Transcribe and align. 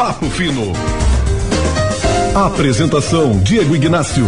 Papo 0.00 0.30
Fino. 0.30 0.72
Apresentação 2.34 3.38
Diego 3.40 3.76
Ignácio. 3.76 4.24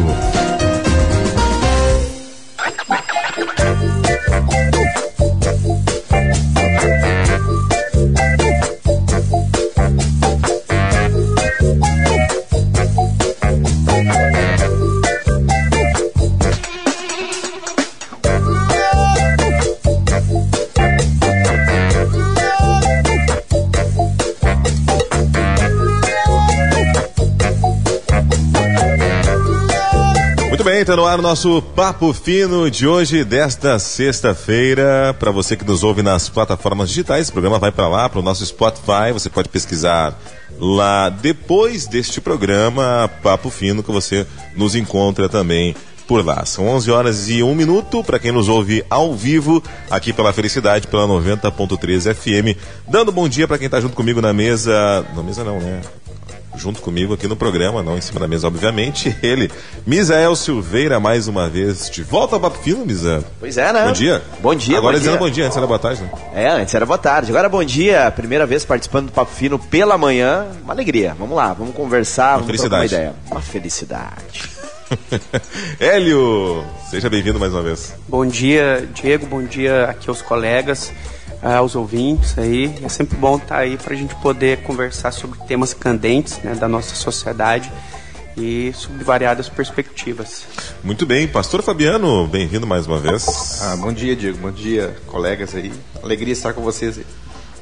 Está 30.82 30.96
no 30.96 31.06
ar 31.06 31.20
o 31.20 31.22
nosso 31.22 31.62
Papo 31.77 32.12
Fino 32.12 32.68
de 32.68 32.88
hoje, 32.88 33.23
desta 33.23 33.78
sexta-feira. 33.78 35.14
Para 35.16 35.30
você 35.30 35.56
que 35.56 35.64
nos 35.64 35.84
ouve 35.84 36.02
nas 36.02 36.28
plataformas 36.28 36.88
digitais, 36.88 37.28
o 37.28 37.32
programa 37.32 37.56
vai 37.56 37.70
para 37.70 37.86
lá, 37.86 38.09
para 38.09 38.18
o 38.18 38.23
nosso 38.23 38.45
Spotify. 38.45 39.12
Você 39.12 39.30
pode 39.30 39.48
pesquisar 39.48 40.18
lá 40.59 41.09
depois 41.09 41.87
deste 41.87 42.20
programa, 42.20 43.09
Papo 43.23 43.48
Fino, 43.48 43.80
que 43.80 43.92
você 43.92 44.26
nos 44.56 44.74
encontra 44.74 45.28
também 45.28 45.76
por 46.09 46.26
lá. 46.26 46.45
São 46.45 46.66
11 46.66 46.90
horas 46.90 47.28
e 47.28 47.45
1 47.45 47.54
minuto 47.54 48.02
para 48.02 48.18
quem 48.18 48.32
nos 48.32 48.48
ouve 48.48 48.84
ao 48.90 49.14
vivo 49.14 49.62
aqui 49.88 50.12
pela 50.12 50.32
Felicidade, 50.32 50.88
pela 50.88 51.06
90.3 51.06 52.12
FM. 52.12 52.59
Dando 52.88 53.12
bom 53.12 53.28
dia 53.28 53.46
para 53.46 53.56
quem 53.56 53.66
está 53.66 53.80
junto 53.80 53.95
comigo 53.95 54.20
na 54.20 54.32
mesa. 54.32 55.06
Na 55.14 55.23
mesa 55.23 55.45
não, 55.45 55.60
né? 55.60 55.80
Junto 56.56 56.80
comigo 56.80 57.15
aqui 57.15 57.27
no 57.27 57.37
programa, 57.37 57.82
não 57.82 57.96
em 57.96 58.01
cima 58.01 58.21
da 58.21 58.29
mesa, 58.29 58.46
obviamente. 58.46 59.16
Ele, 59.23 59.51
Misael 59.87 60.35
Silveira, 60.37 61.01
mais 61.01 61.29
uma 61.29 61.49
vez, 61.49 61.90
de 61.90 62.02
volta 62.02 62.37
ao 62.37 62.40
Papo 62.40 62.59
Fino, 62.59 62.85
Misa. 62.85 63.24
Pois 63.40 63.57
é, 63.57 63.73
né? 63.73 63.85
Bom 63.87 63.93
dia. 63.93 64.23
Bom 64.41 64.55
dia, 64.55 64.79
Agora 64.79 64.95
bom 64.95 64.99
dizendo 64.99 65.13
dia. 65.19 65.21
bom 65.27 65.31
dia, 65.31 65.47
antes 65.47 65.57
era 65.57 65.67
boa 65.67 65.79
tarde, 65.79 66.03
né? 66.03 66.11
É, 66.35 66.49
antes 66.51 66.75
era 66.75 66.85
boa 66.87 66.99
tarde. 66.99 67.31
Agora 67.31 67.49
bom 67.49 67.65
dia, 67.65 68.11
primeira 68.15 68.47
vez 68.47 68.65
participando 68.65 69.07
do 69.07 69.13
Papo 69.13 69.33
Fino 69.33 69.59
pela 69.59 69.97
manhã. 69.97 70.47
Uma 70.63 70.73
alegria. 70.75 71.15
Vamos 71.19 71.37
lá, 71.37 71.53
vamos 71.53 71.75
conversar, 71.75 72.31
uma 72.31 72.33
vamos 72.39 72.47
felicidade. 72.47 72.95
uma 72.95 73.01
ideia. 73.01 73.15
Uma 73.31 73.41
felicidade. 73.41 74.51
Hélio, 75.81 76.65
seja 76.91 77.09
bem-vindo 77.09 77.39
mais 77.39 77.53
uma 77.53 77.63
vez. 77.63 77.95
Bom 78.09 78.27
dia, 78.27 78.87
Diego. 78.95 79.27
Bom 79.27 79.43
dia 79.43 79.87
aqui 79.87 80.09
aos 80.09 80.21
colegas, 80.21 80.93
aos 81.43 81.75
ouvintes 81.75 82.39
aí. 82.39 82.73
É 82.83 82.89
sempre 82.89 83.17
bom 83.17 83.37
estar 83.37 83.59
aí 83.59 83.77
para 83.77 83.95
a 83.95 83.97
gente 83.97 84.15
poder 84.17 84.62
conversar 84.62 85.11
sobre 85.11 85.39
temas 85.41 85.75
candentes 85.75 86.39
né, 86.39 86.55
da 86.55 86.69
nossa 86.69 86.95
sociedade 86.95 87.71
e 88.37 88.73
sobre 88.75 89.05
variadas 89.05 89.48
perspectivas. 89.48 90.45
Muito 90.83 91.05
bem, 91.05 91.29
Pastor 91.29 91.63
Fabiano, 91.63 92.27
bem-vindo 92.27 92.67
mais 92.67 92.87
uma 92.87 92.98
vez. 92.98 93.61
Ah, 93.61 93.77
bom 93.77 93.93
dia, 93.93 94.17
Diego. 94.17 94.39
Bom 94.39 94.51
dia, 94.51 94.97
colegas 95.07 95.55
aí. 95.55 95.73
Alegria 96.03 96.33
estar 96.33 96.53
com 96.53 96.63
vocês 96.63 96.97
aí. 96.98 97.07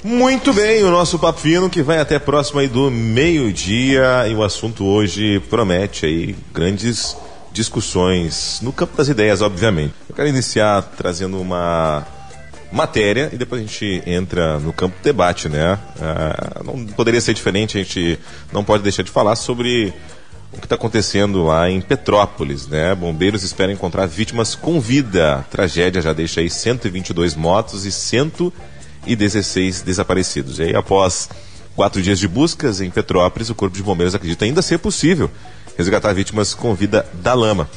Muito 0.02 0.54
bem, 0.54 0.82
o 0.82 0.90
nosso 0.90 1.18
papo 1.18 1.40
fino 1.40 1.68
que 1.68 1.82
vai 1.82 1.98
até 1.98 2.18
próximo 2.18 2.60
aí 2.60 2.68
do 2.68 2.90
meio-dia 2.90 4.26
e 4.28 4.34
o 4.34 4.42
assunto 4.42 4.84
hoje 4.84 5.40
promete 5.50 6.06
aí 6.06 6.34
grandes 6.54 7.14
discussões 7.52 8.60
no 8.62 8.72
campo 8.72 8.96
das 8.96 9.08
ideias, 9.08 9.42
obviamente. 9.42 9.92
Eu 10.08 10.14
quero 10.14 10.28
iniciar 10.28 10.80
trazendo 10.96 11.38
uma 11.38 12.06
matéria 12.72 13.30
e 13.32 13.36
depois 13.36 13.60
a 13.60 13.64
gente 13.64 14.02
entra 14.06 14.58
no 14.58 14.72
campo 14.72 14.96
do 14.98 15.02
debate, 15.02 15.48
né? 15.48 15.78
Ah, 16.00 16.62
não 16.64 16.86
poderia 16.86 17.20
ser 17.20 17.34
diferente, 17.34 17.78
a 17.78 17.82
gente 17.82 18.18
não 18.52 18.62
pode 18.62 18.82
deixar 18.82 19.02
de 19.02 19.10
falar 19.10 19.36
sobre 19.36 19.92
o 20.52 20.58
que 20.58 20.66
está 20.66 20.74
acontecendo 20.74 21.44
lá 21.44 21.70
em 21.70 21.80
Petrópolis, 21.80 22.66
né? 22.66 22.94
Bombeiros 22.94 23.42
esperam 23.42 23.72
encontrar 23.72 24.06
vítimas 24.06 24.54
com 24.54 24.80
vida. 24.80 25.36
A 25.36 25.42
tragédia 25.42 26.02
já 26.02 26.12
deixa 26.12 26.40
aí 26.40 26.50
122 26.50 27.34
mortos 27.34 27.86
e 27.86 27.92
116 27.92 29.82
desaparecidos. 29.82 30.58
E 30.58 30.64
aí, 30.64 30.76
após 30.76 31.28
quatro 31.76 32.02
dias 32.02 32.18
de 32.18 32.26
buscas 32.26 32.80
em 32.80 32.90
Petrópolis, 32.90 33.48
o 33.48 33.54
Corpo 33.54 33.76
de 33.76 33.82
Bombeiros 33.82 34.14
acredita 34.14 34.44
ainda 34.44 34.60
ser 34.60 34.78
possível 34.78 35.30
resgatar 35.76 36.12
vítimas 36.12 36.52
com 36.52 36.74
vida 36.74 37.06
da 37.22 37.32
lama. 37.32 37.68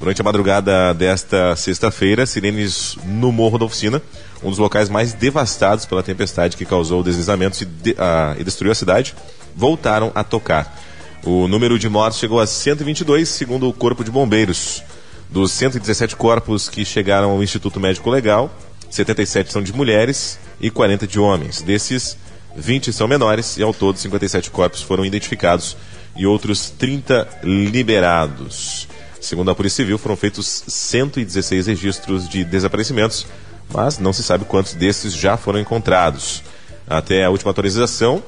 Durante 0.00 0.20
a 0.20 0.24
madrugada 0.24 0.92
desta 0.92 1.54
sexta-feira, 1.54 2.26
sirenes 2.26 2.96
no 3.04 3.30
Morro 3.30 3.58
da 3.58 3.66
Oficina, 3.66 4.02
um 4.42 4.50
dos 4.50 4.58
locais 4.58 4.88
mais 4.88 5.12
devastados 5.12 5.86
pela 5.86 6.02
tempestade 6.02 6.56
que 6.56 6.64
causou 6.64 7.02
deslizamentos 7.02 7.60
e, 7.60 7.64
de, 7.64 7.96
e 8.38 8.44
destruiu 8.44 8.72
a 8.72 8.74
cidade, 8.74 9.14
voltaram 9.54 10.10
a 10.14 10.24
tocar. 10.24 10.78
O 11.24 11.46
número 11.46 11.78
de 11.78 11.88
mortos 11.88 12.18
chegou 12.18 12.40
a 12.40 12.46
122, 12.46 13.28
segundo 13.28 13.68
o 13.68 13.72
Corpo 13.72 14.02
de 14.02 14.10
Bombeiros. 14.10 14.82
Dos 15.30 15.52
117 15.52 16.16
corpos 16.16 16.68
que 16.68 16.84
chegaram 16.84 17.30
ao 17.30 17.42
Instituto 17.42 17.78
Médico 17.78 18.10
Legal, 18.10 18.50
77 18.90 19.52
são 19.52 19.62
de 19.62 19.72
mulheres 19.72 20.38
e 20.60 20.70
40 20.70 21.06
de 21.06 21.18
homens. 21.18 21.62
Desses, 21.62 22.18
20 22.56 22.92
são 22.92 23.08
menores 23.08 23.56
e 23.56 23.62
ao 23.62 23.72
todo 23.72 23.98
57 23.98 24.50
corpos 24.50 24.82
foram 24.82 25.06
identificados 25.06 25.76
e 26.16 26.26
outros 26.26 26.70
30 26.70 27.28
liberados. 27.42 28.88
Segundo 29.20 29.50
a 29.50 29.54
Polícia 29.54 29.76
Civil, 29.76 29.98
foram 29.98 30.16
feitos 30.16 30.64
116 30.66 31.68
registros 31.68 32.28
de 32.28 32.44
desaparecimentos, 32.44 33.26
mas 33.72 33.98
não 33.98 34.12
se 34.12 34.22
sabe 34.22 34.44
quantos 34.44 34.74
desses 34.74 35.12
já 35.12 35.36
foram 35.36 35.58
encontrados. 35.58 36.42
Até 36.88 37.24
a 37.24 37.30
última 37.30 37.50
atualização, 37.50 38.22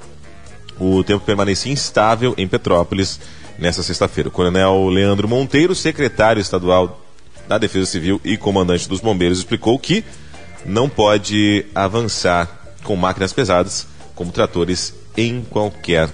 o 0.79 1.03
tempo 1.05 1.25
permanecia 1.25 1.73
instável 1.73 2.35
em 2.37 2.49
Petrópolis 2.49 3.21
nesta 3.59 3.83
sexta-feira. 3.83 4.29
O 4.29 4.33
coronel 4.33 4.89
Leandro 4.89 5.29
Monteiro, 5.29 5.75
secretário 5.75 6.41
estadual 6.41 7.01
da 7.47 7.59
Defesa 7.59 7.87
Civil 7.87 8.21
e 8.25 8.37
comandante 8.37 8.89
dos 8.89 9.01
bombeiros, 9.01 9.39
explicou 9.39 9.79
que 9.79 10.05
não 10.65 10.89
pode 10.89 11.67
avançar 11.75 12.77
com 12.83 12.97
máquinas 12.97 13.33
pesadas, 13.33 13.87
como 14.15 14.33
tratores, 14.33 14.95
em 15.17 15.43
qualquer 15.43 16.09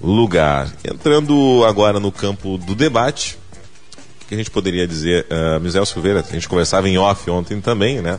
lugar. 0.00 0.70
Entrando 0.84 1.64
agora 1.66 1.98
no 1.98 2.12
campo 2.12 2.58
do 2.58 2.74
debate, 2.74 3.38
o 4.22 4.26
que 4.28 4.34
a 4.34 4.38
gente 4.38 4.50
poderia 4.50 4.86
dizer, 4.86 5.26
uh, 5.26 5.60
Misael 5.60 5.86
Silveira, 5.86 6.20
a 6.20 6.32
gente 6.32 6.48
conversava 6.48 6.88
em 6.88 6.98
off 6.98 7.28
ontem 7.30 7.60
também, 7.60 8.00
né? 8.00 8.18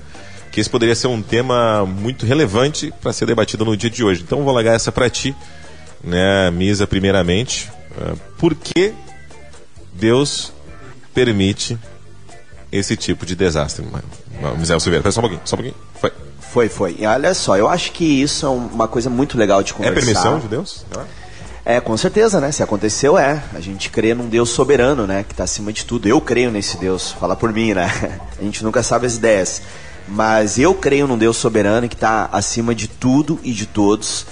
Que 0.60 0.62
esse 0.62 0.70
poderia 0.70 0.94
ser 0.94 1.08
um 1.08 1.22
tema 1.22 1.86
muito 1.86 2.26
relevante 2.26 2.94
para 3.00 3.14
ser 3.14 3.26
debatido 3.26 3.64
no 3.64 3.78
dia 3.78 3.90
de 3.90 4.04
hoje. 4.04 4.24
Então 4.24 4.44
vou 4.44 4.54
largar 4.54 4.76
essa 4.76 4.92
para 4.92 5.10
ti, 5.10 5.34
né, 6.04 6.52
Misa, 6.52 6.86
primeiramente. 6.86 7.72
Uh, 7.92 8.20
por 8.38 8.54
que 8.54 8.94
Deus 9.94 10.52
permite 11.14 11.80
esse 12.74 12.98
tipo 12.98 13.26
de 13.26 13.38
desastre? 13.38 13.86
Misael 14.58 14.82
Silveira, 14.82 15.02
pera 15.02 15.14
só 15.14 15.22
um 15.22 15.24
pouquinho, 15.24 15.42
só 15.46 15.56
um 15.56 15.60
pouquinho. 15.60 15.76
Foi. 15.96 16.12
Foi, 16.42 16.68
foi. 16.68 16.98
E 17.00 17.06
olha 17.06 17.34
só, 17.34 17.56
eu 17.56 17.70
acho 17.70 17.94
que 17.94 18.04
isso 18.04 18.46
é 18.46 18.50
uma 18.50 18.90
coisa 18.90 19.10
muito 19.10 19.38
legal 19.38 19.64
de 19.64 19.74
conversar. 19.74 19.98
É 19.98 20.04
permissão 20.04 20.40
de 20.40 20.50
Deus? 20.50 20.86
É, 21.64 21.80
com 21.80 21.96
certeza, 21.96 22.42
né? 22.42 22.52
Se 22.52 22.62
aconteceu, 22.62 23.18
é. 23.18 23.42
A 23.54 23.62
gente 23.62 23.90
crê 23.90 24.14
num 24.14 24.28
Deus 24.28 24.50
soberano, 24.50 25.08
né? 25.08 25.24
Que 25.24 25.32
está 25.32 25.46
acima 25.46 25.72
de 25.72 25.86
tudo. 25.86 26.06
Eu 26.06 26.20
creio 26.20 26.52
nesse 26.52 26.76
Deus. 26.76 27.14
Fala 27.14 27.34
por 27.34 27.54
mim, 27.54 27.74
né? 27.74 27.90
A 28.38 28.44
gente 28.44 28.62
nunca 28.62 28.84
sabe 28.84 29.06
as 29.06 29.16
ideias. 29.16 29.62
Mas 30.12 30.58
eu 30.58 30.74
creio 30.74 31.08
num 31.08 31.18
Deus 31.18 31.38
soberano 31.38 31.88
que 31.88 31.96
está 31.96 32.30
acima 32.32 32.74
de 32.74 32.88
tudo 32.88 33.40
e 33.44 33.52
de 33.52 33.66
todos. 33.66 34.26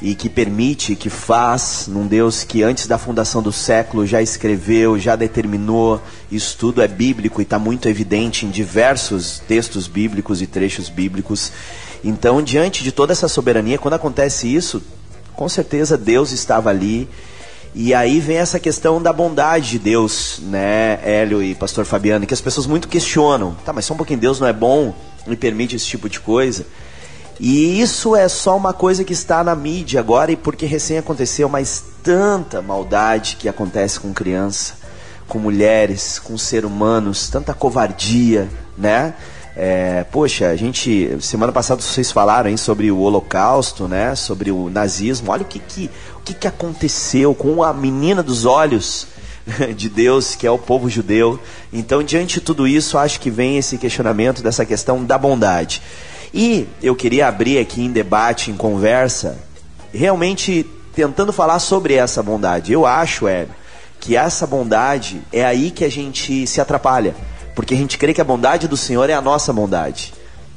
E 0.00 0.16
que 0.16 0.28
permite, 0.28 0.96
que 0.96 1.08
faz, 1.08 1.84
num 1.86 2.08
Deus 2.08 2.42
que 2.42 2.60
antes 2.62 2.88
da 2.88 2.98
fundação 2.98 3.40
do 3.40 3.52
século 3.52 4.04
já 4.04 4.20
escreveu, 4.20 4.98
já 4.98 5.14
determinou. 5.14 6.02
Isso 6.30 6.56
tudo 6.58 6.82
é 6.82 6.88
bíblico 6.88 7.40
e 7.40 7.44
está 7.44 7.56
muito 7.56 7.88
evidente 7.88 8.44
em 8.44 8.50
diversos 8.50 9.40
textos 9.46 9.86
bíblicos 9.86 10.42
e 10.42 10.46
trechos 10.46 10.88
bíblicos. 10.88 11.52
Então, 12.02 12.42
diante 12.42 12.82
de 12.82 12.90
toda 12.90 13.12
essa 13.12 13.28
soberania, 13.28 13.78
quando 13.78 13.94
acontece 13.94 14.52
isso, 14.52 14.82
com 15.34 15.48
certeza 15.48 15.96
Deus 15.96 16.32
estava 16.32 16.70
ali. 16.70 17.08
E 17.74 17.94
aí 17.94 18.20
vem 18.20 18.36
essa 18.36 18.60
questão 18.60 19.00
da 19.00 19.14
bondade 19.14 19.70
de 19.70 19.78
Deus, 19.78 20.40
né, 20.42 21.00
Hélio 21.02 21.42
e 21.42 21.54
Pastor 21.54 21.86
Fabiano, 21.86 22.26
que 22.26 22.34
as 22.34 22.40
pessoas 22.40 22.66
muito 22.66 22.86
questionam. 22.86 23.56
Tá, 23.64 23.72
mas 23.72 23.86
só 23.86 23.94
um 23.94 23.96
pouquinho, 23.96 24.20
Deus 24.20 24.38
não 24.38 24.46
é 24.46 24.52
bom 24.52 24.94
e 25.26 25.34
permite 25.34 25.76
esse 25.76 25.86
tipo 25.86 26.06
de 26.08 26.20
coisa? 26.20 26.66
E 27.40 27.80
isso 27.80 28.14
é 28.14 28.28
só 28.28 28.56
uma 28.56 28.74
coisa 28.74 29.04
que 29.04 29.14
está 29.14 29.42
na 29.42 29.56
mídia 29.56 30.00
agora 30.00 30.30
e 30.30 30.36
porque 30.36 30.66
recém 30.66 30.98
aconteceu, 30.98 31.48
mas 31.48 31.82
tanta 32.02 32.60
maldade 32.60 33.36
que 33.40 33.48
acontece 33.48 33.98
com 33.98 34.12
criança, 34.12 34.74
com 35.26 35.38
mulheres, 35.38 36.18
com 36.18 36.36
seres 36.36 36.68
humanos, 36.70 37.30
tanta 37.30 37.54
covardia, 37.54 38.50
né? 38.76 39.14
É, 39.54 40.04
poxa, 40.10 40.48
a 40.48 40.56
gente 40.56 41.16
semana 41.20 41.52
passada 41.52 41.82
vocês 41.82 42.10
falaram 42.10 42.48
hein, 42.48 42.56
sobre 42.56 42.90
o 42.90 42.98
Holocausto, 43.00 43.86
né? 43.86 44.14
Sobre 44.14 44.50
o 44.50 44.70
nazismo. 44.70 45.30
Olha 45.30 45.42
o 45.42 45.46
que 45.46 45.58
que, 45.58 45.90
o 46.16 46.20
que 46.20 46.34
que 46.34 46.46
aconteceu 46.46 47.34
com 47.34 47.62
a 47.62 47.72
menina 47.72 48.22
dos 48.22 48.44
olhos 48.44 49.06
de 49.76 49.88
Deus, 49.88 50.34
que 50.34 50.46
é 50.46 50.50
o 50.50 50.58
povo 50.58 50.88
judeu. 50.88 51.38
Então, 51.72 52.02
diante 52.02 52.34
de 52.34 52.40
tudo 52.40 52.66
isso, 52.66 52.96
acho 52.96 53.20
que 53.20 53.30
vem 53.30 53.58
esse 53.58 53.76
questionamento 53.76 54.42
dessa 54.42 54.64
questão 54.64 55.04
da 55.04 55.18
bondade. 55.18 55.82
E 56.32 56.66
eu 56.82 56.96
queria 56.96 57.28
abrir 57.28 57.58
aqui 57.58 57.82
em 57.82 57.90
debate, 57.90 58.50
em 58.50 58.56
conversa, 58.56 59.38
realmente 59.92 60.64
tentando 60.94 61.32
falar 61.32 61.58
sobre 61.58 61.94
essa 61.94 62.22
bondade. 62.22 62.72
Eu 62.72 62.86
acho, 62.86 63.28
Hélio, 63.28 63.54
que 64.00 64.16
essa 64.16 64.46
bondade 64.46 65.20
é 65.30 65.44
aí 65.44 65.70
que 65.70 65.84
a 65.84 65.90
gente 65.90 66.46
se 66.46 66.60
atrapalha. 66.60 67.14
Porque 67.54 67.74
a 67.74 67.76
gente 67.76 67.98
crê 67.98 68.14
que 68.14 68.20
a 68.20 68.24
bondade 68.24 68.66
do 68.66 68.76
Senhor 68.76 69.08
é 69.10 69.14
a 69.14 69.20
nossa 69.20 69.52
bondade. 69.52 70.12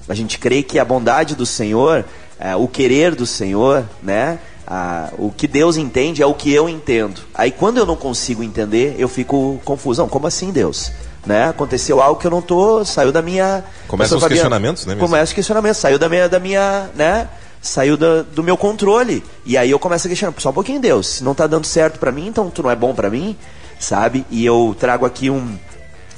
A 0.07 0.13
gente 0.13 0.37
crê 0.37 0.61
que 0.61 0.77
a 0.79 0.85
bondade 0.85 1.35
do 1.35 1.45
Senhor, 1.45 2.05
é, 2.39 2.55
o 2.55 2.67
querer 2.67 3.15
do 3.15 3.25
Senhor, 3.25 3.85
né? 4.01 4.39
Ah, 4.67 5.09
o 5.17 5.31
que 5.31 5.47
Deus 5.47 5.77
entende 5.77 6.23
é 6.23 6.25
o 6.25 6.33
que 6.33 6.51
eu 6.51 6.67
entendo. 6.67 7.21
Aí 7.33 7.51
quando 7.51 7.77
eu 7.77 7.85
não 7.85 7.95
consigo 7.95 8.43
entender, 8.43 8.95
eu 8.97 9.07
fico 9.07 9.59
confuso. 9.63 10.01
Não, 10.01 10.09
como 10.09 10.25
assim 10.25 10.51
Deus? 10.51 10.91
Né? 11.25 11.49
Aconteceu 11.49 12.01
algo 12.01 12.19
que 12.19 12.27
eu 12.27 12.31
não 12.31 12.41
tô, 12.41 12.83
saiu 12.85 13.11
da 13.11 13.21
minha. 13.21 13.63
Começam 13.87 14.17
os 14.17 14.27
questionamentos, 14.27 14.85
né? 14.85 14.95
Começa 14.95 15.23
os 15.25 15.33
questionamentos, 15.33 15.77
saiu 15.77 15.99
da 15.99 16.07
minha, 16.07 16.29
da 16.29 16.39
minha, 16.39 16.89
né? 16.95 17.27
Saiu 17.61 17.97
da, 17.97 18.21
do 18.21 18.43
meu 18.43 18.55
controle. 18.55 19.23
E 19.43 19.57
aí 19.57 19.71
eu 19.71 19.79
começo 19.79 20.07
a 20.07 20.09
questionar, 20.09 20.33
só 20.37 20.49
um 20.49 20.53
pouquinho 20.53 20.79
Deus, 20.79 21.07
se 21.07 21.23
não 21.23 21.33
tá 21.33 21.47
dando 21.47 21.65
certo 21.65 21.99
para 21.99 22.11
mim, 22.11 22.27
então 22.27 22.49
tu 22.51 22.61
não 22.61 22.69
é 22.69 22.75
bom 22.75 22.93
para 22.93 23.09
mim, 23.09 23.35
sabe? 23.79 24.23
E 24.29 24.45
eu 24.45 24.75
trago 24.79 25.03
aqui 25.03 25.31
um 25.31 25.57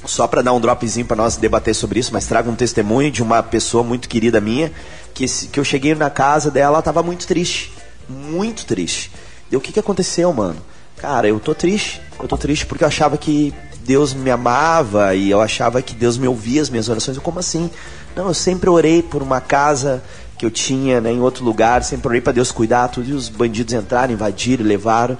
só 0.08 0.26
para 0.26 0.42
dar 0.42 0.52
um 0.52 0.60
dropzinho 0.60 1.06
para 1.06 1.16
nós 1.16 1.36
debater 1.36 1.74
sobre 1.74 2.00
isso, 2.00 2.12
mas 2.12 2.26
trago 2.26 2.50
um 2.50 2.54
testemunho 2.54 3.10
de 3.10 3.22
uma 3.22 3.42
pessoa 3.42 3.84
muito 3.84 4.08
querida 4.08 4.40
minha, 4.40 4.72
que, 5.14 5.26
que 5.26 5.60
eu 5.60 5.64
cheguei 5.64 5.94
na 5.94 6.10
casa 6.10 6.50
dela, 6.50 6.76
ela 6.76 6.82
tava 6.82 7.02
muito 7.02 7.26
triste 7.26 7.72
muito 8.08 8.64
triste. 8.64 9.10
E 9.50 9.56
o 9.56 9.60
que, 9.60 9.72
que 9.72 9.80
aconteceu, 9.80 10.32
mano? 10.32 10.56
Cara, 10.96 11.28
eu 11.28 11.38
tô 11.38 11.54
triste. 11.54 12.00
Eu 12.18 12.26
tô 12.26 12.36
triste 12.36 12.66
porque 12.66 12.82
eu 12.82 12.88
achava 12.88 13.16
que 13.16 13.54
Deus 13.84 14.14
me 14.14 14.30
amava 14.30 15.14
e 15.14 15.30
eu 15.30 15.40
achava 15.40 15.80
que 15.82 15.94
Deus 15.94 16.16
me 16.16 16.26
ouvia 16.26 16.62
as 16.62 16.70
minhas 16.70 16.88
orações. 16.88 17.16
Eu, 17.16 17.22
como 17.22 17.38
assim? 17.38 17.70
Não, 18.16 18.28
eu 18.28 18.34
sempre 18.34 18.68
orei 18.68 19.02
por 19.02 19.22
uma 19.22 19.40
casa 19.40 20.02
que 20.36 20.46
eu 20.46 20.50
tinha 20.50 21.00
né, 21.00 21.12
em 21.12 21.20
outro 21.20 21.44
lugar, 21.44 21.82
sempre 21.82 22.08
orei 22.08 22.20
para 22.20 22.32
Deus 22.32 22.52
cuidar, 22.52 22.88
tudo, 22.88 23.08
e 23.08 23.12
os 23.12 23.28
bandidos 23.28 23.74
entraram, 23.74 24.12
invadiram, 24.12 24.64
levaram. 24.64 25.18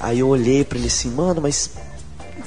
Aí 0.00 0.20
eu 0.20 0.28
olhei 0.28 0.64
para 0.64 0.78
ele 0.78 0.86
assim, 0.86 1.10
mano, 1.10 1.42
mas 1.42 1.70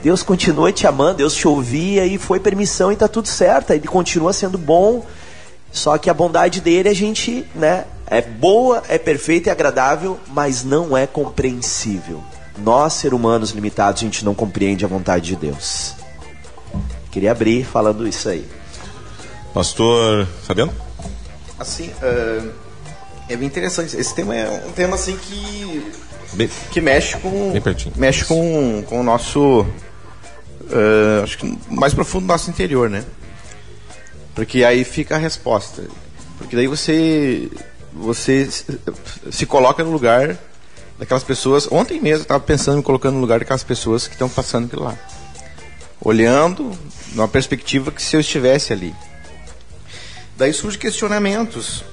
Deus 0.03 0.21
continua 0.21 0.69
te 0.73 0.85
amando, 0.85 1.19
Deus 1.19 1.33
te 1.33 1.47
ouvia 1.47 2.05
e 2.05 2.17
foi 2.17 2.37
permissão 2.37 2.91
e 2.91 2.95
tá 2.97 3.07
tudo 3.07 3.29
certo. 3.29 3.71
Ele 3.71 3.87
continua 3.87 4.33
sendo 4.33 4.57
bom. 4.57 5.05
Só 5.71 5.97
que 5.97 6.09
a 6.09 6.13
bondade 6.13 6.59
dele 6.59 6.89
a 6.89 6.93
gente, 6.93 7.47
né, 7.55 7.85
é 8.05 8.21
boa, 8.21 8.83
é 8.89 8.97
perfeita 8.97 9.49
e 9.49 9.51
agradável, 9.51 10.19
mas 10.27 10.61
não 10.61 10.95
é 10.95 11.07
compreensível. 11.07 12.21
Nós, 12.57 12.93
seres 12.93 13.17
humanos 13.17 13.51
limitados, 13.51 14.01
a 14.01 14.05
gente 14.05 14.25
não 14.25 14.35
compreende 14.35 14.83
a 14.83 14.87
vontade 14.89 15.25
de 15.25 15.35
Deus. 15.37 15.95
Queria 17.09 17.31
abrir 17.31 17.65
falando 17.65 18.05
isso 18.05 18.27
aí. 18.27 18.45
Pastor 19.53 20.27
Fabiano? 20.43 20.73
Assim, 21.57 21.87
uh, 21.87 22.51
é 23.29 23.37
bem 23.37 23.47
interessante. 23.47 23.95
Esse 23.95 24.13
tema 24.13 24.35
é 24.35 24.65
um 24.67 24.71
tema 24.73 24.95
assim 24.95 25.15
que 25.15 25.93
bem, 26.33 26.49
que 26.71 26.81
mexe 26.81 27.15
com 27.17 27.51
bem 27.51 27.61
pertinho. 27.61 27.95
mexe 27.95 28.25
com, 28.25 28.83
com 28.87 28.99
o 28.99 29.03
nosso 29.03 29.65
uh, 30.63 31.23
acho 31.23 31.37
que 31.37 31.57
mais 31.69 31.93
profundo 31.93 32.23
do 32.23 32.27
nosso 32.27 32.49
interior, 32.49 32.89
né? 32.89 33.03
Porque 34.35 34.63
aí 34.63 34.83
fica 34.83 35.15
a 35.15 35.19
resposta. 35.19 35.83
Porque 36.37 36.55
daí 36.55 36.67
você 36.67 37.49
você 37.91 38.49
se 39.31 39.45
coloca 39.45 39.83
no 39.83 39.91
lugar 39.91 40.37
daquelas 40.97 41.23
pessoas. 41.23 41.67
Ontem 41.71 42.01
mesmo 42.01 42.19
eu 42.19 42.23
estava 42.23 42.39
pensando 42.39 42.75
em 42.75 42.77
me 42.77 42.83
colocando 42.83 43.15
no 43.15 43.21
lugar 43.21 43.39
daquelas 43.39 43.63
pessoas 43.63 44.07
que 44.07 44.13
estão 44.13 44.29
passando 44.29 44.67
por 44.67 44.79
lá. 44.79 44.97
Olhando 46.01 46.71
numa 47.13 47.27
perspectiva 47.27 47.91
que 47.91 48.01
se 48.01 48.15
eu 48.15 48.19
estivesse 48.19 48.73
ali. 48.73 48.93
Daí 50.35 50.51
surgem 50.51 50.79
questionamentos 50.79 51.83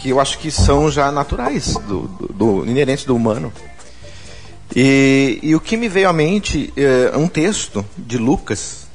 que 0.00 0.10
eu 0.10 0.20
acho 0.20 0.38
que 0.38 0.50
são 0.50 0.90
já 0.90 1.10
naturais, 1.10 1.74
do, 1.88 2.02
do, 2.06 2.32
do 2.32 2.66
inerentes 2.66 3.04
do 3.04 3.16
humano. 3.16 3.52
E, 4.76 5.38
e, 5.42 5.54
o 5.54 5.60
que 5.60 5.76
me 5.76 5.88
veio 5.88 6.08
à 6.08 6.12
mente 6.12 6.72
é 6.76 7.16
um 7.16 7.28
texto 7.28 7.86
de 7.96 8.18
Lucas, 8.18 8.88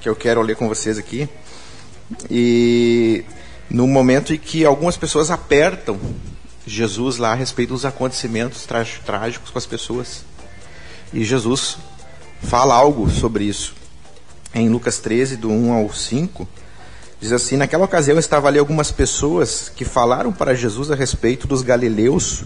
que 0.00 0.08
eu 0.08 0.14
quero 0.14 0.42
ler 0.42 0.56
com 0.56 0.68
vocês 0.68 0.98
aqui. 0.98 1.28
E 2.30 3.24
no 3.70 3.86
momento 3.86 4.34
em 4.34 4.38
que 4.38 4.64
algumas 4.64 4.96
pessoas 4.96 5.30
apertam 5.30 5.98
Jesus 6.66 7.16
lá 7.16 7.32
a 7.32 7.34
respeito 7.34 7.72
dos 7.72 7.84
acontecimentos 7.84 8.66
trágicos 9.04 9.50
com 9.50 9.58
as 9.58 9.66
pessoas. 9.66 10.24
E 11.12 11.24
Jesus 11.24 11.78
fala 12.42 12.74
algo 12.74 13.08
sobre 13.10 13.44
isso. 13.44 13.74
Em 14.54 14.68
Lucas 14.68 14.98
13, 14.98 15.36
do 15.36 15.50
1 15.50 15.72
ao 15.72 15.92
5, 15.92 16.46
diz 17.20 17.32
assim: 17.32 17.56
Naquela 17.56 17.84
ocasião 17.84 18.18
estavam 18.18 18.48
ali 18.48 18.58
algumas 18.58 18.90
pessoas 18.90 19.70
que 19.74 19.84
falaram 19.84 20.32
para 20.32 20.54
Jesus 20.54 20.90
a 20.90 20.94
respeito 20.94 21.46
dos 21.46 21.62
galileus, 21.62 22.44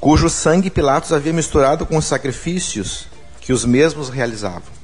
cujo 0.00 0.28
sangue 0.28 0.70
Pilatos 0.70 1.12
havia 1.12 1.32
misturado 1.32 1.86
com 1.86 1.96
os 1.96 2.04
sacrifícios 2.04 3.06
que 3.40 3.52
os 3.52 3.64
mesmos 3.64 4.08
realizavam. 4.08 4.76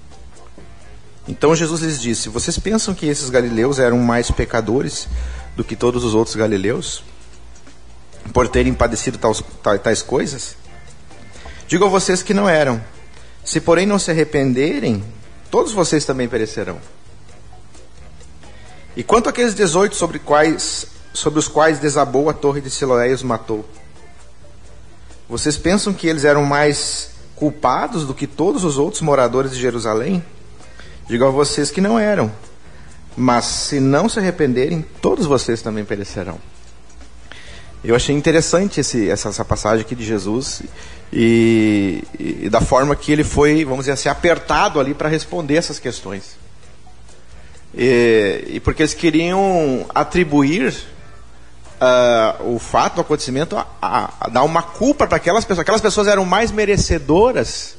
Então 1.26 1.54
Jesus 1.54 1.80
lhes 1.80 2.00
disse: 2.00 2.28
Vocês 2.28 2.58
pensam 2.58 2.94
que 2.94 3.06
esses 3.06 3.30
galileus 3.30 3.78
eram 3.78 3.98
mais 3.98 4.30
pecadores 4.30 5.08
do 5.56 5.62
que 5.62 5.76
todos 5.76 6.04
os 6.04 6.14
outros 6.14 6.34
galileus, 6.36 7.04
por 8.32 8.48
terem 8.48 8.74
padecido 8.74 9.18
tais, 9.18 9.42
tais 9.82 10.02
coisas? 10.02 10.56
Digo 11.68 11.84
a 11.84 11.88
vocês 11.88 12.22
que 12.22 12.34
não 12.34 12.48
eram. 12.48 12.82
Se, 13.44 13.60
porém, 13.60 13.86
não 13.86 13.98
se 13.98 14.10
arrependerem, 14.10 15.02
todos 15.50 15.72
vocês 15.72 16.04
também 16.04 16.28
perecerão. 16.28 16.78
E 18.96 19.02
quanto 19.02 19.28
àqueles 19.28 19.54
18 19.54 19.96
sobre, 19.96 20.18
quais, 20.18 20.86
sobre 21.14 21.38
os 21.38 21.48
quais 21.48 21.78
desabou 21.78 22.28
a 22.28 22.34
torre 22.34 22.60
de 22.60 22.70
Siloé 22.70 23.10
e 23.10 23.14
os 23.14 23.22
matou, 23.22 23.68
vocês 25.32 25.56
pensam 25.56 25.94
que 25.94 26.06
eles 26.06 26.24
eram 26.24 26.44
mais 26.44 27.12
culpados 27.34 28.04
do 28.04 28.12
que 28.12 28.26
todos 28.26 28.64
os 28.64 28.76
outros 28.76 29.00
moradores 29.00 29.52
de 29.52 29.58
Jerusalém? 29.58 30.22
Digo 31.08 31.24
a 31.24 31.30
vocês 31.30 31.70
que 31.70 31.80
não 31.80 31.98
eram. 31.98 32.30
Mas 33.16 33.46
se 33.46 33.80
não 33.80 34.10
se 34.10 34.18
arrependerem, 34.18 34.84
todos 35.00 35.24
vocês 35.24 35.62
também 35.62 35.86
perecerão. 35.86 36.38
Eu 37.82 37.96
achei 37.96 38.14
interessante 38.14 38.80
esse, 38.80 39.08
essa, 39.08 39.30
essa, 39.30 39.42
passagem 39.42 39.80
aqui 39.80 39.94
de 39.94 40.04
Jesus 40.04 40.64
e, 41.10 42.04
e, 42.20 42.50
da 42.50 42.60
forma 42.60 42.94
que 42.94 43.10
ele 43.10 43.24
foi, 43.24 43.64
vamos 43.64 43.86
dizer 43.86 43.92
assim, 43.92 44.10
apertado 44.10 44.78
ali 44.78 44.92
para 44.92 45.08
responder 45.08 45.54
essas 45.54 45.78
questões. 45.78 46.36
E, 47.74 48.48
e, 48.48 48.60
porque 48.60 48.82
eles 48.82 48.92
queriam 48.92 49.86
atribuir 49.94 50.74
uh, 51.82 52.54
o 52.54 52.58
fato 52.58 52.94
do 52.94 53.00
acontecimento 53.00 53.56
a, 53.56 53.66
a, 53.80 54.10
a 54.20 54.28
dar 54.28 54.44
uma 54.44 54.62
culpa 54.62 55.06
para 55.06 55.16
aquelas 55.16 55.44
pessoas. 55.44 55.58
Aquelas 55.60 55.80
pessoas 55.80 56.06
eram 56.06 56.24
mais 56.24 56.50
merecedoras 56.50 57.76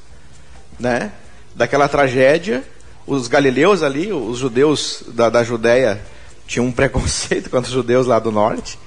né, 0.79 1.11
daquela 1.55 1.87
tragédia 1.87 2.63
os 3.05 3.27
galileus 3.27 3.83
ali, 3.83 4.11
os 4.11 4.37
judeus 4.37 5.03
da, 5.09 5.29
da 5.29 5.43
Judéia, 5.43 6.01
tinham 6.47 6.65
um 6.65 6.71
preconceito 6.73 7.49
contra 7.49 7.67
os 7.67 7.73
judeus 7.73 8.07
lá 8.07 8.19
do 8.19 8.31
norte. 8.31 8.79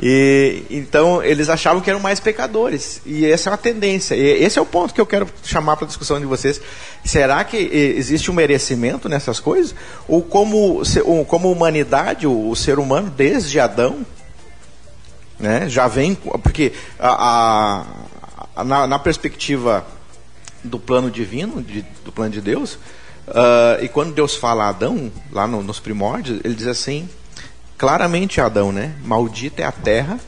E 0.00 0.62
então 0.70 1.20
eles 1.24 1.48
achavam 1.48 1.82
que 1.82 1.90
eram 1.90 1.98
mais 1.98 2.20
pecadores. 2.20 3.00
E 3.04 3.26
essa 3.26 3.48
é 3.48 3.50
uma 3.50 3.58
tendência. 3.58 4.14
E 4.14 4.44
esse 4.44 4.56
é 4.56 4.62
o 4.62 4.66
ponto 4.66 4.94
que 4.94 5.00
eu 5.00 5.06
quero 5.06 5.26
chamar 5.42 5.76
para 5.76 5.86
a 5.86 5.88
discussão 5.88 6.20
de 6.20 6.26
vocês. 6.26 6.60
Será 7.04 7.42
que 7.42 7.56
existe 7.56 8.30
um 8.30 8.34
merecimento 8.34 9.08
nessas 9.08 9.40
coisas? 9.40 9.74
Ou 10.06 10.22
como, 10.22 10.82
como 11.26 11.50
humanidade, 11.50 12.28
o, 12.28 12.54
ser 12.54 12.78
humano, 12.78 13.10
desde 13.10 13.58
Adão, 13.58 14.06
né, 15.38 15.68
já 15.68 15.88
vem. 15.88 16.14
Porque 16.14 16.72
a, 16.98 17.84
a, 18.56 18.64
na, 18.64 18.86
na, 18.86 18.98
perspectiva 18.98 19.86
do 20.64 20.78
plano 20.78 21.10
divino, 21.10 21.62
de, 21.62 21.82
do 22.04 22.12
plano 22.12 22.30
de 22.30 22.40
Deus, 22.40 22.78
Uh, 23.28 23.84
e 23.84 23.88
quando 23.88 24.14
Deus 24.14 24.34
fala 24.34 24.64
a 24.64 24.68
Adão, 24.70 25.12
lá 25.30 25.46
no, 25.46 25.62
nos 25.62 25.78
primórdios, 25.78 26.40
ele 26.42 26.54
diz 26.54 26.66
assim, 26.66 27.06
claramente 27.76 28.40
Adão, 28.40 28.72
né? 28.72 28.94
Maldita 29.04 29.60
é 29.60 29.66
a 29.66 29.72
terra 29.72 30.18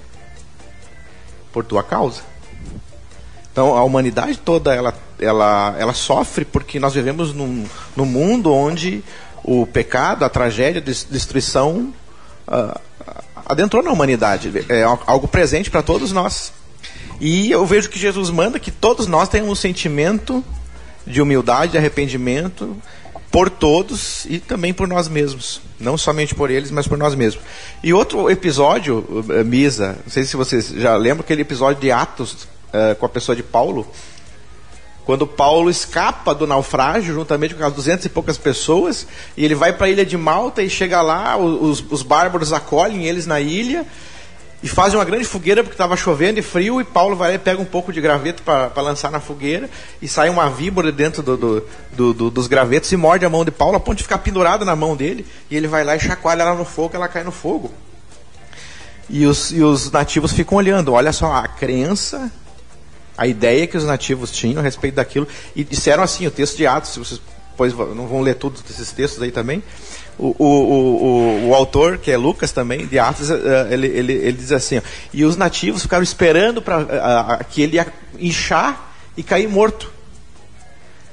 por 1.51 1.65
tua 1.65 1.83
causa. 1.83 2.23
Então 3.51 3.75
a 3.75 3.83
humanidade 3.83 4.39
toda 4.39 4.75
ela, 4.75 4.95
ela, 5.19 5.75
ela 5.79 5.95
sofre 5.95 6.45
porque 6.45 6.79
nós 6.79 6.93
vivemos 6.93 7.33
num, 7.33 7.65
num 7.97 8.05
mundo 8.05 8.53
onde 8.53 9.03
o 9.43 9.67
pecado, 9.67 10.25
a 10.25 10.29
tragédia, 10.29 10.81
a 10.81 10.85
destruição 10.85 11.95
uh, 12.47 12.81
adentrou 13.47 13.83
na 13.83 13.91
humanidade. 13.91 14.65
É 14.69 14.83
algo 14.83 15.29
presente 15.29 15.71
para 15.71 15.83
todos 15.83 16.13
nós. 16.13 16.53
E 17.21 17.51
eu 17.51 17.67
vejo 17.67 17.89
que 17.91 17.99
Jesus 17.99 18.31
manda 18.31 18.59
que 18.59 18.71
todos 18.71 19.07
nós 19.07 19.29
tenhamos 19.29 19.53
um 19.53 19.61
sentimento 19.61 20.45
de 21.07 21.21
humildade, 21.21 21.73
de 21.73 21.79
arrependimento 21.79 22.77
por 23.31 23.49
todos 23.49 24.25
e 24.25 24.39
também 24.39 24.73
por 24.73 24.89
nós 24.89 25.09
mesmos. 25.09 25.61
Não 25.79 25.97
somente 25.97 26.35
por 26.35 26.51
eles, 26.51 26.71
mas 26.71 26.89
por 26.89 26.99
nós 26.99 27.15
mesmos. 27.15 27.43
E 27.83 27.93
outro 27.93 28.29
episódio, 28.31 29.25
eh, 29.31 29.45
Misa, 29.45 29.99
não 30.05 30.11
sei 30.11 30.25
se 30.25 30.37
vocês 30.37 30.69
já 30.69 30.97
lembram 30.97 31.21
aquele 31.21 31.43
episódio 31.43 31.81
de 31.81 31.93
Atos 31.93 32.33
uh, 32.73 32.95
com 32.99 33.07
a 33.07 33.09
pessoa 33.09 33.37
de 33.37 33.43
Paulo. 33.43 33.87
Quando 35.05 35.27
Paulo 35.27 35.71
escapa 35.71 36.35
do 36.35 36.47
naufrágio, 36.47 37.15
juntamente 37.15 37.55
com 37.55 37.65
as 37.65 37.73
duzentas 37.73 38.05
e 38.05 38.09
poucas 38.09 38.39
pessoas, 38.39 39.07
e 39.37 39.45
ele 39.45 39.55
vai 39.55 39.73
para 39.73 39.87
a 39.87 39.91
ilha 39.91 40.07
de 40.07 40.17
Malta 40.17 40.63
e 40.63 40.71
chega 40.71 41.01
lá, 41.01 41.37
os, 41.37 41.85
os 41.91 42.03
bárbaros 42.03 42.53
acolhem 42.53 43.07
eles 43.07 43.27
na 43.27 43.41
ilha, 43.41 43.87
e 44.63 44.69
fazem 44.69 44.99
uma 44.99 45.05
grande 45.05 45.25
fogueira 45.25 45.63
porque 45.63 45.75
estava 45.75 45.97
chovendo 45.97 46.39
e 46.39 46.43
frio, 46.43 46.81
e 46.81 46.85
Paulo 46.85 47.17
vai 47.17 47.31
lá 47.31 47.35
e 47.37 47.39
pega 47.39 47.61
um 47.61 47.65
pouco 47.65 47.93
de 47.93 48.01
graveto 48.01 48.43
para 48.43 48.83
lançar 48.83 49.11
na 49.11 49.19
fogueira, 49.19 49.71
e 50.03 50.07
sai 50.07 50.29
uma 50.29 50.51
víbora 50.51 50.93
dentro 50.93 51.23
do, 51.23 51.37
do, 51.37 51.67
do, 51.93 52.15
do, 52.15 52.31
dos 52.31 52.47
gravetos 52.47 52.93
e 52.93 52.97
morde 52.97 53.25
a 53.25 53.31
mão 53.31 53.45
de 53.45 53.51
Paulo, 53.51 53.77
a 53.77 53.81
ponto 53.81 53.97
de 53.97 54.03
ficar 54.03 54.19
pendurada 54.19 54.65
na 54.65 54.77
mão 54.77 54.95
dele, 54.95 55.27
e 55.51 55.57
ele 55.57 55.67
vai 55.67 55.83
lá 55.83 55.97
e 55.97 56.01
chacoalha 56.01 56.43
ela 56.43 56.55
no 56.55 56.67
fogo, 56.67 56.95
ela 56.95 57.09
cai 57.09 57.25
no 57.25 57.33
fogo. 57.33 57.73
E 59.09 59.27
os, 59.27 59.51
e 59.51 59.63
os 59.63 59.91
nativos 59.91 60.33
ficam 60.33 60.59
olhando, 60.59 60.93
olha 60.93 61.13
só, 61.13 61.33
a 61.33 61.49
crença, 61.49 62.31
a 63.21 63.27
ideia 63.27 63.67
que 63.67 63.77
os 63.77 63.85
nativos 63.85 64.33
tinham 64.33 64.61
a 64.61 64.63
respeito 64.63 64.95
daquilo, 64.95 65.29
e 65.55 65.63
disseram 65.63 66.03
assim, 66.03 66.27
o 66.27 66.31
texto 66.31 66.57
de 66.57 66.67
Atos, 66.67 66.93
se 66.93 66.99
vocês 66.99 67.21
depois 67.51 67.75
não 67.95 68.07
vão 68.07 68.23
ler 68.23 68.37
todos 68.37 68.63
esses 68.71 68.91
textos 68.93 69.23
aí 69.23 69.31
também, 69.31 69.63
o, 70.19 70.35
o, 70.39 70.47
o, 70.47 71.49
o, 71.49 71.55
autor, 71.55 71.99
que 71.99 72.11
é 72.11 72.17
Lucas 72.17 72.51
também, 72.51 72.87
de 72.87 72.99
Atos, 72.99 73.31
eh, 73.31 73.69
ele, 73.71 73.89
ele, 73.89 74.13
ele 74.15 74.33
diz 74.33 74.53
assim: 74.53 74.79
ó, 74.79 74.83
e 75.13 75.23
os 75.25 75.37
nativos 75.37 75.83
ficaram 75.83 76.03
esperando 76.03 76.63
para 76.63 76.81
eh, 76.81 77.45
que 77.51 77.61
ele 77.61 77.77
ia 77.77 77.87
inchar 78.19 78.95
e 79.17 79.23
cair 79.23 79.49
morto. 79.49 79.93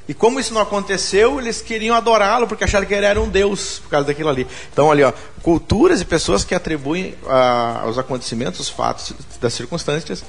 E 0.08 0.14
como 0.14 0.40
isso 0.40 0.54
não 0.54 0.62
aconteceu, 0.62 1.42
eles 1.42 1.62
queriam 1.62 1.94
adorá-lo 1.94 2.48
porque 2.48 2.64
acharam 2.64 2.86
que 2.86 2.94
ele 2.94 3.06
era 3.06 3.22
um 3.22 3.28
deus 3.28 3.80
por 3.80 3.90
causa 3.90 4.08
daquilo 4.08 4.30
ali. 4.30 4.48
Então, 4.72 4.90
ali, 4.90 5.04
ó, 5.04 5.12
culturas 5.42 6.00
e 6.00 6.06
pessoas 6.06 6.46
que 6.46 6.56
atribuem 6.56 7.16
ah, 7.28 7.82
aos 7.84 7.98
acontecimentos, 7.98 8.62
os 8.62 8.70
fatos 8.70 9.14
das 9.42 9.54
circunstâncias, 9.54 10.24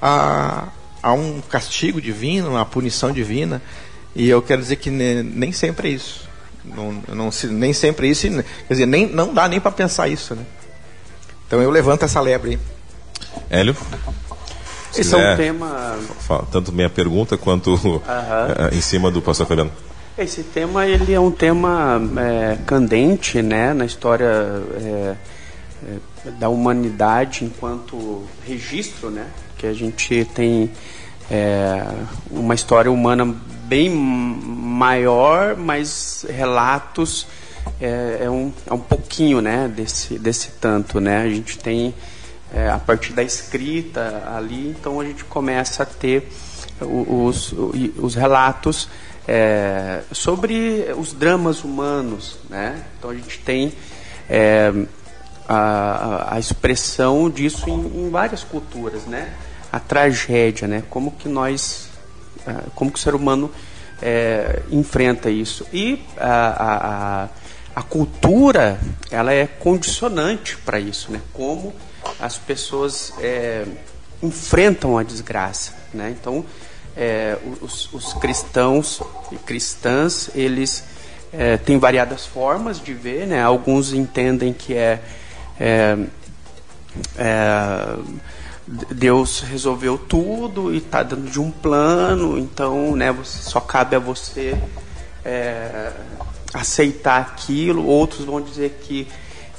a, 0.00 0.68
a 1.02 1.12
um 1.12 1.40
castigo 1.40 2.00
divino, 2.00 2.50
uma 2.50 2.64
punição 2.64 3.12
divina. 3.12 3.60
E 4.14 4.28
eu 4.28 4.42
quero 4.42 4.60
dizer 4.60 4.76
que 4.76 4.90
nem 4.90 5.52
sempre 5.52 5.88
é 5.88 5.92
isso. 5.92 6.28
Não, 6.64 6.92
não, 7.08 7.30
nem 7.50 7.72
sempre 7.72 8.08
isso, 8.08 8.28
quer 8.68 8.74
dizer, 8.74 8.86
nem, 8.86 9.06
não 9.06 9.34
dá 9.34 9.48
nem 9.48 9.58
para 9.58 9.72
pensar 9.72 10.08
isso. 10.08 10.34
Né? 10.34 10.44
Então 11.46 11.60
eu 11.60 11.70
levanto 11.70 12.04
essa 12.04 12.20
lebre 12.20 12.50
aí. 12.50 12.58
Hélio? 13.50 13.76
Esse 14.96 15.14
é 15.14 15.32
um 15.32 15.36
tema. 15.36 15.98
Tanto 16.50 16.70
minha 16.72 16.90
pergunta 16.90 17.36
quanto 17.36 17.74
uh 17.82 18.02
eh, 18.06 18.70
-huh. 18.70 18.76
em 18.76 18.80
cima 18.80 19.10
do 19.10 19.22
pastor 19.22 19.46
Fabiano. 19.46 19.72
Esse 20.16 20.42
tema 20.42 20.86
ele 20.86 21.14
é 21.14 21.18
um 21.18 21.30
tema 21.30 22.00
é, 22.18 22.58
candente 22.66 23.40
né, 23.40 23.72
na 23.72 23.86
história 23.86 24.26
é, 24.26 25.16
é, 25.88 26.30
da 26.38 26.50
humanidade 26.50 27.46
enquanto 27.46 28.22
registro, 28.46 29.10
né, 29.10 29.26
que 29.62 29.66
a 29.68 29.72
gente 29.72 30.24
tem 30.34 30.72
é, 31.30 31.84
uma 32.28 32.52
história 32.52 32.90
humana 32.90 33.24
bem 33.68 33.88
maior, 33.88 35.56
mas 35.56 36.26
relatos 36.28 37.28
é, 37.80 38.22
é, 38.22 38.28
um, 38.30 38.52
é 38.66 38.74
um 38.74 38.80
pouquinho 38.80 39.40
né, 39.40 39.72
desse, 39.72 40.18
desse 40.18 40.50
tanto. 40.60 40.98
Né? 40.98 41.22
A 41.22 41.28
gente 41.28 41.56
tem, 41.58 41.94
é, 42.52 42.70
a 42.70 42.78
partir 42.80 43.12
da 43.12 43.22
escrita 43.22 44.24
ali, 44.36 44.70
então 44.70 44.98
a 44.98 45.04
gente 45.04 45.22
começa 45.22 45.84
a 45.84 45.86
ter 45.86 46.28
os, 46.80 47.54
os 47.98 48.16
relatos 48.16 48.88
é, 49.28 50.00
sobre 50.10 50.92
os 50.98 51.12
dramas 51.12 51.62
humanos. 51.62 52.36
Né? 52.50 52.82
Então 52.98 53.10
a 53.10 53.14
gente 53.14 53.38
tem 53.38 53.72
é, 54.28 54.72
a, 55.48 56.34
a 56.34 56.40
expressão 56.40 57.30
disso 57.30 57.70
em, 57.70 58.06
em 58.06 58.10
várias 58.10 58.42
culturas. 58.42 59.04
Né? 59.04 59.32
A 59.72 59.80
tragédia, 59.80 60.68
né? 60.68 60.84
como 60.90 61.12
que 61.12 61.28
nós 61.28 61.88
ah, 62.46 62.64
como 62.74 62.90
que 62.90 62.98
o 62.98 63.02
ser 63.02 63.14
humano 63.14 63.50
é, 64.02 64.62
enfrenta 64.70 65.30
isso. 65.30 65.64
E 65.72 66.02
a, 66.16 67.28
a, 67.76 67.80
a, 67.80 67.82
cultura, 67.84 68.80
ela 69.10 69.32
é 69.32 69.46
condicionante 69.46 70.56
para 70.58 70.80
isso, 70.80 71.12
né? 71.12 71.20
Como 71.32 71.72
as 72.18 72.36
pessoas 72.36 73.14
é, 73.20 73.64
enfrentam 74.20 74.98
a 74.98 75.04
desgraça, 75.04 75.72
né? 75.94 76.10
Então, 76.10 76.44
é, 76.96 77.38
os, 77.60 77.92
os, 77.92 78.12
cristãos 78.14 79.00
e 79.30 79.36
cristãs, 79.36 80.30
eles 80.34 80.84
é, 81.32 81.56
têm 81.56 81.78
variadas 81.78 82.26
formas 82.26 82.80
de 82.80 82.92
ver, 82.92 83.28
né? 83.28 83.40
Alguns 83.40 83.92
entendem 83.92 84.52
que 84.52 84.74
é, 84.74 85.00
é, 85.60 85.96
é 87.16 87.96
Deus 88.66 89.40
resolveu 89.40 89.98
tudo 89.98 90.72
e 90.72 90.78
está 90.78 91.02
dando 91.02 91.30
de 91.30 91.40
um 91.40 91.50
plano, 91.50 92.38
então 92.38 92.94
né, 92.94 93.14
só 93.24 93.60
cabe 93.60 93.96
a 93.96 93.98
você 93.98 94.56
é, 95.24 95.92
aceitar 96.54 97.20
aquilo. 97.20 97.84
Outros 97.84 98.24
vão 98.24 98.40
dizer 98.40 98.80
que 98.82 99.08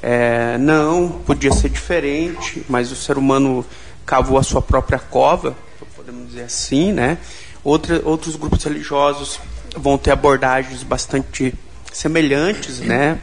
é, 0.01 0.57
não, 0.57 1.09
podia 1.09 1.51
ser 1.51 1.69
diferente, 1.69 2.63
mas 2.69 2.91
o 2.91 2.95
ser 2.95 3.17
humano 3.17 3.65
cavou 4.05 4.37
a 4.37 4.43
sua 4.43 4.61
própria 4.61 4.99
cova, 4.99 5.55
podemos 5.95 6.29
dizer 6.29 6.43
assim, 6.43 6.91
né? 6.91 7.17
Outra, 7.63 8.01
outros 8.03 8.35
grupos 8.35 8.63
religiosos 8.63 9.39
vão 9.75 9.97
ter 9.97 10.11
abordagens 10.11 10.83
bastante 10.83 11.53
semelhantes, 11.91 12.79
né? 12.79 13.19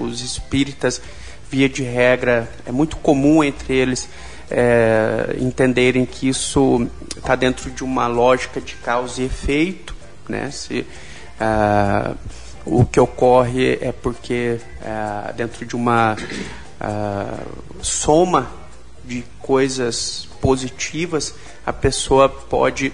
Os 0.00 0.22
espíritas, 0.22 1.00
via 1.50 1.68
de 1.68 1.82
regra, 1.82 2.50
é 2.64 2.72
muito 2.72 2.96
comum 2.96 3.44
entre 3.44 3.74
eles 3.74 4.08
é, 4.50 5.36
entenderem 5.38 6.04
que 6.04 6.28
isso 6.28 6.86
está 7.16 7.34
dentro 7.34 7.70
de 7.70 7.82
uma 7.82 8.06
lógica 8.06 8.60
de 8.60 8.74
causa 8.76 9.22
e 9.22 9.26
efeito, 9.26 9.94
né? 10.28 10.50
Se 10.50 10.86
ah, 11.40 12.14
o 12.64 12.84
que 12.84 13.00
ocorre 13.00 13.78
é 13.80 13.92
porque 13.92 14.60
ah, 14.84 15.32
dentro 15.36 15.64
de 15.66 15.76
uma 15.76 16.16
ah, 16.80 17.38
soma 17.80 18.50
de 19.04 19.24
coisas 19.40 20.28
positivas 20.40 21.34
a 21.66 21.72
pessoa 21.72 22.28
pode 22.28 22.92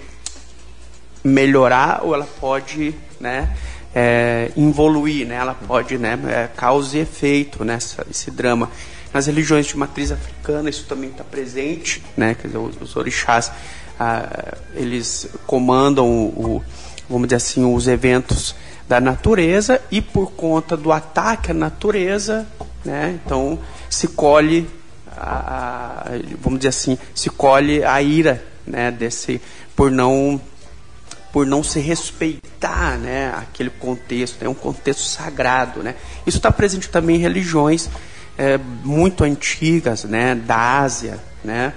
melhorar 1.23 2.01
ou 2.03 2.13
ela 2.13 2.27
pode, 2.39 2.95
né? 3.19 3.55
É, 3.93 4.51
evoluir, 4.55 5.27
né? 5.27 5.35
Ela 5.35 5.53
pode, 5.53 5.97
né? 5.97 6.17
É, 6.27 6.47
causa 6.55 6.97
e 6.97 7.01
efeito 7.01 7.65
nessa 7.65 8.05
esse 8.09 8.31
drama. 8.31 8.69
Nas 9.13 9.27
religiões 9.27 9.65
de 9.65 9.77
matriz 9.77 10.11
africana 10.11 10.69
isso 10.69 10.85
também 10.85 11.09
está 11.09 11.23
presente, 11.23 12.01
né? 12.15 12.35
Quer 12.35 12.47
dizer, 12.47 12.59
os, 12.59 12.81
os 12.81 12.95
orixás 12.95 13.51
ah, 13.99 14.57
eles 14.73 15.27
comandam 15.45 16.07
o, 16.07 16.57
o, 16.57 16.63
vamos 17.09 17.27
dizer 17.27 17.37
assim, 17.37 17.65
os 17.65 17.87
eventos 17.87 18.55
da 18.87 18.99
natureza 18.99 19.81
e 19.91 20.01
por 20.01 20.31
conta 20.31 20.75
do 20.75 20.91
ataque 20.91 21.51
à 21.51 21.53
natureza, 21.53 22.47
né? 22.83 23.19
Então 23.23 23.59
se 23.89 24.07
colhe 24.07 24.67
a, 25.15 26.05
a, 26.05 26.11
vamos 26.39 26.59
dizer 26.59 26.69
assim, 26.69 26.97
se 27.13 27.29
colhe 27.29 27.83
a 27.83 28.01
ira, 28.01 28.43
né? 28.65 28.91
Desse 28.91 29.41
por 29.75 29.91
não 29.91 30.39
por 31.31 31.45
não 31.45 31.63
se 31.63 31.79
respeitar 31.79 32.97
né, 32.97 33.33
aquele 33.37 33.69
contexto, 33.69 34.41
é 34.41 34.43
né, 34.43 34.49
um 34.49 34.53
contexto 34.53 35.03
sagrado. 35.03 35.81
Né? 35.81 35.95
Isso 36.27 36.37
está 36.37 36.51
presente 36.51 36.89
também 36.89 37.15
em 37.15 37.19
religiões 37.19 37.89
é, 38.41 38.59
muito 38.83 39.23
antigas, 39.23 40.03
né, 40.03 40.33
da 40.33 40.79
Ásia, 40.79 41.19
né, 41.43 41.73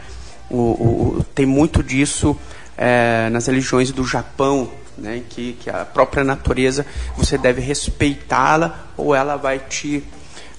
o, 0.48 0.56
o, 0.56 1.26
tem 1.34 1.44
muito 1.44 1.82
disso 1.82 2.34
é, 2.74 3.28
nas 3.28 3.46
religiões 3.46 3.90
do 3.90 4.02
Japão, 4.02 4.70
né, 4.96 5.22
que, 5.28 5.58
que 5.60 5.68
a 5.68 5.84
própria 5.84 6.24
natureza 6.24 6.86
você 7.18 7.36
deve 7.36 7.60
respeitá-la 7.60 8.88
ou 8.96 9.14
ela 9.14 9.36
vai 9.36 9.58
te 9.58 10.02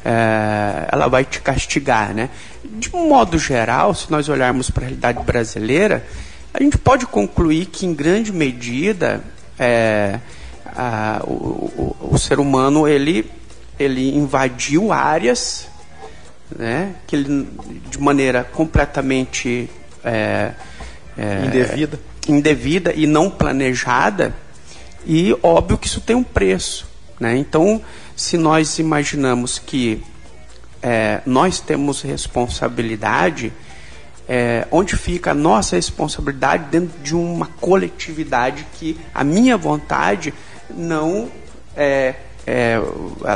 é, 0.04 0.88
ela 0.92 1.08
vai 1.08 1.26
te 1.26 1.42
castigar, 1.42 2.14
né? 2.14 2.30
De 2.64 2.92
modo 2.94 3.40
geral, 3.40 3.96
se 3.96 4.12
nós 4.12 4.30
olharmos 4.30 4.70
para 4.70 4.84
a 4.84 4.86
realidade 4.86 5.24
brasileira, 5.24 6.06
a 6.54 6.62
gente 6.62 6.78
pode 6.78 7.08
concluir 7.08 7.66
que 7.66 7.88
em 7.88 7.94
grande 7.96 8.32
medida 8.32 9.24
é, 9.58 10.20
a, 10.64 11.22
o, 11.24 11.32
o, 11.32 12.10
o 12.12 12.18
ser 12.20 12.40
humano 12.40 12.88
ele 12.88 13.32
ele 13.80 14.16
invadiu 14.16 14.94
áreas 14.94 15.68
né, 16.56 16.96
que 17.08 17.16
ele, 17.16 17.48
de 17.90 18.00
maneira 18.00 18.44
completamente 18.44 19.70
é, 20.04 20.52
é, 21.18 21.46
indevida. 21.46 22.00
indevida 22.28 22.94
e 22.94 23.08
não 23.08 23.30
planejada, 23.30 24.36
e 25.06 25.36
óbvio 25.42 25.78
que 25.78 25.88
isso 25.88 26.02
tem 26.02 26.16
um 26.16 26.24
preço. 26.24 26.88
Né? 27.20 27.38
Então, 27.38 27.82
se 28.16 28.38
nós 28.38 28.80
imaginamos 28.80 29.60
que 29.60 30.04
é, 30.82 31.22
nós 31.26 31.60
temos 31.60 32.02
responsabilidade, 32.02 33.52
é, 34.28 34.68
onde 34.72 34.96
fica 34.96 35.32
a 35.32 35.34
nossa 35.34 35.76
responsabilidade 35.76 36.66
dentro 36.70 37.00
de 37.00 37.16
uma 37.16 37.48
coletividade 37.48 38.66
que 38.74 39.00
a 39.14 39.24
minha 39.24 39.56
vontade 39.56 40.34
não 40.70 41.30
é, 41.76 42.16
é, 42.46 42.80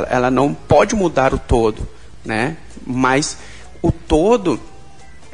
ela 0.08 0.30
não 0.30 0.54
pode 0.54 0.94
mudar 0.94 1.32
o 1.34 1.38
todo, 1.38 1.86
né? 2.24 2.56
Mas 2.86 3.36
o 3.82 3.90
todo, 3.90 4.60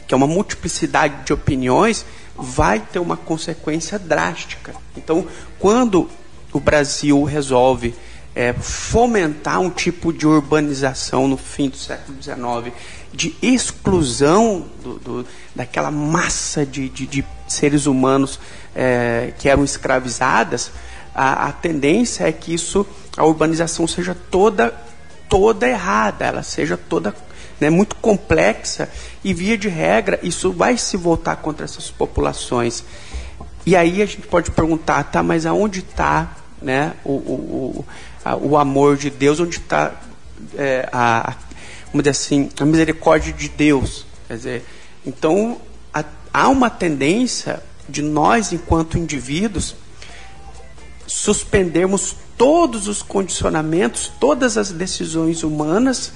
que 0.06 0.14
é 0.14 0.16
uma 0.16 0.26
multiplicidade 0.26 1.24
de 1.24 1.32
opiniões, 1.32 2.04
vai 2.36 2.80
ter 2.80 2.98
uma 2.98 3.16
consequência 3.16 3.98
drástica. 3.98 4.74
Então, 4.96 5.26
quando 5.58 6.08
o 6.52 6.60
Brasil 6.60 7.22
resolve 7.24 7.94
é, 8.34 8.52
fomentar 8.52 9.60
um 9.60 9.70
tipo 9.70 10.12
de 10.12 10.26
urbanização 10.26 11.26
no 11.26 11.38
fim 11.38 11.70
do 11.70 11.76
século 11.76 12.22
XIX, 12.22 12.74
de 13.12 13.34
exclusão 13.40 14.66
do, 14.82 14.98
do, 14.98 15.26
daquela 15.54 15.90
massa 15.90 16.66
de, 16.66 16.90
de, 16.90 17.06
de 17.06 17.24
seres 17.48 17.86
humanos 17.86 18.38
é, 18.74 19.32
que 19.38 19.48
eram 19.48 19.64
escravizadas, 19.64 20.70
a, 21.14 21.48
a, 21.48 21.52
tendência 21.52 22.28
é 22.28 22.32
que 22.32 22.52
isso, 22.52 22.86
a 23.16 23.24
urbanização 23.24 23.88
seja 23.88 24.14
toda, 24.30 24.74
toda 25.30 25.66
errada, 25.66 26.26
ela 26.26 26.42
seja 26.42 26.76
toda 26.76 27.10
né, 27.60 27.70
muito 27.70 27.96
complexa 27.96 28.88
e 29.25 29.32
via 29.32 29.56
de 29.56 29.68
regra 29.68 30.18
isso 30.22 30.52
vai 30.52 30.76
se 30.76 30.96
voltar 30.96 31.36
contra 31.36 31.64
essas 31.64 31.90
populações. 31.90 32.84
E 33.64 33.75
aí 33.75 34.00
a 34.02 34.06
gente 34.06 34.26
pode 34.26 34.50
perguntar, 34.50 35.02
tá, 35.04 35.22
mas 35.22 35.44
aonde 35.46 35.80
está 35.80 36.36
né, 36.62 36.94
o, 37.04 37.12
o, 37.12 37.84
o, 38.25 38.48
o 38.48 38.56
amor 38.56 38.96
de 38.96 39.10
Deus, 39.10 39.40
onde 39.40 39.56
está 39.56 39.92
é, 40.56 40.88
a, 40.92 41.34
vamos 41.86 42.04
dizer 42.04 42.10
assim, 42.10 42.50
a 42.60 42.64
misericórdia 42.64 43.32
de 43.32 43.48
Deus? 43.48 44.06
Quer 44.28 44.36
dizer, 44.36 44.64
então 45.04 45.60
a, 45.92 46.04
há 46.32 46.48
uma 46.48 46.70
tendência 46.70 47.62
de 47.88 48.02
nós, 48.02 48.52
enquanto 48.52 48.98
indivíduos, 48.98 49.75
suspendermos 51.06 52.16
todos 52.36 52.88
os 52.88 53.02
condicionamentos, 53.02 54.12
todas 54.20 54.58
as 54.58 54.70
decisões 54.70 55.42
humanas 55.42 56.12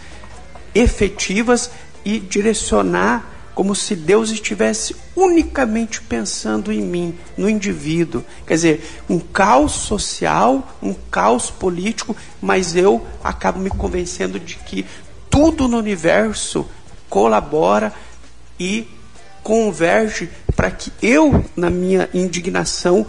efetivas 0.75 1.71
e 2.05 2.19
direcionar 2.19 3.31
como 3.55 3.75
se 3.75 3.95
Deus 3.95 4.31
estivesse 4.31 4.97
unicamente 5.15 6.01
pensando 6.01 6.73
em 6.73 6.81
mim, 6.81 7.19
no 7.37 7.49
indivíduo. 7.49 8.25
Quer 8.47 8.55
dizer, 8.55 9.03
um 9.09 9.19
caos 9.19 9.73
social, 9.73 10.77
um 10.83 10.95
caos 10.95 11.51
político, 11.51 12.17
mas 12.41 12.75
eu 12.75 13.07
acabo 13.23 13.59
me 13.59 13.69
convencendo 13.69 14.41
de 14.41 14.55
que 14.57 14.87
tudo 15.29 15.69
no 15.69 15.77
universo 15.77 16.67
colabora 17.09 17.93
e 18.59 18.89
converge 19.43 20.31
para 20.57 20.71
que 20.71 20.93
eu, 21.03 21.45
na 21.57 21.69
minha 21.69 22.09
indignação, 22.15 23.07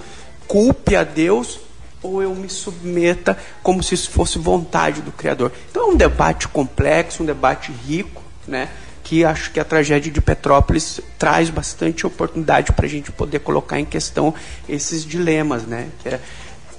culpe 0.47 0.95
a 0.95 1.03
Deus 1.03 1.59
ou 2.01 2.21
eu 2.21 2.33
me 2.33 2.49
submeta 2.49 3.37
como 3.61 3.83
se 3.83 3.95
isso 3.95 4.09
fosse 4.09 4.39
vontade 4.39 5.01
do 5.01 5.11
Criador. 5.11 5.51
Então 5.69 5.89
é 5.89 5.93
um 5.93 5.95
debate 5.95 6.47
complexo, 6.47 7.23
um 7.23 7.25
debate 7.25 7.71
rico, 7.71 8.21
né? 8.47 8.69
que 9.03 9.25
acho 9.25 9.51
que 9.51 9.59
a 9.59 9.65
tragédia 9.65 10.09
de 10.09 10.21
Petrópolis 10.21 11.01
traz 11.19 11.49
bastante 11.49 12.07
oportunidade 12.07 12.71
para 12.71 12.85
a 12.85 12.89
gente 12.89 13.11
poder 13.11 13.39
colocar 13.39 13.77
em 13.77 13.83
questão 13.83 14.33
esses 14.69 15.03
dilemas, 15.03 15.63
né? 15.63 15.89
É... 16.05 16.17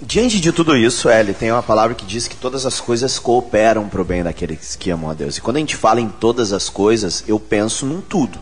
Diante 0.00 0.40
de 0.40 0.50
tudo 0.50 0.74
isso, 0.74 1.10
Eli, 1.10 1.34
tem 1.34 1.52
uma 1.52 1.62
palavra 1.62 1.94
que 1.94 2.06
diz 2.06 2.26
que 2.26 2.34
todas 2.34 2.64
as 2.64 2.80
coisas 2.80 3.18
cooperam 3.18 3.86
para 3.88 4.00
o 4.00 4.04
bem 4.04 4.22
daqueles 4.22 4.74
que 4.74 4.90
amam 4.90 5.10
a 5.10 5.14
Deus. 5.14 5.36
E 5.36 5.40
quando 5.42 5.56
a 5.56 5.60
gente 5.60 5.76
fala 5.76 6.00
em 6.00 6.08
todas 6.08 6.54
as 6.54 6.68
coisas, 6.68 7.22
eu 7.28 7.38
penso 7.38 7.84
num 7.84 8.00
tudo. 8.00 8.38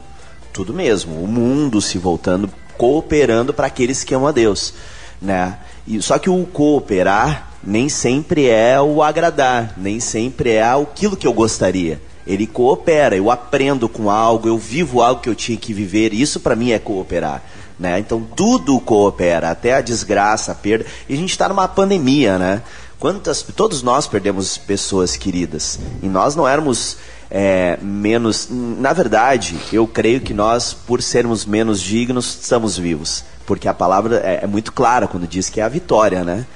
Tudo 0.53 0.73
mesmo. 0.73 1.23
O 1.23 1.27
mundo 1.27 1.81
se 1.83 1.99
voltando, 1.99 2.49
cooperando 2.79 3.53
para 3.53 3.67
aqueles 3.67 4.05
que 4.05 4.15
amam 4.15 4.29
a 4.29 4.33
Deus. 4.33 4.73
Né? 5.21 5.59
E, 5.91 6.01
só 6.01 6.21
que 6.21 6.31
o 6.31 6.47
cooperar 6.47 7.51
nem 7.65 7.89
sempre 7.89 8.49
é 8.49 8.81
o 8.81 9.03
agradar, 9.03 9.75
nem 9.77 9.99
sempre 9.99 10.51
é 10.51 10.63
aquilo 10.63 11.17
que 11.17 11.27
eu 11.27 11.33
gostaria. 11.33 12.01
Ele 12.25 12.47
coopera, 12.47 13.17
eu 13.17 13.29
aprendo 13.29 13.89
com 13.89 14.09
algo, 14.09 14.47
eu 14.47 14.57
vivo 14.57 15.03
algo 15.03 15.21
que 15.21 15.29
eu 15.29 15.35
tinha 15.35 15.59
que 15.59 15.75
viver, 15.75 16.15
isso 16.15 16.39
para 16.39 16.55
mim 16.55 16.71
é 16.71 16.79
cooperar. 16.79 17.43
Né? 17.77 17.99
Então 17.99 18.25
tudo 18.37 18.79
coopera, 18.79 19.51
até 19.51 19.75
a 19.75 19.81
desgraça, 19.81 20.53
a 20.53 20.55
perda. 20.55 20.87
E 21.09 21.15
a 21.15 21.17
gente 21.17 21.31
está 21.31 21.49
numa 21.49 21.67
pandemia, 21.67 22.39
né? 22.39 22.63
Quantas, 23.01 23.43
todos 23.43 23.83
nós 23.83 24.07
perdemos 24.07 24.59
pessoas 24.59 25.17
queridas. 25.17 25.79
E 26.03 26.07
nós 26.07 26.37
não 26.37 26.47
éramos 26.47 26.99
é, 27.31 27.79
menos. 27.83 28.49
Na 28.51 28.93
verdade, 28.93 29.57
eu 29.73 29.87
creio 29.87 30.21
que 30.21 30.35
nós, 30.35 30.75
por 30.75 31.03
sermos 31.03 31.47
menos 31.47 31.81
dignos, 31.81 32.39
estamos 32.43 32.77
vivos. 32.77 33.25
Porque 33.51 33.67
a 33.67 33.75
palavra 33.75 34.19
é, 34.25 34.45
é 34.45 34.47
muito 34.47 34.73
clara 34.73 35.09
quando 35.09 35.27
diz 35.27 35.49
que 35.49 35.61
é 35.61 35.65
a 35.65 35.69
vitória, 35.69 36.23
né? 36.23 36.47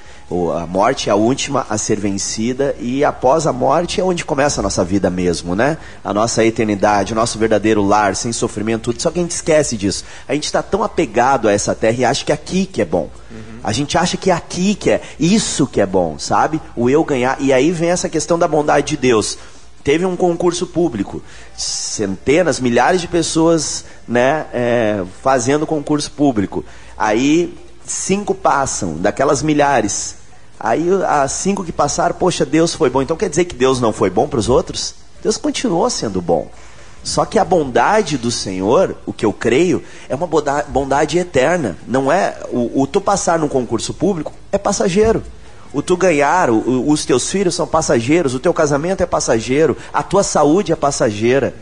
a 0.57 0.65
morte 0.65 1.09
é 1.09 1.13
a 1.13 1.17
última 1.17 1.67
a 1.69 1.77
ser 1.77 1.99
vencida 1.99 2.75
e 2.79 3.05
após 3.05 3.49
a 3.49 3.53
morte 3.53 4.01
é 4.01 4.05
onde 4.05 4.25
começa 4.25 4.61
a 4.61 4.63
nossa 4.63 4.85
vida 4.85 5.11
mesmo, 5.11 5.57
né? 5.57 5.77
A 6.05 6.15
nossa 6.15 6.45
eternidade, 6.45 7.13
o 7.13 7.17
nosso 7.17 7.37
verdadeiro 7.37 7.83
lar, 7.83 8.15
sem 8.15 8.33
sofrimento, 8.33 8.93
tudo. 8.93 9.03
Só 9.03 9.11
que 9.11 9.19
a 9.19 9.23
gente 9.23 9.33
esquece 9.33 9.77
disso. 9.77 10.05
A 10.29 10.35
gente 10.35 10.45
está 10.45 10.63
tão 10.63 10.85
apegado 10.85 11.49
a 11.49 11.53
essa 11.53 11.75
terra 11.75 11.97
e 11.99 12.05
acha 12.05 12.25
que 12.25 12.31
é 12.31 12.35
aqui 12.35 12.65
que 12.65 12.81
é 12.81 12.85
bom. 12.85 13.11
Uhum. 13.29 13.59
A 13.65 13.73
gente 13.73 13.99
acha 13.99 14.17
que 14.17 14.31
é 14.31 14.35
aqui 14.35 14.77
que 14.77 14.93
é 14.93 15.03
isso 15.19 15.67
que 15.67 15.81
é 15.81 15.87
bom, 15.87 16.17
sabe? 16.17 16.61
O 16.77 16.89
eu 16.89 17.03
ganhar. 17.03 17.37
E 17.41 17.53
aí 17.53 17.73
vem 17.73 17.91
essa 17.91 18.09
questão 18.09 18.39
da 18.39 18.47
bondade 18.47 18.87
de 18.87 18.97
Deus. 18.97 19.37
Teve 19.85 20.07
um 20.07 20.17
concurso 20.17 20.67
público, 20.67 21.23
centenas, 21.55 22.59
milhares 22.59 23.03
de 23.03 23.07
pessoas, 23.07 23.85
né, 24.09 24.47
é, 24.53 25.05
fazendo 25.23 25.67
concurso 25.67 26.11
público. 26.11 26.65
Aí 26.97 27.55
cinco 27.85 28.35
passam, 28.35 28.97
daquelas 28.97 29.43
milhares. 29.43 30.17
Aí 30.59 30.89
as 31.07 31.33
cinco 31.33 31.63
que 31.63 31.71
passaram, 31.71 32.15
poxa, 32.15 32.47
Deus 32.47 32.75
foi 32.75 32.89
bom. 32.89 33.03
Então 33.03 33.15
quer 33.15 33.29
dizer 33.29 33.45
que 33.45 33.55
Deus 33.55 33.79
não 33.79 33.93
foi 33.93 34.09
bom 34.09 34.27
para 34.27 34.39
os 34.39 34.49
outros? 34.49 34.95
Deus 35.23 35.37
continuou 35.37 35.91
sendo 35.91 36.23
bom. 36.23 36.51
Só 37.03 37.27
que 37.27 37.39
a 37.39 37.45
bondade 37.45 38.17
do 38.17 38.31
Senhor, 38.31 38.97
o 39.05 39.13
que 39.13 39.27
eu 39.27 39.33
creio, 39.35 39.83
é 40.09 40.15
uma 40.15 40.27
bondade 40.67 41.19
eterna. 41.19 41.77
Não 41.87 42.11
é 42.11 42.39
o, 42.51 42.81
o 42.81 42.87
tu 42.87 42.99
passar 43.03 43.39
num 43.39 43.49
concurso 43.49 43.93
público 43.93 44.33
é 44.51 44.57
passageiro. 44.57 45.23
O 45.75 45.83
tu 45.83 45.97
ganhar, 45.97 46.49
o, 46.51 46.89
os 46.89 47.05
teus 47.05 47.29
filhos 47.29 47.55
são 47.55 47.67
passageiros, 47.67 48.33
o 48.33 48.39
teu 48.39 48.55
casamento 48.55 49.03
é 49.03 49.07
passageiro, 49.07 49.77
a 49.93 50.05
tua 50.05 50.23
saúde 50.23 50.73
é 50.73 50.77
passageira. 50.77 51.53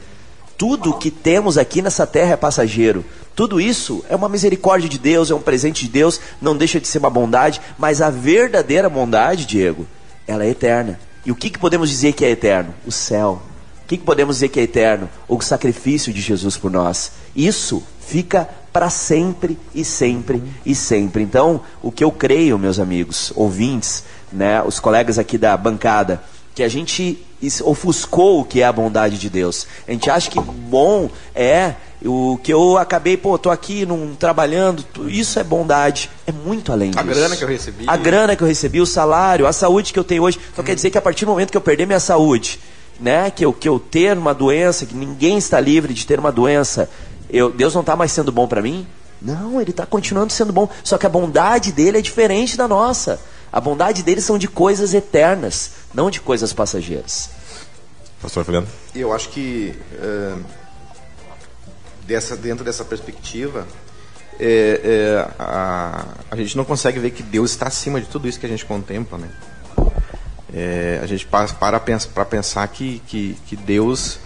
Tudo 0.58 0.92
que 0.92 1.10
temos 1.10 1.56
aqui 1.56 1.80
nessa 1.80 2.06
terra 2.06 2.34
é 2.34 2.36
passageiro. 2.36 3.02
Tudo 3.34 3.58
isso 3.58 4.04
é 4.10 4.14
uma 4.14 4.28
misericórdia 4.28 4.86
de 4.86 4.98
Deus, 4.98 5.30
é 5.30 5.34
um 5.34 5.40
presente 5.40 5.86
de 5.86 5.90
Deus, 5.90 6.20
não 6.42 6.54
deixa 6.54 6.78
de 6.78 6.86
ser 6.86 6.98
uma 6.98 7.08
bondade, 7.08 7.58
mas 7.78 8.02
a 8.02 8.10
verdadeira 8.10 8.90
bondade, 8.90 9.46
Diego, 9.46 9.86
ela 10.26 10.44
é 10.44 10.50
eterna. 10.50 11.00
E 11.24 11.32
o 11.32 11.34
que, 11.34 11.48
que 11.48 11.58
podemos 11.58 11.88
dizer 11.88 12.12
que 12.12 12.24
é 12.24 12.30
eterno? 12.30 12.74
O 12.86 12.92
céu. 12.92 13.40
O 13.82 13.88
que, 13.88 13.96
que 13.96 14.04
podemos 14.04 14.36
dizer 14.36 14.50
que 14.50 14.60
é 14.60 14.64
eterno? 14.64 15.08
O 15.26 15.40
sacrifício 15.40 16.12
de 16.12 16.20
Jesus 16.20 16.58
por 16.58 16.70
nós. 16.70 17.12
Isso 17.34 17.82
fica 18.06 18.48
para 18.72 18.88
sempre 18.88 19.58
e 19.74 19.84
sempre 19.84 20.42
e 20.64 20.74
sempre. 20.74 21.22
Então, 21.22 21.60
o 21.82 21.92
que 21.92 22.02
eu 22.02 22.10
creio, 22.10 22.58
meus 22.58 22.78
amigos, 22.78 23.32
ouvintes, 23.36 24.04
né, 24.32 24.62
os 24.62 24.80
colegas 24.80 25.18
aqui 25.18 25.36
da 25.36 25.56
bancada, 25.56 26.22
que 26.54 26.62
a 26.62 26.68
gente 26.68 27.24
ofuscou 27.64 28.40
o 28.40 28.44
que 28.44 28.60
é 28.60 28.64
a 28.64 28.72
bondade 28.72 29.18
de 29.18 29.28
Deus. 29.28 29.66
A 29.86 29.92
gente 29.92 30.08
acha 30.10 30.30
que 30.30 30.40
bom 30.40 31.10
é 31.34 31.74
o 32.04 32.38
que 32.42 32.52
eu 32.52 32.76
acabei, 32.78 33.16
pô, 33.16 33.38
tô 33.38 33.50
aqui 33.50 33.86
num, 33.86 34.14
trabalhando, 34.14 34.84
isso 35.08 35.38
é 35.38 35.44
bondade. 35.44 36.10
É 36.26 36.32
muito 36.32 36.72
além 36.72 36.90
disso. 36.90 37.00
A 37.00 37.02
grana 37.02 37.36
que 37.36 37.44
eu 37.44 37.48
recebi. 37.48 37.84
A 37.86 37.96
grana 37.96 38.36
que 38.36 38.42
eu 38.42 38.48
recebi, 38.48 38.80
o 38.80 38.86
salário, 38.86 39.46
a 39.46 39.52
saúde 39.52 39.92
que 39.92 39.98
eu 39.98 40.04
tenho 40.04 40.22
hoje. 40.22 40.38
Então 40.52 40.62
hum. 40.62 40.66
quer 40.66 40.74
dizer 40.74 40.90
que 40.90 40.98
a 40.98 41.02
partir 41.02 41.24
do 41.24 41.30
momento 41.30 41.50
que 41.50 41.56
eu 41.56 41.60
perder 41.60 41.86
minha 41.86 42.00
saúde, 42.00 42.58
né, 43.00 43.30
que 43.30 43.44
eu, 43.44 43.52
que 43.52 43.68
eu 43.68 43.78
ter 43.78 44.16
uma 44.16 44.34
doença, 44.34 44.84
que 44.84 44.94
ninguém 44.94 45.38
está 45.38 45.58
livre 45.58 45.94
de 45.94 46.06
ter 46.06 46.18
uma 46.18 46.30
doença, 46.30 46.88
eu, 47.32 47.50
Deus 47.50 47.74
não 47.74 47.80
está 47.80 47.96
mais 47.96 48.12
sendo 48.12 48.30
bom 48.30 48.46
para 48.46 48.60
mim? 48.60 48.86
Não, 49.20 49.60
ele 49.60 49.70
está 49.70 49.86
continuando 49.86 50.32
sendo 50.32 50.52
bom. 50.52 50.68
Só 50.84 50.98
que 50.98 51.06
a 51.06 51.08
bondade 51.08 51.72
dele 51.72 51.98
é 51.98 52.02
diferente 52.02 52.56
da 52.56 52.68
nossa. 52.68 53.20
A 53.52 53.60
bondade 53.60 54.02
dele 54.02 54.20
são 54.20 54.36
de 54.36 54.48
coisas 54.48 54.94
eternas, 54.94 55.72
não 55.94 56.10
de 56.10 56.20
coisas 56.20 56.52
passageiras. 56.52 57.30
Pastor 58.20 58.44
Fernando? 58.44 58.68
Eu 58.94 59.12
acho 59.12 59.28
que 59.30 59.74
uh, 59.94 60.42
dessa, 62.06 62.36
dentro 62.36 62.64
dessa 62.64 62.84
perspectiva, 62.84 63.66
é, 64.38 64.80
é, 64.84 65.34
a, 65.38 66.04
a 66.30 66.36
gente 66.36 66.56
não 66.56 66.64
consegue 66.64 66.98
ver 66.98 67.10
que 67.10 67.22
Deus 67.22 67.50
está 67.50 67.66
acima 67.66 68.00
de 68.00 68.06
tudo 68.06 68.28
isso 68.28 68.40
que 68.40 68.46
a 68.46 68.48
gente 68.48 68.64
contempla, 68.64 69.18
né? 69.18 69.30
É, 70.54 71.00
a 71.02 71.06
gente 71.06 71.26
para 71.26 71.48
para 71.48 71.80
pensar, 71.80 72.24
pensar 72.26 72.68
que, 72.68 73.00
que, 73.06 73.36
que 73.46 73.56
Deus 73.56 74.18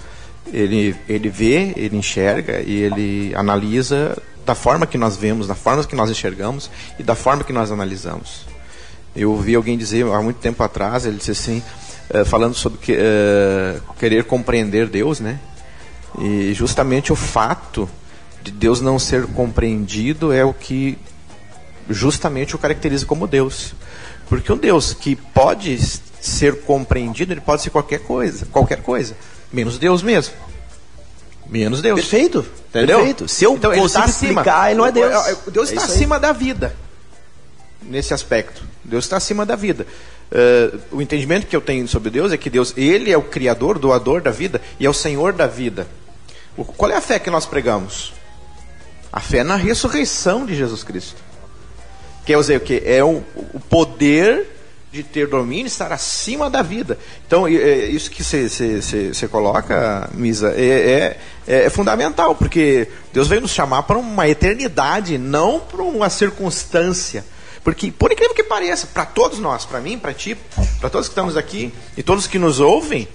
ele, 0.52 0.94
ele 1.08 1.28
vê, 1.28 1.72
ele 1.76 1.96
enxerga 1.96 2.60
e 2.60 2.82
ele 2.82 3.34
analisa 3.34 4.16
da 4.44 4.54
forma 4.54 4.86
que 4.86 4.96
nós 4.96 5.16
vemos, 5.16 5.46
da 5.46 5.54
forma 5.54 5.84
que 5.84 5.96
nós 5.96 6.10
enxergamos 6.10 6.70
e 6.98 7.02
da 7.02 7.14
forma 7.14 7.42
que 7.42 7.52
nós 7.52 7.72
analisamos. 7.72 8.46
Eu 9.14 9.32
ouvi 9.32 9.54
alguém 9.54 9.76
dizer 9.76 10.06
há 10.06 10.22
muito 10.22 10.38
tempo 10.38 10.62
atrás, 10.62 11.04
ele 11.04 11.16
disse 11.16 11.32
assim, 11.32 11.62
uh, 12.10 12.24
falando 12.24 12.54
sobre 12.54 12.78
que, 12.78 12.92
uh, 12.92 13.80
querer 13.98 14.24
compreender 14.24 14.88
Deus, 14.88 15.20
né? 15.20 15.40
E 16.18 16.54
justamente 16.54 17.12
o 17.12 17.16
fato 17.16 17.88
de 18.42 18.50
Deus 18.50 18.80
não 18.80 18.98
ser 18.98 19.26
compreendido 19.26 20.32
é 20.32 20.44
o 20.44 20.54
que 20.54 20.96
justamente 21.90 22.54
o 22.54 22.58
caracteriza 22.58 23.04
como 23.04 23.26
Deus. 23.26 23.74
Porque 24.28 24.52
um 24.52 24.56
Deus 24.56 24.94
que 24.94 25.16
pode 25.16 25.78
ser 26.20 26.62
compreendido, 26.62 27.32
ele 27.32 27.40
pode 27.40 27.62
ser 27.62 27.70
qualquer 27.70 28.00
coisa, 28.00 28.46
qualquer 28.46 28.82
coisa, 28.82 29.16
menos 29.52 29.78
Deus 29.78 30.02
mesmo. 30.02 30.34
Menos 31.48 31.80
Deus. 31.80 32.00
Perfeito. 32.00 32.46
Entendeu? 32.70 32.98
Perfeito. 32.98 33.28
Se 33.28 33.44
eu 33.44 33.54
então, 33.54 33.72
ele 33.72 33.84
está 33.84 34.04
acima. 34.04 34.42
ele 34.66 34.74
não 34.74 34.86
é 34.86 34.92
Deus. 34.92 35.38
Deus 35.48 35.68
está 35.70 35.82
é 35.82 35.84
acima 35.84 36.18
da 36.18 36.32
vida. 36.32 36.74
nesse 37.82 38.12
aspecto. 38.12 38.62
Deus 38.84 39.04
está 39.04 39.16
acima 39.16 39.46
da 39.46 39.56
vida. 39.56 39.86
Uh, 40.30 40.96
o 40.96 41.02
entendimento 41.02 41.46
que 41.46 41.54
eu 41.54 41.60
tenho 41.60 41.86
sobre 41.86 42.10
Deus 42.10 42.32
é 42.32 42.36
que 42.36 42.50
Deus, 42.50 42.74
Ele 42.76 43.12
é 43.12 43.16
o 43.16 43.22
Criador, 43.22 43.78
doador 43.78 44.20
da 44.20 44.32
vida 44.32 44.60
e 44.78 44.84
é 44.84 44.90
o 44.90 44.94
Senhor 44.94 45.32
da 45.32 45.46
vida. 45.46 45.86
O, 46.56 46.64
qual 46.64 46.90
é 46.90 46.96
a 46.96 47.00
fé 47.00 47.18
que 47.18 47.30
nós 47.30 47.46
pregamos? 47.46 48.12
A 49.12 49.20
fé 49.20 49.44
na 49.44 49.54
ressurreição 49.54 50.44
de 50.44 50.56
Jesus 50.56 50.82
Cristo. 50.82 51.14
Quer 52.24 52.36
dizer 52.38 52.56
o 52.56 52.60
que? 52.60 52.82
É 52.84 53.04
o, 53.04 53.22
o 53.54 53.60
poder 53.60 54.55
de 54.92 55.02
ter 55.02 55.26
domínio, 55.26 55.66
estar 55.66 55.92
acima 55.92 56.48
da 56.48 56.62
vida. 56.62 56.98
Então, 57.26 57.46
é, 57.46 57.86
isso 57.86 58.10
que 58.10 58.22
você 58.22 59.28
coloca, 59.28 60.08
Misa, 60.14 60.52
é, 60.56 61.18
é, 61.46 61.64
é, 61.64 61.70
fundamental, 61.70 62.34
porque 62.34 62.88
Deus 63.12 63.28
veio 63.28 63.42
nos 63.42 63.50
chamar 63.50 63.82
para 63.82 63.98
uma 63.98 64.28
eternidade, 64.28 65.18
não 65.18 65.60
para 65.60 65.82
uma 65.82 66.08
circunstância. 66.08 67.24
Porque, 67.62 67.90
por 67.90 68.12
incrível 68.12 68.34
que 68.34 68.44
pareça, 68.44 68.86
para 68.86 69.04
todos 69.04 69.38
nós, 69.40 69.64
para 69.64 69.80
mim, 69.80 69.98
para 69.98 70.14
ti, 70.14 70.36
para 70.80 70.88
todos 70.88 71.08
que 71.08 71.12
estamos 71.12 71.36
aqui 71.36 71.74
e 71.96 72.02
todos 72.02 72.28
que 72.28 72.38
nos 72.38 72.60
ouvem, 72.60 73.08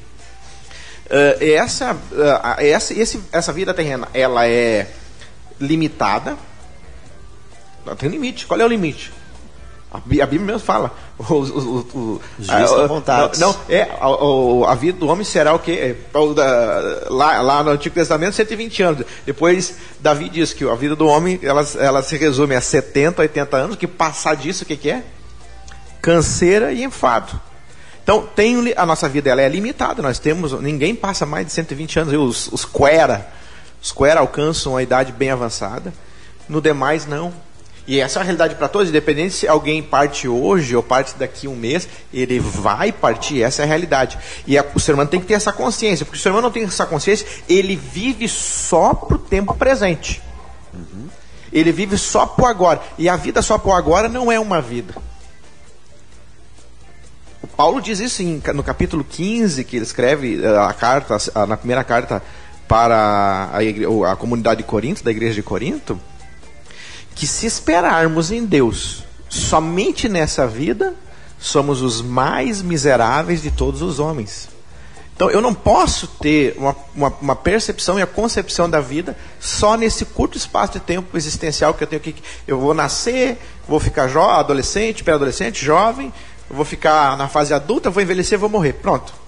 uh, 1.08 1.42
essa, 1.42 1.94
uh, 1.94 2.60
essa, 2.60 2.94
essa 3.32 3.54
vida 3.54 3.74
terrena, 3.74 4.10
ela 4.14 4.46
é 4.46 4.88
limitada. 5.60 6.38
Não 7.86 7.96
tem 7.96 8.10
limite. 8.10 8.46
Qual 8.46 8.60
é 8.60 8.66
o 8.66 8.68
limite? 8.68 9.14
A 9.92 10.00
Bíblia 10.00 10.40
mesmo 10.40 10.60
fala. 10.60 10.96
O, 11.20 11.34
o, 11.34 11.38
o, 11.38 12.22
Os 12.40 12.48
dias 12.48 12.70
estão 12.70 12.88
contados. 12.88 13.38
Não, 13.40 13.54
é, 13.68 13.82
a, 14.00 14.72
a, 14.72 14.76
vida 14.76 14.98
do 14.98 15.08
homem 15.08 15.26
será 15.26 15.54
o 15.54 15.60
quê? 15.60 15.98
É, 16.14 16.18
lá, 17.10 17.42
lá 17.42 17.62
no 17.62 17.72
Antigo 17.72 17.94
Testamento, 17.94 18.34
120 18.34 18.84
anos. 18.84 19.06
Depois, 19.26 19.76
Davi 20.00 20.30
diz 20.30 20.54
que 20.54 20.64
a 20.64 20.76
vida 20.76 20.96
do 20.96 21.06
homem 21.06 21.38
ela, 21.44 21.68
ela 21.78 22.02
se 22.02 22.16
resume 22.16 22.56
a 22.56 22.62
70, 22.62 23.22
80 23.22 23.58
anos, 23.58 23.76
que 23.76 23.86
passar 23.86 24.36
disso, 24.36 24.64
o 24.64 24.66
que, 24.66 24.78
que 24.78 24.90
é? 24.90 25.04
Canseira 26.02 26.72
e 26.72 26.86
enfado. 26.86 27.38
Então, 28.02 28.26
tem, 28.34 28.74
a 28.78 28.86
nossa 28.86 29.10
vida 29.10 29.30
ela 29.30 29.42
é 29.42 29.50
limitada. 29.50 30.02
Nós 30.02 30.20
temos, 30.20 30.54
ninguém 30.62 30.96
passa 30.96 31.26
mais 31.26 31.46
de 31.46 31.52
120 31.52 32.00
anos. 32.00 32.14
Os, 32.14 32.54
os 32.54 32.66
Quera, 32.66 33.28
os 33.82 33.92
Quera 33.92 34.22
alcançam 34.22 34.78
a 34.78 34.82
idade 34.82 35.12
bem 35.12 35.32
avançada. 35.32 35.94
No 36.48 36.62
demais, 36.62 37.06
não. 37.06 37.34
E 37.88 38.00
essa 38.00 38.20
é 38.20 38.22
a 38.22 38.24
realidade 38.24 38.56
para 38.56 38.68
todos, 38.68 38.90
independente 38.90 39.34
se 39.34 39.48
alguém 39.48 39.82
parte 39.82 40.28
hoje 40.28 40.76
ou 40.76 40.84
parte 40.84 41.16
daqui 41.18 41.48
um 41.48 41.56
mês, 41.56 41.88
ele 42.14 42.40
vai 42.40 42.92
partir, 42.92 43.42
essa 43.42 43.64
é 43.64 43.66
a 43.66 43.68
realidade. 43.68 44.18
E 44.46 44.58
a, 44.58 44.66
o 44.76 44.80
ser 44.80 44.94
humano 44.94 45.10
tem 45.10 45.20
que 45.20 45.26
ter 45.26 45.34
essa 45.34 45.52
consciência, 45.52 46.06
porque 46.06 46.18
se 46.18 46.22
o 46.22 46.24
ser 46.24 46.30
humano 46.30 46.44
não 46.44 46.52
tem 46.52 46.64
essa 46.64 46.86
consciência, 46.86 47.26
ele 47.50 47.76
vive 47.76 48.28
só 48.28 48.94
para 48.94 49.16
o 49.16 49.20
tempo 49.20 49.56
presente. 49.56 50.22
Uhum. 50.74 51.08
Ele 51.52 51.72
vive 51.72 51.98
só 51.98 52.26
para 52.26 52.46
o 52.46 52.48
agora. 52.48 52.82
E 52.98 53.10
a 53.10 53.16
vida 53.16 53.42
só 53.42 53.58
para 53.58 53.72
o 53.72 53.74
agora 53.74 54.08
não 54.08 54.32
é 54.32 54.40
uma 54.40 54.62
vida. 54.62 54.96
O 57.42 57.48
Paulo 57.48 57.82
diz 57.82 58.00
isso 58.00 58.22
em, 58.22 58.42
no 58.54 58.64
capítulo 58.64 59.04
15, 59.04 59.64
que 59.64 59.76
ele 59.76 59.84
escreve 59.84 60.42
eh, 60.42 60.58
a 60.60 60.72
carta, 60.72 61.18
na 61.48 61.58
primeira 61.58 61.84
carta 61.84 62.22
para 62.68 63.50
a, 63.52 64.12
a 64.12 64.16
comunidade 64.16 64.60
de 64.60 64.68
Corinto, 64.68 65.04
da 65.04 65.12
igreja 65.12 65.34
de 65.34 65.44
Corinto 65.44 66.00
que 67.16 67.28
se 67.28 67.46
esperarmos 67.46 68.32
em 68.32 68.46
Deus 68.46 69.04
somente 69.30 70.10
nessa 70.10 70.46
vida, 70.46 70.94
somos 71.40 71.82
os 71.82 72.02
mais 72.02 72.62
miseráveis 72.62 73.42
de 73.42 73.50
todos 73.50 73.82
os 73.82 74.00
homens. 74.00 74.50
Então 75.16 75.30
eu 75.30 75.40
não 75.42 75.54
posso 75.54 76.08
ter 76.08 76.56
uma, 76.58 76.76
uma, 76.96 77.14
uma, 77.22 77.36
percepção 77.36 78.00
e 78.00 78.02
a 78.02 78.08
concepção 78.08 78.68
da 78.68 78.80
vida 78.80 79.16
só 79.40 79.78
nesse 79.78 80.04
curto 80.04 80.36
espaço 80.36 80.74
de 80.74 80.80
tempo 80.80 81.16
existencial 81.16 81.76
que 81.76 81.84
eu 81.84 81.88
tenho 81.88 82.02
que. 82.02 82.16
Eu 82.48 82.60
vou 82.60 82.74
nascer, 82.74 83.38
vou 83.68 83.80
ficar 83.80 84.08
jo 84.08 84.20
adolescente, 84.20 85.04
pré-adolescente, 85.04 85.64
jovem, 85.64 86.12
vou 86.50 86.66
ficar 86.66 87.16
na 87.18 87.28
fase 87.28 87.54
adulta, 87.54 87.92
vou 87.92 88.02
envelhecer, 88.02 88.40
vou 88.40 88.50
morrer. 88.50 88.74
Pronto. 88.74 89.21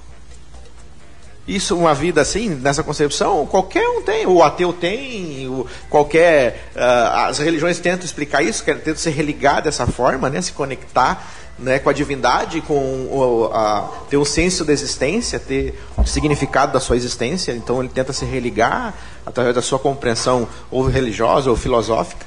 Isso, 1.48 1.76
uma 1.78 1.94
vida 1.94 2.22
assim, 2.22 2.50
nessa 2.50 2.82
concepção, 2.84 3.46
qualquer 3.46 3.88
um 3.90 4.02
tem. 4.02 4.26
O 4.26 4.42
ateu 4.42 4.72
tem, 4.72 5.48
o, 5.48 5.68
qualquer. 5.90 6.70
Uh, 6.74 7.28
as 7.28 7.38
religiões 7.38 7.80
tentam 7.80 8.06
explicar 8.06 8.42
isso, 8.42 8.64
tentam 8.64 8.96
se 8.96 9.10
religar 9.10 9.62
dessa 9.62 9.86
forma, 9.86 10.30
né, 10.30 10.42
se 10.42 10.54
conectar 10.54 11.28
né, 11.60 11.80
com 11.80 11.90
a 11.90 11.94
divindade, 11.94 12.62
com 12.62 12.74
o, 12.74 13.52
a, 13.54 13.92
ter 14.10 14.18
um 14.18 14.26
senso 14.26 14.64
da 14.64 14.72
existência, 14.72 15.38
ter 15.38 15.78
o 15.98 16.06
significado 16.06 16.72
da 16.72 16.80
sua 16.80 16.96
existência. 16.96 17.52
Então 17.52 17.80
ele 17.82 17.90
tenta 17.90 18.14
se 18.14 18.24
religar 18.24 18.94
através 19.26 19.54
da 19.54 19.62
sua 19.62 19.80
compreensão 19.80 20.48
ou 20.72 20.86
religiosa 20.86 21.50
ou 21.50 21.58
filosófica. 21.58 22.26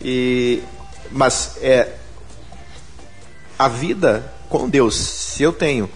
E, 0.00 0.60
mas 1.10 1.56
é, 1.62 1.88
a 3.58 3.68
vida 3.68 4.32
com 4.48 4.68
Deus, 4.68 4.96
se 4.96 5.42
eu 5.42 5.52
tenho 5.52 5.88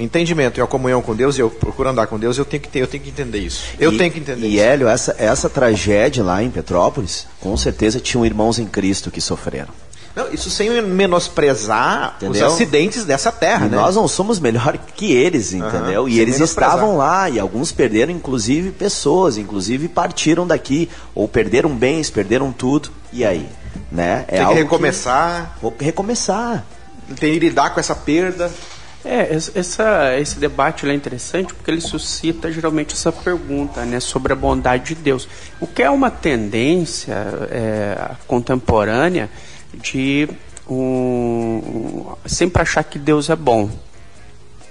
entendimento 0.00 0.58
e 0.58 0.62
a 0.62 0.66
comunhão 0.66 1.02
com 1.02 1.14
Deus, 1.14 1.36
e 1.36 1.40
eu 1.40 1.50
procuro 1.50 1.88
andar 1.88 2.06
com 2.06 2.18
Deus, 2.18 2.38
eu 2.38 2.44
tenho 2.44 2.62
que 2.62 2.68
ter, 2.68 2.80
eu 2.80 2.86
tenho 2.86 3.02
que 3.02 3.10
entender 3.10 3.38
isso. 3.38 3.64
Eu 3.78 3.92
e, 3.92 3.98
tenho 3.98 4.10
que 4.10 4.18
entender 4.18 4.46
e, 4.46 4.54
isso. 4.54 4.56
E 4.56 4.60
Hélio, 4.60 4.88
essa, 4.88 5.14
essa 5.18 5.48
tragédia 5.48 6.24
lá 6.24 6.42
em 6.42 6.50
Petrópolis, 6.50 7.26
com 7.40 7.56
certeza 7.56 8.00
tinham 8.00 8.24
irmãos 8.24 8.58
em 8.58 8.66
Cristo 8.66 9.10
que 9.10 9.20
sofreram. 9.20 9.68
Não, 10.14 10.32
isso 10.32 10.50
sem 10.50 10.68
menosprezar 10.82 12.16
entendeu? 12.16 12.46
os 12.46 12.52
acidentes 12.52 13.04
dessa 13.04 13.30
terra, 13.30 13.68
né? 13.68 13.76
Nós 13.76 13.94
não 13.94 14.08
somos 14.08 14.40
melhor 14.40 14.76
que 14.96 15.12
eles, 15.12 15.52
entendeu? 15.52 16.02
Uhum, 16.02 16.08
e 16.08 16.18
eles 16.18 16.40
estavam 16.40 16.96
lá, 16.96 17.30
e 17.30 17.38
alguns 17.38 17.70
perderam, 17.70 18.12
inclusive, 18.12 18.72
pessoas, 18.72 19.36
inclusive 19.36 19.86
partiram 19.86 20.46
daqui, 20.46 20.88
ou 21.14 21.28
perderam 21.28 21.70
bens, 21.70 22.10
perderam 22.10 22.50
tudo. 22.50 22.90
E 23.12 23.24
aí? 23.24 23.48
Né? 23.90 24.24
É 24.26 24.38
Tem 24.38 24.48
que 24.48 24.54
recomeçar. 24.54 25.56
Que... 25.78 25.84
Recomeçar. 25.84 26.64
Tem 27.18 27.32
que 27.34 27.38
lidar 27.38 27.70
com 27.70 27.78
essa 27.78 27.94
perda. 27.94 28.50
É, 29.02 29.34
essa, 29.34 30.18
esse 30.18 30.38
debate 30.38 30.86
é 30.86 30.92
interessante 30.92 31.54
porque 31.54 31.70
ele 31.70 31.80
suscita 31.80 32.52
geralmente 32.52 32.92
essa 32.92 33.10
pergunta 33.10 33.84
né, 33.86 33.98
sobre 33.98 34.32
a 34.32 34.36
bondade 34.36 34.94
de 34.94 35.00
Deus. 35.00 35.26
O 35.58 35.66
que 35.66 35.82
é 35.82 35.88
uma 35.88 36.10
tendência 36.10 37.14
é, 37.50 38.10
contemporânea 38.26 39.30
de 39.72 40.28
um, 40.68 42.14
sempre 42.26 42.60
achar 42.60 42.84
que 42.84 42.98
Deus 42.98 43.30
é 43.30 43.36
bom. 43.36 43.70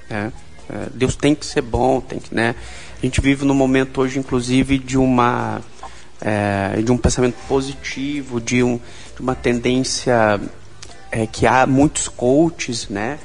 Né? 0.07 0.31
É, 0.69 0.87
Deus 0.93 1.15
tem 1.15 1.33
que 1.33 1.45
ser 1.45 1.61
bom, 1.61 1.99
tem 1.99 2.19
que, 2.19 2.33
né? 2.33 2.55
A 3.01 3.05
gente 3.05 3.21
vive 3.21 3.45
num 3.45 3.55
momento 3.55 4.01
hoje, 4.01 4.19
inclusive, 4.19 4.77
de 4.77 4.97
uma 4.97 5.61
é, 6.21 6.81
de 6.81 6.91
um 6.91 6.97
pensamento 6.97 7.35
positivo, 7.47 8.41
de, 8.41 8.61
um, 8.61 8.77
de 9.15 9.21
uma 9.21 9.35
tendência 9.35 10.39
é, 11.11 11.25
que 11.25 11.47
há 11.47 11.65
muitos 11.65 12.07
coaches, 12.07 12.89
né? 12.89 13.19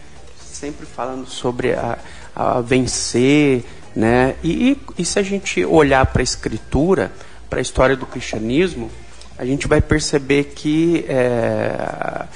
Sempre 0.64 0.86
falando 0.86 1.26
sobre 1.26 1.74
a, 1.74 1.98
a 2.34 2.60
vencer, 2.62 3.64
né? 3.94 4.34
E, 4.42 4.78
e, 4.96 5.04
se 5.04 5.18
a 5.18 5.22
gente 5.22 5.62
olhar 5.62 6.06
para 6.06 6.22
a 6.22 6.24
escritura, 6.24 7.12
para 7.50 7.58
a 7.58 7.62
história 7.62 7.94
do 7.94 8.06
cristianismo, 8.06 8.90
a 9.36 9.44
gente 9.44 9.68
vai 9.68 9.82
perceber 9.82 10.44
que 10.44 11.04
é, 11.06 12.26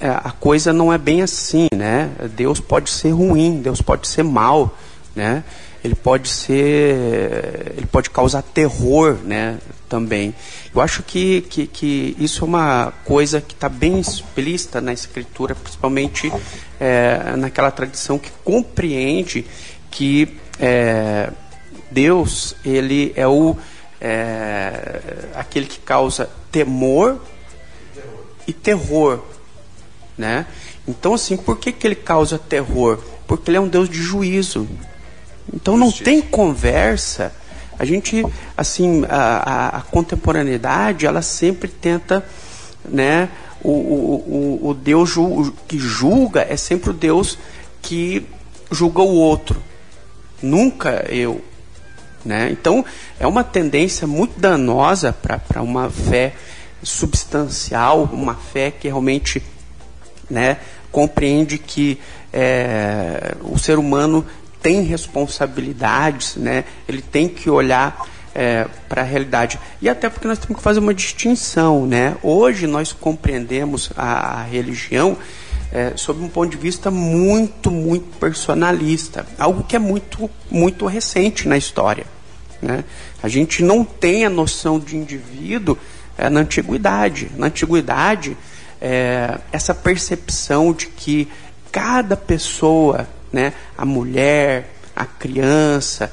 a 0.00 0.32
coisa 0.32 0.72
não 0.72 0.90
é 0.90 0.96
bem 0.96 1.20
assim, 1.20 1.68
né? 1.74 2.10
Deus 2.34 2.58
pode 2.58 2.88
ser 2.88 3.10
ruim, 3.10 3.60
Deus 3.60 3.82
pode 3.82 4.08
ser 4.08 4.22
mal, 4.22 4.74
né? 5.14 5.44
Ele 5.84 5.94
pode 5.94 6.30
ser, 6.30 7.74
ele 7.76 7.86
pode 7.92 8.08
causar 8.08 8.40
terror, 8.40 9.18
né? 9.22 9.58
Também. 9.86 10.34
Eu 10.74 10.80
acho 10.80 11.02
que, 11.02 11.42
que, 11.42 11.66
que 11.66 12.16
isso 12.18 12.42
é 12.42 12.48
uma 12.48 12.92
coisa 13.04 13.38
que 13.38 13.52
está 13.52 13.68
bem 13.68 14.00
explícita 14.00 14.80
na 14.80 14.94
escritura, 14.94 15.54
principalmente 15.54 16.32
é, 16.80 17.36
naquela 17.36 17.70
tradição 17.70 18.18
que 18.18 18.30
compreende 18.42 19.44
que 19.90 20.34
é, 20.58 21.30
Deus 21.90 22.56
ele 22.64 23.12
é 23.14 23.28
o 23.28 23.56
é, 24.00 25.00
aquele 25.34 25.66
que 25.66 25.78
causa 25.78 26.28
temor 26.50 27.20
e 28.46 28.52
terror, 28.52 29.20
né? 30.16 30.46
Então 30.88 31.14
assim, 31.14 31.36
por 31.36 31.58
que, 31.58 31.72
que 31.72 31.86
ele 31.86 31.94
causa 31.94 32.38
terror? 32.38 32.98
Porque 33.26 33.50
ele 33.50 33.58
é 33.58 33.60
um 33.60 33.68
Deus 33.68 33.88
de 33.88 34.02
juízo. 34.02 34.68
Então 35.52 35.76
não 35.76 35.90
tem 35.90 36.20
conversa. 36.20 37.32
A 37.78 37.84
gente, 37.84 38.24
assim, 38.56 39.04
a, 39.08 39.16
a, 39.16 39.78
a 39.78 39.80
contemporaneidade, 39.82 41.06
ela 41.06 41.22
sempre 41.22 41.68
tenta, 41.68 42.24
né? 42.84 43.28
O, 43.62 43.70
o, 43.70 44.60
o, 44.62 44.68
o 44.68 44.74
Deus 44.74 45.10
ju, 45.10 45.52
que 45.66 45.78
julga 45.78 46.46
é 46.48 46.56
sempre 46.56 46.90
o 46.90 46.92
Deus 46.92 47.38
que 47.80 48.26
julga 48.70 49.02
o 49.02 49.14
outro, 49.14 49.62
nunca 50.42 51.06
eu. 51.08 51.42
Né? 52.24 52.50
Então, 52.50 52.84
é 53.18 53.26
uma 53.26 53.44
tendência 53.44 54.06
muito 54.06 54.38
danosa 54.38 55.12
para 55.12 55.62
uma 55.62 55.90
fé 55.90 56.34
substancial, 56.82 58.08
uma 58.12 58.34
fé 58.34 58.70
que 58.70 58.88
realmente 58.88 59.42
né, 60.28 60.58
compreende 60.90 61.58
que 61.58 61.98
é, 62.32 63.34
o 63.42 63.58
ser 63.58 63.78
humano 63.78 64.24
tem 64.64 64.80
responsabilidades, 64.80 66.36
né? 66.36 66.64
ele 66.88 67.02
tem 67.02 67.28
que 67.28 67.50
olhar 67.50 68.08
é, 68.34 68.66
para 68.88 69.02
a 69.02 69.04
realidade. 69.04 69.60
E 69.82 69.90
até 69.90 70.08
porque 70.08 70.26
nós 70.26 70.38
temos 70.38 70.56
que 70.56 70.62
fazer 70.62 70.80
uma 70.80 70.94
distinção. 70.94 71.86
Né? 71.86 72.16
Hoje 72.22 72.66
nós 72.66 72.90
compreendemos 72.90 73.90
a, 73.94 74.40
a 74.40 74.42
religião 74.42 75.18
é, 75.70 75.92
sob 75.96 76.24
um 76.24 76.30
ponto 76.30 76.50
de 76.50 76.56
vista 76.56 76.90
muito, 76.90 77.70
muito 77.70 78.16
personalista. 78.16 79.26
Algo 79.38 79.64
que 79.64 79.76
é 79.76 79.78
muito, 79.78 80.30
muito 80.50 80.86
recente 80.86 81.46
na 81.46 81.58
história. 81.58 82.06
Né? 82.62 82.84
A 83.22 83.28
gente 83.28 83.62
não 83.62 83.84
tem 83.84 84.24
a 84.24 84.30
noção 84.30 84.80
de 84.80 84.96
indivíduo 84.96 85.76
é, 86.16 86.30
na 86.30 86.40
antiguidade. 86.40 87.30
Na 87.36 87.48
antiguidade, 87.48 88.34
é, 88.80 89.40
essa 89.52 89.74
percepção 89.74 90.72
de 90.72 90.86
que 90.86 91.28
cada 91.70 92.16
pessoa, 92.16 93.06
né, 93.34 93.52
a 93.76 93.84
mulher, 93.84 94.70
a 94.94 95.04
criança, 95.04 96.10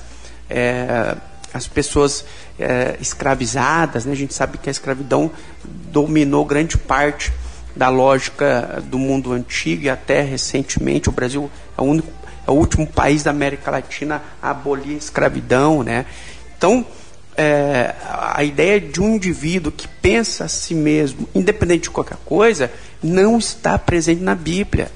é, 0.49 1.15
as 1.53 1.67
pessoas 1.67 2.25
é, 2.59 2.97
escravizadas, 2.99 4.05
né? 4.05 4.11
a 4.11 4.15
gente 4.15 4.33
sabe 4.33 4.57
que 4.57 4.69
a 4.69 4.71
escravidão 4.71 5.31
dominou 5.63 6.43
grande 6.45 6.77
parte 6.77 7.31
da 7.75 7.89
lógica 7.89 8.81
do 8.85 8.97
mundo 8.97 9.31
antigo 9.31 9.83
e 9.83 9.89
até 9.89 10.21
recentemente 10.21 11.09
o 11.09 11.11
Brasil 11.11 11.49
é 11.77 11.81
o, 11.81 11.85
único, 11.85 12.11
é 12.47 12.51
o 12.51 12.53
último 12.55 12.87
país 12.87 13.23
da 13.23 13.31
América 13.31 13.69
Latina 13.71 14.21
a 14.41 14.49
abolir 14.49 14.95
a 14.95 14.97
escravidão. 14.97 15.83
Né? 15.83 16.05
Então, 16.57 16.85
é, 17.37 17.95
a 18.03 18.43
ideia 18.43 18.79
de 18.79 18.99
um 18.99 19.15
indivíduo 19.15 19.71
que 19.71 19.87
pensa 19.87 20.45
a 20.45 20.47
si 20.47 20.73
mesmo, 20.73 21.29
independente 21.33 21.83
de 21.83 21.89
qualquer 21.91 22.17
coisa, 22.25 22.71
não 23.01 23.37
está 23.37 23.77
presente 23.77 24.21
na 24.21 24.35
Bíblia. 24.35 24.91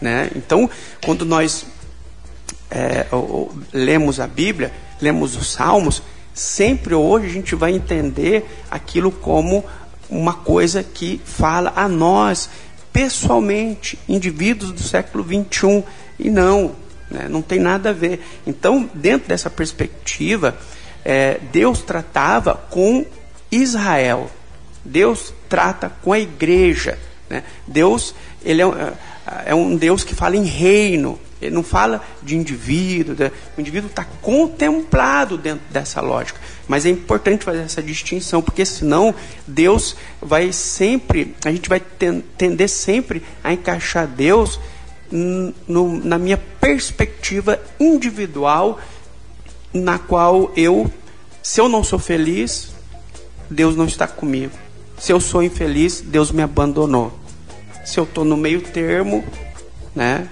Né? 0.00 0.30
Então, 0.34 0.68
quando 1.04 1.24
nós 1.24 1.66
é, 2.70 3.06
lemos 3.72 4.20
a 4.20 4.26
Bíblia, 4.26 4.72
lemos 5.00 5.36
os 5.36 5.52
Salmos, 5.52 6.02
sempre 6.32 6.94
hoje 6.94 7.26
a 7.26 7.30
gente 7.30 7.54
vai 7.54 7.72
entender 7.72 8.46
aquilo 8.70 9.10
como 9.10 9.64
uma 10.08 10.34
coisa 10.34 10.82
que 10.82 11.20
fala 11.24 11.72
a 11.76 11.88
nós, 11.88 12.48
pessoalmente, 12.92 13.98
indivíduos 14.08 14.72
do 14.72 14.82
século 14.82 15.22
21, 15.22 15.82
e 16.18 16.30
não, 16.30 16.72
né, 17.10 17.26
não 17.28 17.42
tem 17.42 17.58
nada 17.58 17.90
a 17.90 17.92
ver. 17.92 18.20
Então, 18.46 18.88
dentro 18.94 19.28
dessa 19.28 19.48
perspectiva, 19.48 20.56
é, 21.04 21.38
Deus 21.52 21.82
tratava 21.82 22.54
com 22.54 23.04
Israel, 23.50 24.30
Deus 24.84 25.32
trata 25.48 25.90
com 26.02 26.12
a 26.12 26.18
igreja. 26.18 26.98
Né? 27.28 27.44
Deus 27.66 28.14
ele 28.44 28.62
é, 28.62 28.92
é 29.44 29.54
um 29.54 29.76
Deus 29.76 30.02
que 30.02 30.14
fala 30.14 30.36
em 30.36 30.44
reino, 30.44 31.18
ele 31.40 31.54
não 31.54 31.62
fala 31.62 32.04
de 32.22 32.36
indivíduo, 32.36 33.14
o 33.56 33.60
indivíduo 33.60 33.88
está 33.88 34.04
contemplado 34.20 35.38
dentro 35.38 35.64
dessa 35.70 36.00
lógica. 36.00 36.40
Mas 36.68 36.84
é 36.84 36.90
importante 36.90 37.44
fazer 37.44 37.60
essa 37.60 37.82
distinção, 37.82 38.42
porque 38.42 38.64
senão 38.64 39.14
Deus 39.46 39.96
vai 40.20 40.52
sempre, 40.52 41.34
a 41.44 41.50
gente 41.50 41.68
vai 41.68 41.80
tender 41.80 42.68
sempre 42.68 43.22
a 43.42 43.52
encaixar 43.52 44.06
Deus 44.06 44.60
no, 45.10 46.04
na 46.04 46.18
minha 46.18 46.36
perspectiva 46.36 47.60
individual, 47.78 48.78
na 49.72 49.98
qual 49.98 50.52
eu, 50.56 50.92
se 51.42 51.60
eu 51.60 51.68
não 51.68 51.82
sou 51.82 51.98
feliz, 51.98 52.70
Deus 53.48 53.74
não 53.76 53.86
está 53.86 54.06
comigo. 54.06 54.52
Se 54.98 55.12
eu 55.12 55.20
sou 55.20 55.42
infeliz, 55.42 56.00
Deus 56.00 56.30
me 56.30 56.42
abandonou. 56.42 57.19
Se 57.90 57.98
eu 57.98 58.04
estou 58.04 58.24
no 58.24 58.36
meio 58.36 58.60
termo, 58.60 59.24
né? 59.94 60.28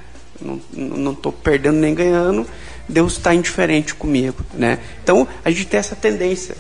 não 0.73 1.11
estou 1.13 1.33
perdendo 1.33 1.79
nem 1.79 1.93
ganhando, 1.93 2.47
Deus 2.89 3.15
está 3.15 3.35
indiferente 3.35 3.97
comigo, 3.97 4.37
né? 4.55 4.79
Então 5.03 5.27
a 5.45 5.51
gente 5.51 5.67
tem 5.67 5.81
essa 5.81 5.97
tendência. 5.97 6.57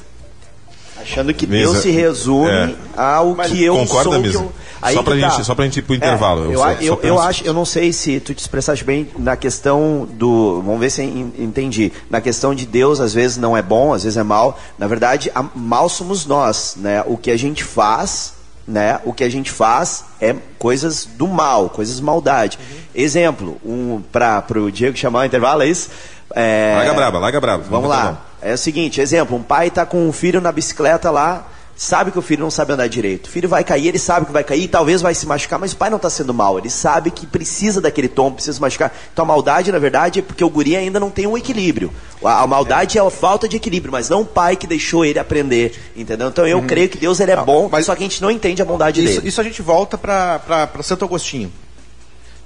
Achando 1.00 1.32
que 1.32 1.46
Misa, 1.46 1.62
Deus 1.62 1.78
se 1.78 1.90
resume 1.92 2.50
é. 2.50 2.74
ao 2.96 3.36
Mas 3.36 3.52
que 3.52 3.62
eu 3.62 3.76
concorda, 3.76 4.10
sou. 4.10 4.20
Misa? 4.20 4.38
Eu... 4.38 4.52
Só 4.92 5.02
para 5.02 5.18
tá. 5.18 5.28
gente, 5.28 5.44
só 5.44 5.54
pra 5.54 5.64
gente 5.64 5.78
ir 5.78 5.82
pro 5.82 5.94
é, 5.94 5.96
intervalo. 5.96 6.42
É, 6.42 6.54
eu, 6.54 6.60
eu, 6.60 6.80
eu, 6.80 7.00
eu 7.02 7.20
acho, 7.20 7.44
eu 7.44 7.54
não 7.54 7.64
sei 7.64 7.92
se 7.92 8.18
tu 8.18 8.34
te 8.34 8.40
expressaste 8.40 8.84
bem 8.84 9.08
na 9.16 9.36
questão 9.36 10.08
do, 10.12 10.60
vamos 10.62 10.80
ver 10.80 10.90
se 10.90 11.02
entendi. 11.02 11.92
Na 12.10 12.20
questão 12.20 12.54
de 12.54 12.66
Deus, 12.66 13.00
às 13.00 13.14
vezes 13.14 13.36
não 13.36 13.56
é 13.56 13.62
bom, 13.62 13.92
às 13.92 14.02
vezes 14.02 14.16
é 14.16 14.22
mal. 14.24 14.58
Na 14.76 14.88
verdade, 14.88 15.30
a, 15.34 15.44
mal 15.54 15.88
somos 15.88 16.26
nós, 16.26 16.74
né? 16.76 17.02
O 17.06 17.16
que 17.16 17.30
a 17.30 17.36
gente 17.36 17.62
faz 17.62 18.37
né, 18.68 19.00
o 19.04 19.14
que 19.14 19.24
a 19.24 19.30
gente 19.30 19.50
faz 19.50 20.04
é 20.20 20.36
coisas 20.58 21.06
do 21.06 21.26
mal, 21.26 21.70
coisas 21.70 21.98
maldade. 22.00 22.58
Uhum. 22.58 22.76
Exemplo, 22.94 23.60
um, 23.64 24.02
para 24.12 24.44
o 24.56 24.70
Diego 24.70 24.96
chamar 24.96 25.20
o 25.20 25.24
intervalo, 25.24 25.62
é 25.62 25.66
isso? 25.66 25.88
É, 26.34 26.74
larga 26.76 26.94
braba, 26.94 27.18
larga 27.18 27.40
braba. 27.40 27.64
Vamos 27.70 27.88
lá. 27.88 28.26
É 28.42 28.52
o 28.52 28.58
seguinte, 28.58 29.00
exemplo, 29.00 29.36
um 29.36 29.42
pai 29.42 29.68
está 29.68 29.86
com 29.86 30.06
um 30.06 30.12
filho 30.12 30.40
na 30.40 30.52
bicicleta 30.52 31.10
lá, 31.10 31.48
sabe 31.78 32.10
que 32.10 32.18
o 32.18 32.22
filho 32.22 32.42
não 32.42 32.50
sabe 32.50 32.72
andar 32.72 32.88
direito. 32.88 33.26
O 33.26 33.30
filho 33.30 33.48
vai 33.48 33.62
cair, 33.62 33.86
ele 33.86 34.00
sabe 34.00 34.26
que 34.26 34.32
vai 34.32 34.42
cair, 34.42 34.66
talvez 34.66 35.00
vai 35.00 35.14
se 35.14 35.24
machucar, 35.24 35.60
mas 35.60 35.72
o 35.72 35.76
pai 35.76 35.88
não 35.88 35.96
está 35.96 36.10
sendo 36.10 36.34
mal. 36.34 36.58
Ele 36.58 36.68
sabe 36.68 37.12
que 37.12 37.24
precisa 37.24 37.80
daquele 37.80 38.08
tom, 38.08 38.32
precisa 38.32 38.54
se 38.54 38.60
machucar. 38.60 38.92
Então 39.12 39.24
a 39.24 39.28
maldade, 39.28 39.70
na 39.70 39.78
verdade, 39.78 40.18
é 40.18 40.22
porque 40.22 40.42
o 40.42 40.50
guri 40.50 40.74
ainda 40.74 40.98
não 40.98 41.08
tem 41.08 41.24
um 41.24 41.38
equilíbrio. 41.38 41.92
A, 42.24 42.42
a 42.42 42.46
maldade 42.48 42.98
é. 42.98 43.00
é 43.00 43.06
a 43.06 43.08
falta 43.08 43.48
de 43.48 43.56
equilíbrio, 43.56 43.92
mas 43.92 44.08
não 44.08 44.22
o 44.22 44.26
pai 44.26 44.56
que 44.56 44.66
deixou 44.66 45.04
ele 45.04 45.20
aprender, 45.20 45.72
entendeu? 45.94 46.26
Então 46.26 46.44
eu 46.44 46.58
uhum. 46.58 46.66
creio 46.66 46.88
que 46.88 46.98
Deus 46.98 47.20
ele 47.20 47.30
é 47.30 47.36
não, 47.36 47.44
bom, 47.44 47.68
mas 47.70 47.86
só 47.86 47.94
que 47.94 48.02
a 48.02 48.06
gente 48.06 48.20
não 48.20 48.30
entende 48.32 48.60
a 48.60 48.64
bondade 48.64 49.00
isso, 49.00 49.14
dele. 49.14 49.28
Isso 49.28 49.40
a 49.40 49.44
gente 49.44 49.62
volta 49.62 49.96
para 49.96 50.68
Santo 50.82 51.04
Agostinho. 51.04 51.52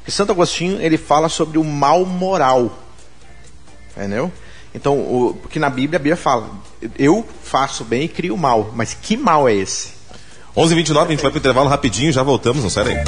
Porque 0.00 0.10
Santo 0.10 0.32
Agostinho 0.32 0.78
ele 0.78 0.98
fala 0.98 1.30
sobre 1.30 1.56
o 1.56 1.64
mal 1.64 2.04
moral. 2.04 2.70
Entendeu? 3.96 4.30
Então, 4.74 4.98
o, 4.98 5.38
porque 5.40 5.58
na 5.58 5.70
Bíblia 5.70 5.96
a 5.96 6.00
Bíblia 6.00 6.16
fala, 6.16 6.50
eu 6.98 7.26
faço 7.42 7.84
bem 7.84 8.04
e 8.04 8.08
crio 8.08 8.36
mal, 8.36 8.72
mas 8.74 8.94
que 8.94 9.16
mal 9.16 9.48
é 9.48 9.54
esse? 9.54 9.90
11h29, 10.56 11.06
a 11.06 11.10
gente 11.10 11.22
vai 11.22 11.30
para 11.30 11.36
o 11.36 11.38
intervalo 11.38 11.68
rapidinho, 11.68 12.12
já 12.12 12.22
voltamos, 12.22 12.62
não 12.62 12.70
sai 12.70 12.84
daí. 12.84 13.04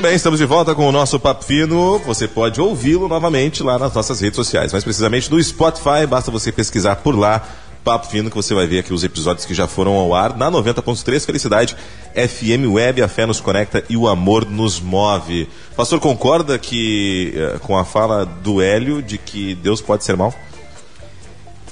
bem, 0.00 0.14
estamos 0.14 0.38
de 0.38 0.46
volta 0.46 0.74
com 0.74 0.88
o 0.88 0.92
nosso 0.92 1.20
Papo 1.20 1.44
Fino. 1.44 1.98
Você 2.06 2.26
pode 2.26 2.58
ouvi-lo 2.58 3.06
novamente 3.06 3.62
lá 3.62 3.78
nas 3.78 3.92
nossas 3.92 4.18
redes 4.18 4.36
sociais, 4.36 4.72
mais 4.72 4.82
precisamente 4.82 5.30
no 5.30 5.42
Spotify. 5.42 6.06
Basta 6.08 6.30
você 6.30 6.50
pesquisar 6.50 6.96
por 6.96 7.14
lá 7.14 7.46
Papo 7.84 8.06
Fino 8.06 8.30
que 8.30 8.36
você 8.36 8.54
vai 8.54 8.66
ver 8.66 8.80
aqui 8.80 8.92
os 8.92 9.04
episódios 9.04 9.46
que 9.46 9.54
já 9.54 9.66
foram 9.66 9.92
ao 9.92 10.14
ar 10.14 10.36
na 10.36 10.50
90.3 10.50 11.24
Felicidade 11.24 11.76
FM 12.14 12.72
Web, 12.72 13.02
a 13.02 13.08
fé 13.08 13.26
nos 13.26 13.40
conecta 13.40 13.82
e 13.88 13.96
o 13.96 14.08
amor 14.08 14.44
nos 14.44 14.80
move. 14.80 15.48
Pastor, 15.76 16.00
concorda 16.00 16.58
que 16.58 17.32
eh, 17.34 17.58
com 17.60 17.76
a 17.78 17.84
fala 17.84 18.26
do 18.26 18.60
Hélio 18.60 19.00
de 19.00 19.16
que 19.16 19.54
Deus 19.54 19.80
pode 19.80 20.04
ser 20.04 20.16
mal? 20.16 20.34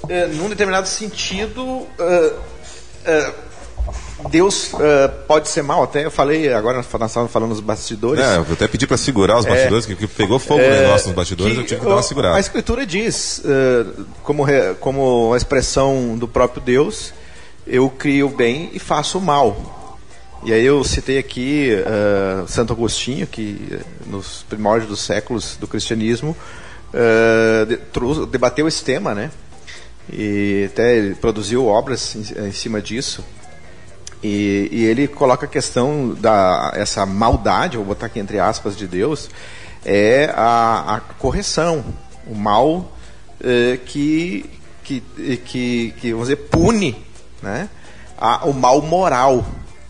É, 0.08 0.26
num 0.26 0.48
determinado 0.48 0.86
sentido, 0.86 1.62
uh, 1.62 1.86
uh 1.98 3.47
Deus 4.30 4.72
uh, 4.72 4.78
pode 5.26 5.48
ser 5.48 5.62
mal, 5.62 5.84
até 5.84 6.04
eu 6.04 6.10
falei 6.10 6.52
agora 6.52 6.84
nós 6.98 7.12
falando 7.12 7.50
nos 7.50 7.60
bastidores. 7.60 8.22
É, 8.22 8.36
eu 8.36 8.46
até 8.52 8.66
pedi 8.66 8.86
para 8.86 8.96
segurar 8.96 9.38
os 9.38 9.46
é. 9.46 9.48
bastidores, 9.48 9.88
é, 9.88 9.94
que, 9.94 10.06
pegou 10.08 10.38
fogo 10.40 10.60
é, 10.60 10.82
negócio 10.82 11.06
nos 11.06 11.16
bastidores, 11.16 11.56
eu 11.56 11.64
tive 11.64 11.80
que 11.80 11.86
dar 11.86 11.94
uma 11.94 12.02
segurada. 12.02 12.36
A 12.36 12.40
Escritura 12.40 12.84
diz, 12.84 13.38
uh, 13.44 14.06
como, 14.24 14.44
como 14.80 15.32
a 15.32 15.36
expressão 15.36 16.18
do 16.18 16.26
próprio 16.26 16.60
Deus, 16.60 17.12
eu 17.64 17.88
crio 17.88 18.26
o 18.26 18.30
bem 18.30 18.70
e 18.72 18.78
faço 18.80 19.18
o 19.18 19.20
mal. 19.20 19.88
E 20.44 20.52
aí 20.52 20.64
eu 20.64 20.82
citei 20.82 21.18
aqui 21.18 21.70
uh, 21.74 22.46
Santo 22.48 22.72
Agostinho, 22.72 23.26
que 23.26 23.78
nos 24.06 24.44
primórdios 24.48 24.90
dos 24.90 25.00
séculos 25.00 25.56
do 25.56 25.66
cristianismo 25.66 26.36
de, 27.66 28.26
debateu 28.26 28.66
esse 28.66 28.82
tema, 28.82 29.14
né? 29.14 29.30
E 30.12 30.68
até 30.72 31.10
produziu 31.20 31.66
obras 31.66 32.14
em, 32.16 32.48
em 32.48 32.52
cima 32.52 32.80
disso. 32.80 33.22
E, 34.22 34.68
e, 34.72 34.84
ele 34.84 35.06
coloca 35.06 35.46
a 35.46 35.48
questão 35.48 36.12
da 36.14 36.72
essa 36.74 37.06
maldade, 37.06 37.76
vou 37.76 37.86
botar 37.86 38.06
aqui 38.06 38.18
entre 38.18 38.40
aspas, 38.40 38.76
de 38.76 38.86
Deus, 38.86 39.30
é 39.84 40.32
a, 40.34 40.96
a 40.96 41.00
correção, 41.00 41.84
o 42.26 42.34
mal 42.34 42.92
é, 43.40 43.78
que, 43.84 44.48
que, 44.82 45.00
que, 45.44 45.94
que, 45.98 46.12
vamos 46.12 46.28
dizer, 46.28 46.48
pune 46.48 46.96
né, 47.42 47.68
a, 48.16 48.44
o 48.46 48.52
mal 48.52 48.82
moral. 48.82 49.46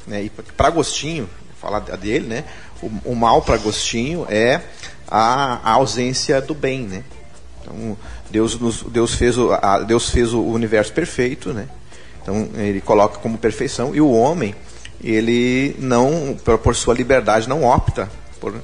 Né? 0.07 0.25
E 0.25 0.31
para 0.31 0.69
Agostinho, 0.69 1.29
falar 1.61 1.81
dele, 1.81 2.27
né, 2.27 2.45
o, 2.83 3.13
o 3.13 3.17
mal 3.17 3.43
para 3.43 3.55
Agostinho 3.55 4.27
é 4.29 4.61
a, 5.07 5.71
a, 5.71 5.73
ausência 5.73 6.41
do 6.41 6.55
bem. 6.55 6.83
Né? 6.83 7.05
Então, 7.63 7.97
Deus, 8.31 8.59
nos, 8.59 8.83
Deus, 8.83 9.15
fez 9.15 9.39
o, 9.39 9.53
a, 9.53 9.81
Deus 9.81 10.11
fez 10.11 10.33
o 10.33 10.43
universo 10.43 10.93
perfeito, 10.93 11.53
né? 11.53 11.69
Então 12.29 12.47
ele 12.63 12.83
coloca 12.83 13.19
como 13.21 13.39
perfeição 13.39 13.95
e 13.95 14.03
o 14.03 14.11
homem 14.11 14.55
ele 15.03 15.75
não 15.79 16.37
por 16.63 16.77
sua 16.77 16.93
liberdade 16.93 17.49
não 17.49 17.65
opta 17.65 18.11
por 18.39 18.55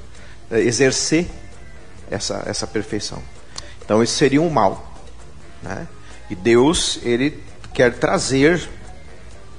eh, 0.50 0.60
exercer 0.60 1.26
essa 2.10 2.42
essa 2.44 2.66
perfeição. 2.66 3.22
Então 3.82 4.02
isso 4.02 4.16
seria 4.16 4.42
um 4.42 4.50
mal, 4.50 4.94
né? 5.62 5.88
E 6.28 6.34
Deus 6.34 7.00
ele 7.04 7.42
quer 7.72 7.94
trazer 7.94 8.68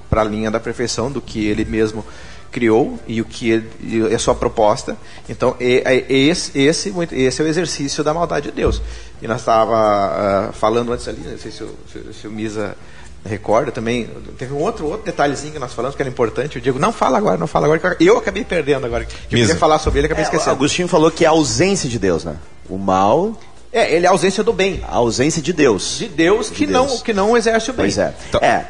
para 0.07 0.21
a 0.21 0.23
linha 0.23 0.51
da 0.51 0.59
perfeição 0.59 1.11
do 1.11 1.19
que 1.19 1.43
ele 1.43 1.65
mesmo 1.65 2.05
criou 2.51 2.99
e 3.07 3.21
o 3.21 3.25
que 3.25 3.49
ele, 3.49 3.69
e 3.81 4.13
a 4.13 4.19
sua 4.19 4.35
proposta. 4.35 4.95
Então, 5.27 5.57
esse, 5.59 6.57
esse, 6.57 6.93
esse 7.11 7.41
é 7.41 7.43
o 7.43 7.47
exercício 7.47 8.01
da 8.01 8.13
maldade 8.13 8.49
de 8.49 8.55
Deus. 8.55 8.81
E 9.21 9.27
nós 9.27 9.41
estava 9.41 10.49
uh, 10.49 10.53
falando 10.53 10.93
antes 10.93 11.05
ali, 11.05 11.19
não 11.19 11.37
sei 11.37 11.51
se 11.51 11.63
o, 11.63 11.75
se, 11.91 12.13
se 12.13 12.27
o 12.27 12.31
Misa 12.31 12.77
recorda 13.25 13.71
também, 13.71 14.07
teve 14.38 14.53
um 14.53 14.61
outro, 14.61 14.85
outro 14.85 15.05
detalhezinho 15.05 15.53
que 15.53 15.59
nós 15.59 15.73
falamos 15.73 15.95
que 15.95 16.01
era 16.01 16.09
importante. 16.09 16.57
Eu 16.57 16.61
digo, 16.61 16.77
não 16.77 16.93
fala 16.93 17.17
agora, 17.17 17.38
não 17.38 17.47
fala 17.47 17.65
agora. 17.65 17.97
Eu 17.99 18.17
acabei 18.17 18.43
perdendo 18.45 18.85
agora. 18.85 19.03
Que 19.03 19.15
eu 19.35 19.39
queria 19.39 19.55
falar 19.55 19.79
sobre 19.79 19.99
ele, 19.99 20.05
acabei 20.05 20.23
é, 20.23 20.27
esquecendo. 20.27 20.51
Agostinho 20.51 20.88
falou 20.88 21.09
que 21.09 21.25
é 21.25 21.27
a 21.27 21.31
ausência 21.31 21.89
de 21.89 21.97
Deus, 21.97 22.23
né? 22.23 22.35
O 22.69 22.77
mal. 22.77 23.35
É, 23.73 23.93
ele 23.93 24.05
é 24.05 24.09
a 24.09 24.11
ausência 24.11 24.43
do 24.43 24.53
bem. 24.53 24.81
A 24.88 24.95
ausência 24.95 25.41
de 25.41 25.51
Deus. 25.51 25.97
De 25.97 26.07
Deus 26.07 26.49
que, 26.49 26.65
de 26.65 26.73
Deus. 26.73 26.91
Não, 26.91 26.97
que 26.99 27.13
não 27.13 27.35
exerce 27.35 27.71
o 27.71 27.73
bem. 27.73 27.85
Pois 27.85 27.97
é. 27.97 28.13
Então, 28.29 28.39
é. 28.41 28.65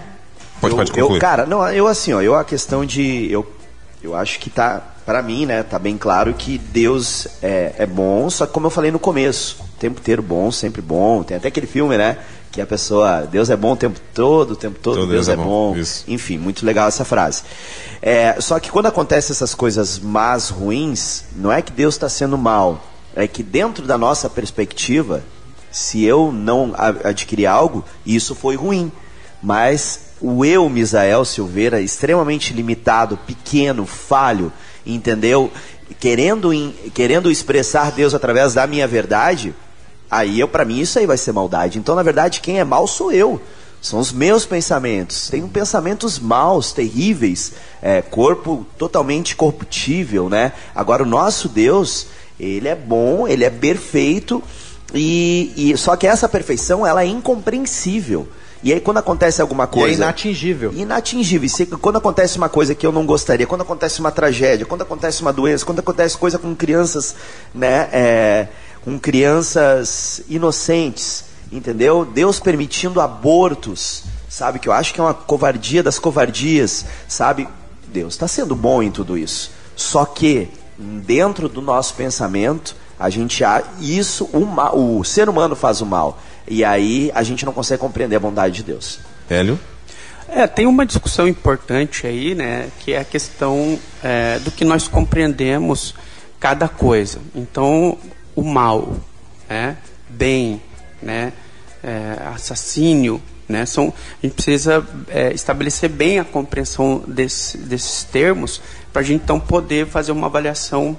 Pode, 0.61 0.73
eu, 0.73 0.77
pode 0.77 0.91
concluir. 0.91 1.17
Eu, 1.17 1.21
cara, 1.21 1.45
não, 1.45 1.69
eu 1.69 1.85
assim, 1.85 2.13
ó, 2.13 2.21
eu 2.21 2.33
a 2.33 2.43
questão 2.43 2.85
de. 2.85 3.29
Eu, 3.29 3.45
eu 4.01 4.15
acho 4.15 4.39
que 4.39 4.49
tá, 4.49 4.81
para 5.05 5.21
mim, 5.21 5.45
né, 5.45 5.63
tá 5.63 5.77
bem 5.77 5.97
claro 5.97 6.33
que 6.33 6.57
Deus 6.57 7.27
é, 7.43 7.73
é 7.77 7.85
bom, 7.85 8.29
só 8.29 8.45
que 8.45 8.53
como 8.53 8.67
eu 8.67 8.71
falei 8.71 8.89
no 8.89 8.99
começo, 8.99 9.57
o 9.61 9.79
tempo 9.79 9.99
inteiro 9.99 10.21
bom, 10.21 10.49
sempre 10.51 10.81
bom. 10.81 11.23
Tem 11.23 11.37
até 11.37 11.49
aquele 11.49 11.67
filme, 11.67 11.97
né? 11.97 12.17
Que 12.55 12.61
a 12.61 12.65
pessoa, 12.65 13.27
Deus 13.29 13.49
é 13.49 13.55
bom 13.57 13.73
o 13.73 13.75
tempo 13.75 13.99
todo, 14.13 14.51
o 14.51 14.55
tempo 14.55 14.79
todo, 14.81 14.95
todo 14.95 15.09
Deus, 15.09 15.27
Deus, 15.27 15.37
é, 15.37 15.41
é 15.41 15.45
bom. 15.45 15.73
bom. 15.73 15.83
Enfim, 16.07 16.37
muito 16.37 16.65
legal 16.65 16.87
essa 16.87 17.03
frase. 17.03 17.43
É, 18.01 18.39
só 18.39 18.57
que 18.61 18.71
quando 18.71 18.85
acontecem 18.85 19.33
essas 19.33 19.53
coisas 19.53 19.99
más, 19.99 20.49
ruins, 20.49 21.25
não 21.35 21.51
é 21.51 21.61
que 21.61 21.73
Deus 21.73 21.95
está 21.95 22.07
sendo 22.07 22.37
mal, 22.37 22.81
é 23.13 23.27
que 23.27 23.43
dentro 23.43 23.85
da 23.85 23.97
nossa 23.97 24.29
perspectiva, 24.29 25.21
se 25.69 26.05
eu 26.05 26.31
não 26.31 26.73
adquirir 27.03 27.45
algo, 27.45 27.83
isso 28.05 28.33
foi 28.33 28.55
ruim. 28.55 28.89
Mas 29.43 30.11
o 30.21 30.45
eu, 30.45 30.69
Misael 30.69 31.25
Silveira, 31.25 31.81
extremamente 31.81 32.53
limitado, 32.53 33.17
pequeno, 33.17 33.85
falho, 33.85 34.51
entendeu? 34.85 35.51
Querendo, 35.99 36.51
querendo 36.93 37.29
expressar 37.29 37.91
Deus 37.91 38.13
através 38.13 38.53
da 38.53 38.65
minha 38.65 38.87
verdade, 38.87 39.53
Aí 40.09 40.39
eu, 40.39 40.47
para 40.47 40.65
mim, 40.65 40.79
isso 40.79 40.99
aí 40.99 41.05
vai 41.05 41.17
ser 41.17 41.31
maldade. 41.31 41.79
Então, 41.79 41.95
na 41.95 42.03
verdade, 42.03 42.41
quem 42.41 42.59
é 42.59 42.63
mal 42.63 42.87
sou 42.87 43.11
eu. 43.11 43.41
São 43.81 43.99
os 43.99 44.11
meus 44.11 44.45
pensamentos. 44.45 45.29
Tenho 45.29 45.47
pensamentos 45.47 46.17
maus, 46.17 46.71
terríveis, 46.71 47.53
é, 47.81 48.01
corpo 48.01 48.65
totalmente 48.79 49.35
corruptível, 49.35 50.27
né? 50.27 50.53
Agora 50.73 51.03
o 51.03 51.05
nosso 51.05 51.47
Deus, 51.47 52.07
ele 52.39 52.67
é 52.67 52.75
bom, 52.75 53.27
ele 53.27 53.43
é 53.43 53.49
perfeito 53.49 54.41
e, 54.91 55.53
e 55.55 55.77
só 55.77 55.95
que 55.95 56.07
essa 56.07 56.27
perfeição 56.27 56.85
ela 56.85 57.03
é 57.03 57.05
incompreensível. 57.05 58.27
E 58.63 58.73
aí 58.73 58.79
quando 58.79 58.97
acontece 58.97 59.39
alguma 59.39 59.67
coisa. 59.67 59.89
E 59.89 59.91
é 59.91 59.95
inatingível. 59.97 60.73
Inatingível. 60.73 61.47
E 61.59 61.65
quando 61.77 61.97
acontece 61.97 62.39
uma 62.39 62.49
coisa 62.49 62.73
que 62.73 62.87
eu 62.87 62.91
não 62.91 63.05
gostaria, 63.05 63.45
quando 63.45 63.61
acontece 63.61 63.99
uma 63.99 64.09
tragédia, 64.09 64.65
quando 64.65 64.81
acontece 64.81 65.21
uma 65.21 65.31
doença, 65.31 65.63
quando 65.63 65.79
acontece 65.79 66.17
coisa 66.17 66.39
com 66.39 66.55
crianças, 66.55 67.15
né? 67.53 67.87
É, 67.91 68.47
com 68.85 68.99
crianças 68.99 70.21
inocentes, 70.29 71.25
entendeu? 71.51 72.05
Deus 72.05 72.39
permitindo 72.39 73.01
abortos, 73.01 74.03
sabe? 74.29 74.59
Que 74.59 74.69
eu 74.69 74.73
acho 74.73 74.93
que 74.93 75.01
é 75.01 75.03
uma 75.03 75.13
covardia 75.13 75.81
das 75.81 75.97
covardias, 75.97 76.85
sabe? 77.07 77.47
Deus 77.87 78.13
está 78.13 78.27
sendo 78.27 78.55
bom 78.55 78.83
em 78.83 78.91
tudo 78.91 79.17
isso. 79.17 79.51
Só 79.75 80.05
que 80.05 80.49
dentro 80.77 81.49
do 81.49 81.61
nosso 81.61 81.95
pensamento, 81.95 82.75
a 82.99 83.09
gente 83.09 83.43
isso 83.81 84.29
o, 84.31 84.45
mal, 84.45 84.77
o 84.77 85.03
ser 85.03 85.27
humano 85.27 85.55
faz 85.55 85.81
o 85.81 85.85
mal 85.85 86.19
e 86.47 86.63
aí 86.63 87.11
a 87.15 87.23
gente 87.23 87.43
não 87.43 87.53
consegue 87.53 87.81
compreender 87.81 88.17
a 88.17 88.19
bondade 88.19 88.57
de 88.57 88.63
Deus. 88.63 88.99
Hélio? 89.27 89.59
É, 90.27 90.45
tem 90.45 90.67
uma 90.67 90.85
discussão 90.85 91.27
importante 91.27 92.05
aí, 92.05 92.35
né, 92.35 92.69
que 92.79 92.93
é 92.93 92.99
a 92.99 93.05
questão 93.05 93.79
é, 94.03 94.37
do 94.39 94.51
que 94.51 94.65
nós 94.65 94.87
compreendemos 94.87 95.95
cada 96.39 96.67
coisa. 96.67 97.19
Então, 97.33 97.97
o 98.35 98.43
mal, 98.43 98.95
né? 99.49 99.77
bem, 100.09 100.61
né? 101.01 101.33
É, 101.83 102.17
assassínio, 102.33 103.21
né? 103.47 103.65
São, 103.65 103.93
a 104.21 104.25
gente 104.25 104.33
precisa 104.33 104.85
é, 105.07 105.31
estabelecer 105.33 105.89
bem 105.89 106.19
a 106.19 106.23
compreensão 106.23 107.03
desse, 107.07 107.57
desses 107.59 108.03
termos 108.03 108.59
para 108.91 109.01
a 109.01 109.05
gente 109.05 109.23
então 109.23 109.39
poder 109.39 109.85
fazer 109.87 110.11
uma 110.11 110.27
avaliação 110.27 110.97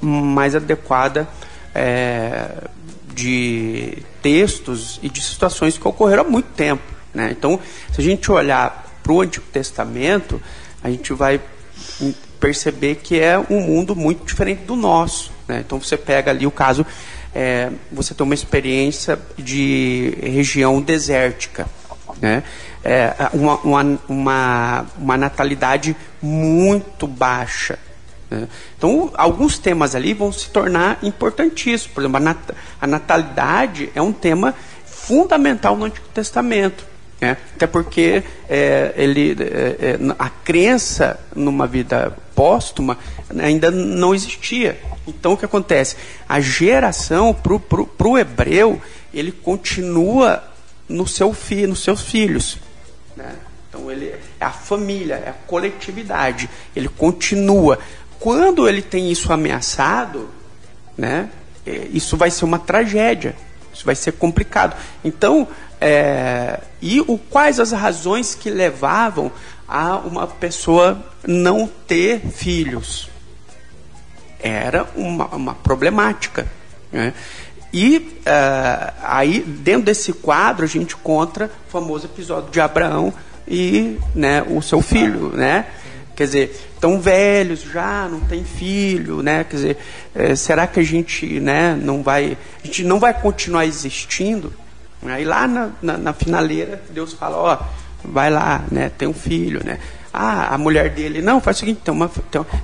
mais 0.00 0.54
adequada 0.54 1.28
é, 1.74 2.68
de 3.12 3.98
textos 4.22 4.98
e 5.02 5.08
de 5.08 5.20
situações 5.20 5.76
que 5.76 5.86
ocorreram 5.86 6.22
há 6.22 6.30
muito 6.30 6.48
tempo. 6.52 6.82
Né? 7.12 7.34
Então, 7.36 7.60
se 7.92 8.00
a 8.00 8.04
gente 8.04 8.30
olhar 8.30 8.98
para 9.02 9.12
o 9.12 9.20
Antigo 9.20 9.44
Testamento, 9.52 10.40
a 10.82 10.88
gente 10.88 11.12
vai 11.12 11.40
perceber 12.40 12.96
que 12.96 13.18
é 13.18 13.38
um 13.38 13.60
mundo 13.60 13.94
muito 13.94 14.24
diferente 14.24 14.62
do 14.62 14.76
nosso. 14.76 15.33
Né? 15.48 15.62
Então 15.64 15.80
você 15.80 15.96
pega 15.96 16.30
ali 16.30 16.46
o 16.46 16.50
caso, 16.50 16.86
é, 17.34 17.70
você 17.90 18.14
tem 18.14 18.24
uma 18.24 18.34
experiência 18.34 19.18
de 19.36 20.16
região 20.22 20.80
desértica, 20.80 21.66
né? 22.20 22.42
É, 22.82 23.14
uma, 23.32 23.56
uma, 23.60 23.98
uma, 24.08 24.86
uma 24.98 25.16
natalidade 25.16 25.96
muito 26.20 27.06
baixa. 27.06 27.78
Né? 28.30 28.46
Então, 28.76 29.10
alguns 29.14 29.58
temas 29.58 29.94
ali 29.94 30.12
vão 30.12 30.30
se 30.30 30.50
tornar 30.50 30.98
importantíssimos. 31.02 31.94
Por 31.94 32.02
exemplo, 32.02 32.18
a, 32.18 32.20
nat 32.20 32.38
a 32.80 32.86
natalidade 32.86 33.90
é 33.94 34.02
um 34.02 34.12
tema 34.12 34.54
fundamental 34.84 35.76
no 35.76 35.86
Antigo 35.86 36.06
Testamento. 36.12 36.84
Né? 37.20 37.36
Até 37.54 37.66
porque 37.66 38.22
é, 38.48 38.92
ele, 38.96 39.36
é, 39.40 39.44
é 39.44 39.98
a 40.18 40.28
crença 40.28 41.18
numa 41.34 41.66
vida 41.66 42.14
póstuma 42.34 42.98
ainda 43.38 43.70
não 43.70 44.14
existia. 44.14 44.80
Então 45.06 45.32
o 45.32 45.36
que 45.36 45.44
acontece? 45.44 45.96
A 46.28 46.40
geração 46.40 47.34
para 47.34 48.08
o 48.08 48.18
hebreu 48.18 48.80
ele 49.12 49.32
continua 49.32 50.42
no 50.88 51.06
seu 51.06 51.32
filho, 51.32 51.68
nos 51.68 51.82
seus 51.82 52.02
filhos. 52.02 52.58
Né? 53.16 53.34
Então 53.68 53.90
ele 53.90 54.06
é 54.06 54.44
a 54.44 54.50
família, 54.50 55.14
é 55.14 55.30
a 55.30 55.34
coletividade. 55.46 56.48
Ele 56.74 56.88
continua. 56.88 57.78
Quando 58.18 58.68
ele 58.68 58.82
tem 58.82 59.10
isso 59.10 59.32
ameaçado, 59.32 60.28
né? 60.96 61.28
É, 61.66 61.88
isso 61.92 62.16
vai 62.16 62.30
ser 62.30 62.44
uma 62.44 62.58
tragédia. 62.58 63.34
Isso 63.72 63.84
vai 63.84 63.94
ser 63.94 64.12
complicado. 64.12 64.76
Então, 65.04 65.48
é, 65.80 66.60
e 66.80 67.00
o, 67.00 67.18
quais 67.18 67.58
as 67.58 67.72
razões 67.72 68.34
que 68.34 68.50
levavam 68.50 69.32
a 69.66 69.96
uma 69.96 70.26
pessoa 70.26 71.04
não 71.26 71.66
ter 71.66 72.20
filhos? 72.20 73.10
Era 74.44 74.86
uma, 74.94 75.26
uma 75.28 75.54
problemática. 75.54 76.46
Né? 76.92 77.14
E 77.72 77.96
uh, 78.20 78.92
aí, 79.02 79.40
dentro 79.40 79.86
desse 79.86 80.12
quadro, 80.12 80.64
a 80.64 80.68
gente 80.68 80.94
encontra 80.94 81.50
o 81.66 81.70
famoso 81.70 82.06
episódio 82.06 82.50
de 82.50 82.60
Abraão 82.60 83.12
e 83.48 83.98
né, 84.14 84.44
o 84.46 84.62
seu 84.62 84.80
filho, 84.80 85.30
né? 85.30 85.66
Quer 86.14 86.26
dizer, 86.26 86.70
tão 86.78 87.00
velhos 87.00 87.62
já, 87.62 88.08
não 88.08 88.20
tem 88.20 88.44
filho, 88.44 89.22
né? 89.22 89.42
Quer 89.44 89.56
dizer, 89.56 89.78
é, 90.14 90.36
será 90.36 90.66
que 90.66 90.78
a 90.78 90.84
gente, 90.84 91.40
né, 91.40 91.74
não 91.74 92.02
vai, 92.02 92.38
a 92.62 92.66
gente 92.66 92.84
não 92.84 93.00
vai 93.00 93.12
continuar 93.12 93.66
existindo? 93.66 94.52
Aí 95.02 95.24
lá 95.24 95.48
na, 95.48 95.70
na, 95.82 95.98
na 95.98 96.12
finaleira, 96.12 96.80
Deus 96.90 97.12
fala, 97.12 97.36
ó, 97.36 97.58
vai 98.04 98.30
lá, 98.30 98.64
né, 98.70 98.90
tem 98.96 99.08
um 99.08 99.14
filho, 99.14 99.62
né? 99.64 99.80
Ah, 100.16 100.54
a 100.54 100.58
mulher 100.58 100.90
dele, 100.90 101.20
não, 101.20 101.40
faz 101.40 101.56
o 101.56 101.60
seguinte, 101.60 101.80
tem, 101.82 101.92
uma, 101.92 102.08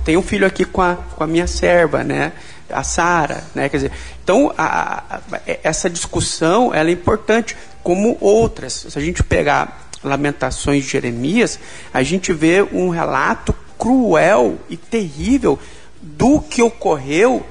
tem, 0.05 0.15
um 0.15 0.21
filho 0.21 0.47
aqui 0.47 0.63
com 0.63 0.81
a, 0.81 0.95
com 0.95 1.21
a 1.21 1.27
minha 1.27 1.45
serva, 1.47 2.01
né? 2.01 2.31
A 2.69 2.81
Sara, 2.81 3.43
né? 3.53 3.67
Quer 3.67 3.77
dizer, 3.77 3.91
então 4.23 4.53
a, 4.57 5.03
a, 5.17 5.39
essa 5.61 5.89
discussão 5.89 6.73
ela 6.73 6.89
é 6.89 6.93
importante, 6.93 7.57
como 7.83 8.17
outras. 8.21 8.85
Se 8.89 8.97
a 8.97 9.01
gente 9.01 9.21
pegar 9.21 9.89
Lamentações 10.01 10.85
de 10.85 10.91
Jeremias, 10.91 11.59
a 11.93 12.01
gente 12.03 12.31
vê 12.31 12.61
um 12.63 12.87
relato 12.87 13.53
cruel 13.77 14.57
e 14.69 14.77
terrível 14.77 15.59
do 16.01 16.39
que 16.39 16.61
ocorreu 16.61 17.45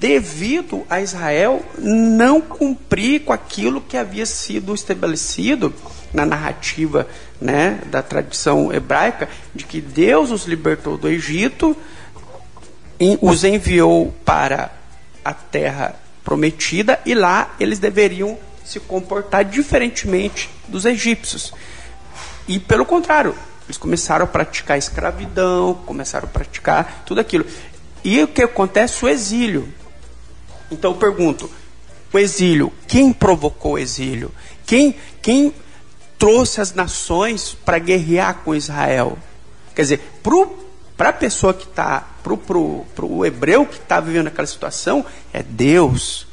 devido 0.00 0.84
a 0.88 1.00
Israel 1.00 1.64
não 1.78 2.40
cumprir 2.40 3.20
com 3.24 3.32
aquilo 3.32 3.80
que 3.80 3.96
havia 3.96 4.26
sido 4.26 4.74
estabelecido 4.74 5.72
na 6.12 6.24
narrativa 6.24 7.08
né, 7.40 7.80
da 7.86 8.02
tradição 8.02 8.72
hebraica, 8.72 9.28
de 9.54 9.64
que 9.64 9.80
Deus 9.80 10.30
os 10.30 10.46
libertou 10.46 10.96
do 10.96 11.08
Egito, 11.08 11.76
os 13.20 13.44
enviou 13.44 14.14
para 14.24 14.72
a 15.24 15.32
terra 15.32 15.96
prometida 16.22 17.00
e 17.04 17.14
lá 17.14 17.54
eles 17.58 17.78
deveriam 17.78 18.38
se 18.64 18.80
comportar 18.80 19.44
diferentemente 19.44 20.48
dos 20.68 20.84
egípcios. 20.84 21.52
E 22.48 22.58
pelo 22.58 22.84
contrário, 22.84 23.34
eles 23.66 23.76
começaram 23.76 24.24
a 24.24 24.28
praticar 24.28 24.78
escravidão, 24.78 25.74
começaram 25.86 26.28
a 26.28 26.30
praticar 26.30 27.02
tudo 27.06 27.20
aquilo. 27.20 27.46
E 28.02 28.22
o 28.22 28.28
que 28.28 28.42
acontece? 28.42 29.04
O 29.04 29.08
exílio. 29.08 29.68
Então 30.74 30.92
eu 30.92 30.96
pergunto: 30.96 31.50
o 32.12 32.18
exílio, 32.18 32.72
quem 32.86 33.12
provocou 33.12 33.72
o 33.72 33.78
exílio? 33.78 34.30
Quem, 34.66 34.94
quem 35.20 35.52
trouxe 36.18 36.60
as 36.60 36.72
nações 36.72 37.56
para 37.64 37.78
guerrear 37.78 38.36
com 38.44 38.54
Israel. 38.54 39.18
Quer 39.74 39.82
dizer, 39.82 40.00
para 40.96 41.08
a 41.08 41.12
pessoa 41.12 41.52
que 41.52 41.64
está, 41.64 42.08
para 42.22 42.58
o 43.04 43.26
hebreu 43.26 43.66
que 43.66 43.76
está 43.76 44.00
vivendo 44.00 44.28
aquela 44.28 44.46
situação, 44.46 45.04
é 45.32 45.42
Deus. 45.42 46.26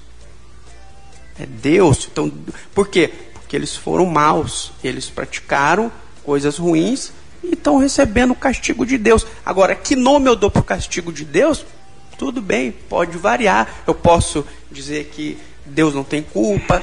É 1.40 1.46
Deus. 1.46 2.08
Então, 2.12 2.32
por 2.74 2.88
quê? 2.88 3.12
Porque 3.34 3.56
eles 3.56 3.76
foram 3.76 4.06
maus, 4.06 4.72
eles 4.84 5.10
praticaram 5.10 5.92
coisas 6.24 6.58
ruins 6.58 7.12
e 7.44 7.54
estão 7.54 7.78
recebendo 7.78 8.32
o 8.32 8.36
castigo 8.36 8.86
de 8.86 8.98
Deus. 8.98 9.26
Agora, 9.46 9.76
que 9.76 9.96
nome 9.96 10.30
eu 10.30 10.36
dou 10.36 10.52
para 10.52 10.62
o 10.62 10.64
castigo 10.64 11.12
de 11.12 11.26
Deus? 11.26 11.66
Tudo 12.22 12.40
bem, 12.40 12.72
pode 12.72 13.18
variar. 13.18 13.82
Eu 13.88 13.96
posso 13.96 14.46
dizer 14.72 15.06
que 15.06 15.40
Deus 15.66 15.96
não 15.96 16.04
tem 16.04 16.22
culpa, 16.22 16.80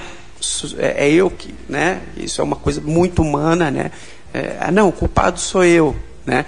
é, 0.77 1.07
é 1.07 1.13
eu 1.13 1.31
que, 1.31 1.55
né? 1.69 2.03
Isso 2.17 2.41
é 2.41 2.45
uma 2.45 2.57
coisa 2.57 2.81
muito 2.81 3.23
humana, 3.23 3.71
né? 3.71 3.93
É, 4.35 4.57
ah, 4.59 4.73
não, 4.73 4.89
o 4.89 4.93
culpado 4.93 5.39
sou 5.39 5.65
eu, 5.65 5.95
né? 6.27 6.45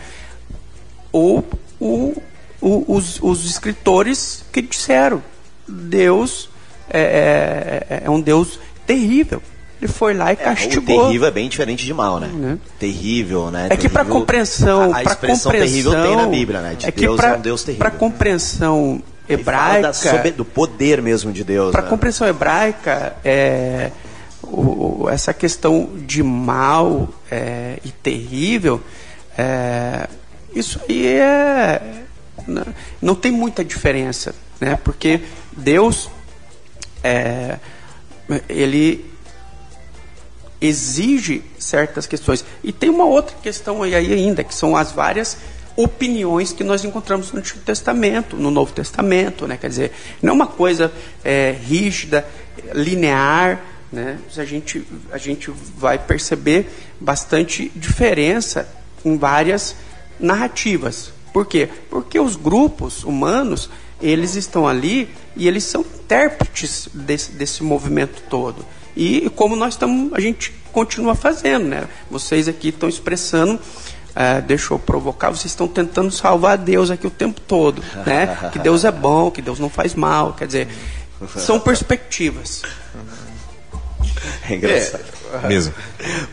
Ou 1.12 1.48
o, 1.78 2.20
o, 2.60 2.96
os, 2.96 3.22
os 3.22 3.44
escritores 3.44 4.44
que 4.52 4.60
disseram, 4.60 5.22
Deus 5.68 6.50
é, 6.92 7.86
é, 7.88 8.02
é 8.06 8.10
um 8.10 8.20
Deus 8.20 8.58
terrível. 8.84 9.40
Ele 9.80 9.90
foi 9.90 10.12
lá 10.12 10.32
e 10.32 10.36
castigou. 10.36 10.94
É, 10.94 10.98
o 10.98 11.06
terrível 11.06 11.28
é 11.28 11.30
bem 11.30 11.48
diferente 11.48 11.86
de 11.86 11.94
mal, 11.94 12.20
né? 12.20 12.28
né? 12.28 12.58
Terrível, 12.78 13.50
né? 13.50 13.68
É 13.70 13.76
que 13.76 13.88
para 13.88 14.04
compreensão, 14.04 14.92
a, 14.92 14.98
a 14.98 15.02
expressão 15.02 15.50
terrível 15.50 15.92
tem 15.92 16.16
na 16.16 16.26
Bíblia, 16.26 16.60
né? 16.60 16.74
De 16.74 16.86
é 16.86 16.90
Deus 16.90 17.16
pra, 17.16 17.30
é 17.30 17.36
um 17.36 17.40
Deus 17.40 17.62
terrível. 17.62 17.78
Para 17.78 17.90
compreensão 17.90 19.02
hebraica, 19.26 19.92
sob, 19.92 20.30
do 20.32 20.44
poder 20.44 21.00
mesmo 21.00 21.32
de 21.32 21.42
Deus. 21.42 21.72
Para 21.72 21.82
né? 21.82 21.88
compreensão 21.88 22.26
hebraica, 22.26 23.16
é, 23.24 23.90
o, 24.42 25.08
essa 25.08 25.32
questão 25.32 25.88
de 26.06 26.22
mal 26.22 27.08
é, 27.30 27.78
e 27.82 27.90
terrível, 27.90 28.82
é, 29.38 30.08
isso 30.54 30.78
aí 30.86 31.06
é 31.06 31.80
não, 32.46 32.66
não 33.00 33.14
tem 33.14 33.32
muita 33.32 33.64
diferença, 33.64 34.34
né? 34.60 34.78
Porque 34.82 35.20
Deus 35.56 36.10
é, 37.02 37.56
ele 38.48 39.09
exige 40.60 41.42
certas 41.58 42.06
questões. 42.06 42.44
E 42.62 42.72
tem 42.72 42.90
uma 42.90 43.04
outra 43.04 43.36
questão 43.42 43.82
aí 43.82 43.94
ainda, 43.94 44.44
que 44.44 44.54
são 44.54 44.76
as 44.76 44.92
várias 44.92 45.38
opiniões 45.76 46.52
que 46.52 46.62
nós 46.62 46.84
encontramos 46.84 47.32
no 47.32 47.38
Antigo 47.38 47.60
Testamento, 47.60 48.36
no 48.36 48.50
Novo 48.50 48.72
Testamento, 48.72 49.46
né? 49.46 49.56
Quer 49.56 49.68
dizer, 49.68 49.92
não 50.20 50.30
é 50.30 50.34
uma 50.34 50.46
coisa 50.46 50.92
é, 51.24 51.52
rígida, 51.52 52.26
linear, 52.74 53.60
né? 53.90 54.18
A 54.36 54.44
gente 54.44 54.86
a 55.10 55.18
gente 55.18 55.50
vai 55.76 55.98
perceber 55.98 56.68
bastante 57.00 57.70
diferença 57.74 58.68
em 59.04 59.16
várias 59.16 59.74
narrativas. 60.18 61.12
Por 61.32 61.46
quê? 61.46 61.68
Porque 61.88 62.18
os 62.18 62.36
grupos 62.36 63.04
humanos 63.04 63.70
eles 64.02 64.34
estão 64.34 64.66
ali 64.66 65.08
e 65.36 65.46
eles 65.46 65.64
são 65.64 65.82
intérpretes 65.82 66.88
desse, 66.92 67.32
desse 67.32 67.62
movimento 67.62 68.22
todo. 68.28 68.64
E 68.96 69.30
como 69.30 69.56
nós 69.56 69.74
estamos, 69.74 70.12
a 70.12 70.20
gente 70.20 70.52
continua 70.72 71.14
fazendo, 71.14 71.66
né? 71.66 71.88
Vocês 72.10 72.48
aqui 72.48 72.68
estão 72.68 72.88
expressando, 72.88 73.58
é, 74.14 74.40
deixa 74.40 74.74
eu 74.74 74.78
provocar, 74.78 75.30
vocês 75.30 75.46
estão 75.46 75.68
tentando 75.68 76.10
salvar 76.10 76.58
Deus 76.58 76.90
aqui 76.90 77.06
o 77.06 77.10
tempo 77.10 77.40
todo, 77.40 77.82
né? 78.06 78.36
Que 78.52 78.58
Deus 78.58 78.84
é 78.84 78.90
bom, 78.90 79.30
que 79.30 79.42
Deus 79.42 79.58
não 79.58 79.68
faz 79.68 79.94
mal, 79.94 80.32
quer 80.32 80.46
dizer, 80.46 80.68
são 81.36 81.60
perspectivas. 81.60 82.62
É 84.48 84.54
engraçado. 84.54 85.04
É, 85.16 85.19
mesmo. 85.48 85.72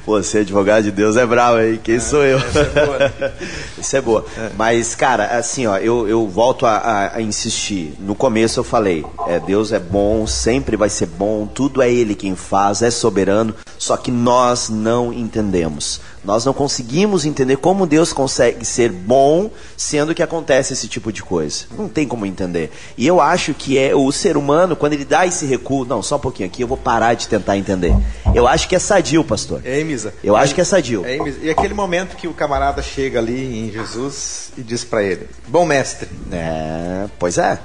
Pô, 0.05 0.21
ser 0.23 0.39
advogado 0.39 0.83
de 0.83 0.91
Deus 0.91 1.15
é 1.17 1.25
bravo 1.25 1.57
aí. 1.57 1.77
Quem 1.77 1.95
é, 1.95 1.99
sou 1.99 2.23
eu? 2.23 2.37
Isso 2.37 2.59
é 2.59 2.85
boa. 2.85 3.13
isso 3.77 3.95
é 3.97 4.01
boa. 4.01 4.25
É. 4.37 4.49
Mas, 4.57 4.95
cara, 4.95 5.37
assim, 5.37 5.65
ó, 5.67 5.77
eu, 5.77 6.07
eu 6.07 6.27
volto 6.27 6.65
a, 6.65 6.77
a, 6.77 7.17
a 7.17 7.21
insistir. 7.21 7.93
No 7.99 8.15
começo 8.15 8.59
eu 8.59 8.63
falei, 8.63 9.05
é, 9.27 9.39
Deus 9.39 9.71
é 9.71 9.79
bom, 9.79 10.25
sempre 10.25 10.75
vai 10.75 10.89
ser 10.89 11.07
bom, 11.07 11.45
tudo 11.45 11.81
é 11.81 11.91
Ele 11.91 12.15
quem 12.15 12.35
faz, 12.35 12.81
é 12.81 12.91
soberano, 12.91 13.53
só 13.77 13.97
que 13.97 14.11
nós 14.11 14.69
não 14.69 15.13
entendemos. 15.13 16.01
Nós 16.27 16.43
não 16.43 16.53
conseguimos 16.53 17.25
entender 17.25 17.55
como 17.55 17.87
Deus 17.87 18.11
consegue 18.11 18.65
ser 18.65 18.91
bom 18.91 19.49
sendo 19.77 20.13
que 20.13 20.21
acontece 20.21 20.73
esse 20.73 20.85
tipo 20.85 21.09
de 21.09 21.23
coisa. 21.23 21.65
Não 21.77 21.87
tem 21.87 22.05
como 22.05 22.25
entender. 22.25 22.69
E 22.97 23.07
eu 23.07 23.21
acho 23.21 23.53
que 23.53 23.77
é 23.77 23.95
o 23.95 24.11
ser 24.11 24.35
humano, 24.35 24.75
quando 24.75 24.91
ele 24.91 25.05
dá 25.05 25.25
esse 25.25 25.45
recuo, 25.45 25.85
não, 25.85 26.03
só 26.03 26.17
um 26.17 26.19
pouquinho 26.19 26.49
aqui, 26.49 26.61
eu 26.61 26.67
vou 26.67 26.75
parar 26.75 27.13
de 27.13 27.29
tentar 27.29 27.57
entender. 27.57 27.95
Eu 28.35 28.45
acho 28.45 28.67
que 28.67 28.75
é 28.75 28.79
sadio, 28.88 29.23
pastor. 29.23 29.61
É, 29.63 29.83
Misa. 29.83 30.13
Eu 30.23 30.38
é, 30.38 30.41
acho 30.41 30.55
que 30.55 30.61
é 30.61 30.63
sadio. 30.63 31.05
É, 31.05 31.17
e 31.41 31.49
aquele 31.49 31.73
momento 31.73 32.15
que 32.15 32.27
o 32.27 32.33
camarada 32.33 32.81
chega 32.81 33.19
ali 33.19 33.67
em 33.67 33.71
Jesus 33.71 34.51
e 34.57 34.61
diz 34.61 34.83
para 34.83 35.03
ele: 35.03 35.27
Bom 35.47 35.65
mestre. 35.65 36.09
É, 36.31 37.07
pois 37.19 37.38
é. 37.38 37.59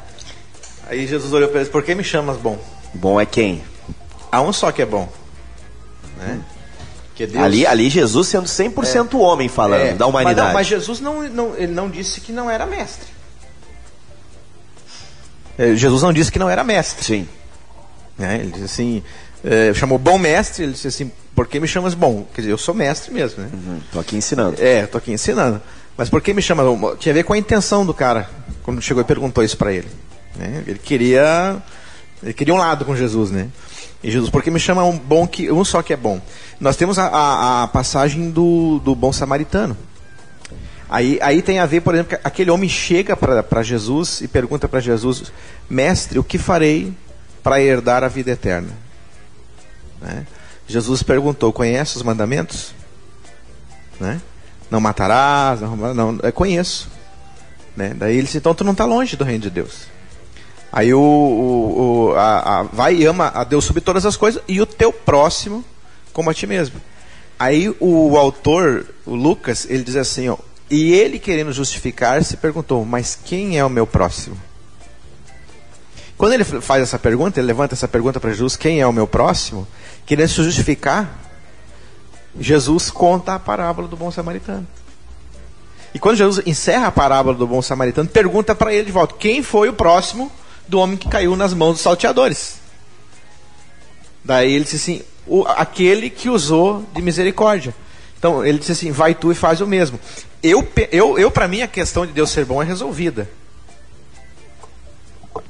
Aí 0.89 1.07
Jesus 1.07 1.33
olhou 1.33 1.49
para 1.49 1.61
ele: 1.61 1.71
Por 1.71 1.83
que 1.83 1.95
me 1.95 2.05
chamas 2.05 2.37
bom? 2.37 2.59
Bom 2.95 3.21
é 3.21 3.25
quem? 3.25 3.63
Há 4.31 4.41
um 4.41 4.53
só 4.53 4.73
que 4.73 4.83
é 4.83 4.87
bom. 4.87 5.09
Né? 6.19 6.41
Hum. 6.41 6.53
Deus... 7.27 7.37
ali, 7.37 7.67
ali 7.67 7.89
Jesus 7.89 8.29
sendo 8.29 8.47
100% 8.47 9.15
é, 9.15 9.17
homem 9.17 9.49
falando 9.49 9.83
é, 9.83 9.93
da 9.95 10.07
humanidade. 10.07 10.41
Mas, 10.41 10.47
não, 10.47 10.55
mas, 10.55 10.67
Jesus 10.67 11.01
não, 11.01 11.23
não, 11.29 11.57
ele 11.57 11.73
não 11.73 11.89
disse 11.89 12.21
que 12.21 12.33
não 12.33 12.51
era 12.51 12.67
mestre. 12.67 13.07
É, 15.59 15.75
Jesus 15.77 16.03
não 16.03 16.13
disse 16.13 16.33
que 16.33 16.39
não 16.39 16.49
era 16.49 16.65
mestre. 16.65 17.05
Sim. 17.05 17.29
É, 18.19 18.37
ele 18.37 18.51
disse 18.51 18.65
assim, 18.65 19.03
é, 19.45 19.75
chamou 19.75 19.99
bom 19.99 20.19
mestre, 20.19 20.65
ele 20.65 20.73
disse 20.73 20.89
assim, 20.89 21.11
por 21.35 21.47
que 21.47 21.59
me 21.59 21.67
chamas 21.67 21.95
bom? 21.95 22.27
Quer 22.35 22.43
dizer, 22.43 22.53
eu 22.53 22.59
sou 22.59 22.75
mestre 22.75 23.13
mesmo, 23.13 23.43
né? 23.43 23.51
Uhum, 23.53 23.81
tô 23.93 24.01
aqui 24.01 24.17
ensinando. 24.17 24.57
É, 24.63 24.87
tô 24.87 24.99
aqui 24.99 25.13
ensinando. 25.13 25.61
Mas 25.97 26.09
por 26.09 26.21
que 26.21 26.33
me 26.33 26.41
chama? 26.41 26.63
Tinha 26.99 27.13
a 27.13 27.17
ver 27.17 27.25
com 27.25 27.33
a 27.33 27.39
intenção 27.39 27.85
do 27.85 27.93
cara 27.93 28.31
quando 28.63 28.81
chegou 28.81 29.03
e 29.03 29.07
perguntou 29.07 29.43
isso 29.43 29.57
para 29.57 29.73
ele. 29.73 29.89
Né? 30.37 30.63
Ele 30.67 30.79
queria, 30.79 31.57
ele 32.23 32.33
queria 32.33 32.55
um 32.55 32.59
lado 32.59 32.85
com 32.85 32.97
Jesus, 32.97 33.31
né? 33.31 33.49
E 34.03 34.11
Jesus, 34.11 34.31
porque 34.31 34.51
me 34.51 34.59
chama 34.59 34.85
um 34.85 34.99
bom 34.99 35.27
que 35.27 35.51
um 35.51 35.65
só 35.65 35.83
que 35.83 35.93
é 35.93 35.97
bom. 35.97 36.21
Nós 36.59 36.77
temos 36.77 36.99
a, 36.99 37.07
a, 37.07 37.63
a 37.65 37.69
passagem 37.69 38.31
do, 38.31 38.81
do 38.81 38.95
bom 38.95 39.13
samaritano. 39.13 39.77
Aí, 40.89 41.19
aí 41.23 41.41
tem 41.41 41.59
a 41.59 41.67
ver, 41.67 41.81
por 41.81 41.95
exemplo, 41.95 42.17
que 42.17 42.27
aquele 42.27 42.51
homem 42.51 42.69
chega 42.69 43.17
para 43.17 43.63
Jesus 43.63 44.21
e 44.21 44.29
pergunta 44.29 44.69
para 44.69 44.81
Jesus: 44.81 45.33
Mestre, 45.69 46.19
o 46.19 46.25
que 46.25 46.37
farei 46.37 46.93
para 47.43 47.61
herdar 47.61 48.05
a 48.05 48.09
vida 48.09 48.31
eterna? 48.31 48.69
Né? 50.03 50.27
Jesus 50.67 51.03
perguntou: 51.03 51.53
Conhece 51.53 51.97
os 51.97 52.03
mandamentos? 52.03 52.75
Né? 53.99 54.21
Não 54.71 54.81
matarás, 54.81 55.61
não, 55.61 55.77
não 55.95 56.19
é, 56.23 56.33
conheço. 56.33 56.91
Né? 57.77 57.95
Daí 57.97 58.15
ele 58.15 58.25
disse: 58.25 58.39
Então 58.39 58.55
tu 58.55 58.65
não 58.65 58.73
está 58.73 58.85
longe 58.85 59.17
do 59.17 59.25
reino 59.25 59.43
de 59.43 59.51
Deus. 59.51 59.87
Aí 60.73 60.93
o, 60.93 61.01
o, 61.01 62.11
o 62.11 62.15
a, 62.17 62.61
a, 62.61 62.63
vai 62.63 62.95
e 62.95 63.05
ama 63.05 63.29
a 63.29 63.45
Deus 63.45 63.65
sobre 63.65 63.83
todas 63.83 64.07
as 64.07 64.17
coisas 64.17 64.43
e 64.49 64.61
o 64.61 64.67
teu 64.67 64.93
próximo 64.93 65.65
como 66.13 66.31
a 66.31 66.35
ti 66.35 66.47
mesmo. 66.47 66.81
Aí 67.39 67.75
o 67.81 68.17
autor, 68.17 68.87
o 69.05 69.15
Lucas, 69.15 69.67
ele 69.69 69.83
diz 69.83 69.97
assim, 69.97 70.29
ó, 70.29 70.37
e 70.71 70.93
ele 70.93 71.19
querendo 71.19 71.53
justificar-se 71.53 72.37
perguntou, 72.37 72.85
mas 72.85 73.19
quem 73.25 73.59
é 73.59 73.65
o 73.65 73.69
meu 73.69 73.87
próximo? 73.87 74.37
Quando 76.17 76.35
ele 76.35 76.45
faz 76.45 76.83
essa 76.83 76.99
pergunta, 76.99 77.41
ele 77.41 77.49
levanta 77.49 77.75
essa 77.75 77.89
pergunta 77.89 78.21
para 78.21 78.31
Jesus, 78.31 78.55
quem 78.55 78.81
é 78.81 78.87
o 78.87 78.93
meu 78.93 79.09
próximo? 79.09 79.67
Querendo 80.07 80.29
se 80.29 80.43
justificar, 80.43 81.19
Jesus 82.39 82.91
conta 82.91 83.35
a 83.35 83.39
parábola 83.39 83.89
do 83.89 83.97
bom 83.97 84.11
samaritano. 84.11 84.67
E 85.95 85.99
quando 85.99 86.17
Jesus 86.17 86.45
encerra 86.47 86.87
a 86.87 86.93
parábola 86.93 87.37
do 87.37 87.47
bom 87.47 87.61
samaritano, 87.61 88.09
pergunta 88.09 88.55
para 88.55 88.73
ele 88.73 88.87
de 88.87 88.93
volta: 88.93 89.15
quem 89.19 89.43
foi 89.43 89.69
o 89.69 89.75
próximo 89.75 90.33
do 90.67 90.79
homem 90.79 90.97
que 90.97 91.09
caiu 91.09 91.37
nas 91.37 91.53
mãos 91.53 91.75
dos 91.75 91.83
salteadores. 91.83 92.57
Daí 94.25 94.53
ele 94.53 94.65
disse 94.65 94.77
assim: 94.77 95.03
o, 95.27 95.45
aquele 95.47 96.09
que 96.09 96.29
usou 96.29 96.85
de 96.95 97.03
misericórdia. 97.03 97.75
Então 98.19 98.45
ele 98.45 98.59
disse 98.59 98.73
assim: 98.73 98.91
vai 98.91 99.15
tu 99.15 99.31
e 99.31 99.35
faz 99.35 99.61
o 99.61 99.67
mesmo. 99.67 100.01
Eu, 100.43 100.67
eu, 100.91 101.19
eu 101.19 101.31
para 101.31 101.47
mim, 101.47 101.63
a 101.63 101.69
questão 101.69 102.07
de 102.07 102.13
Deus 102.13 102.31
ser 102.31 102.45
bom 102.45 102.63
é 102.63 102.65
resolvida. 102.65 103.29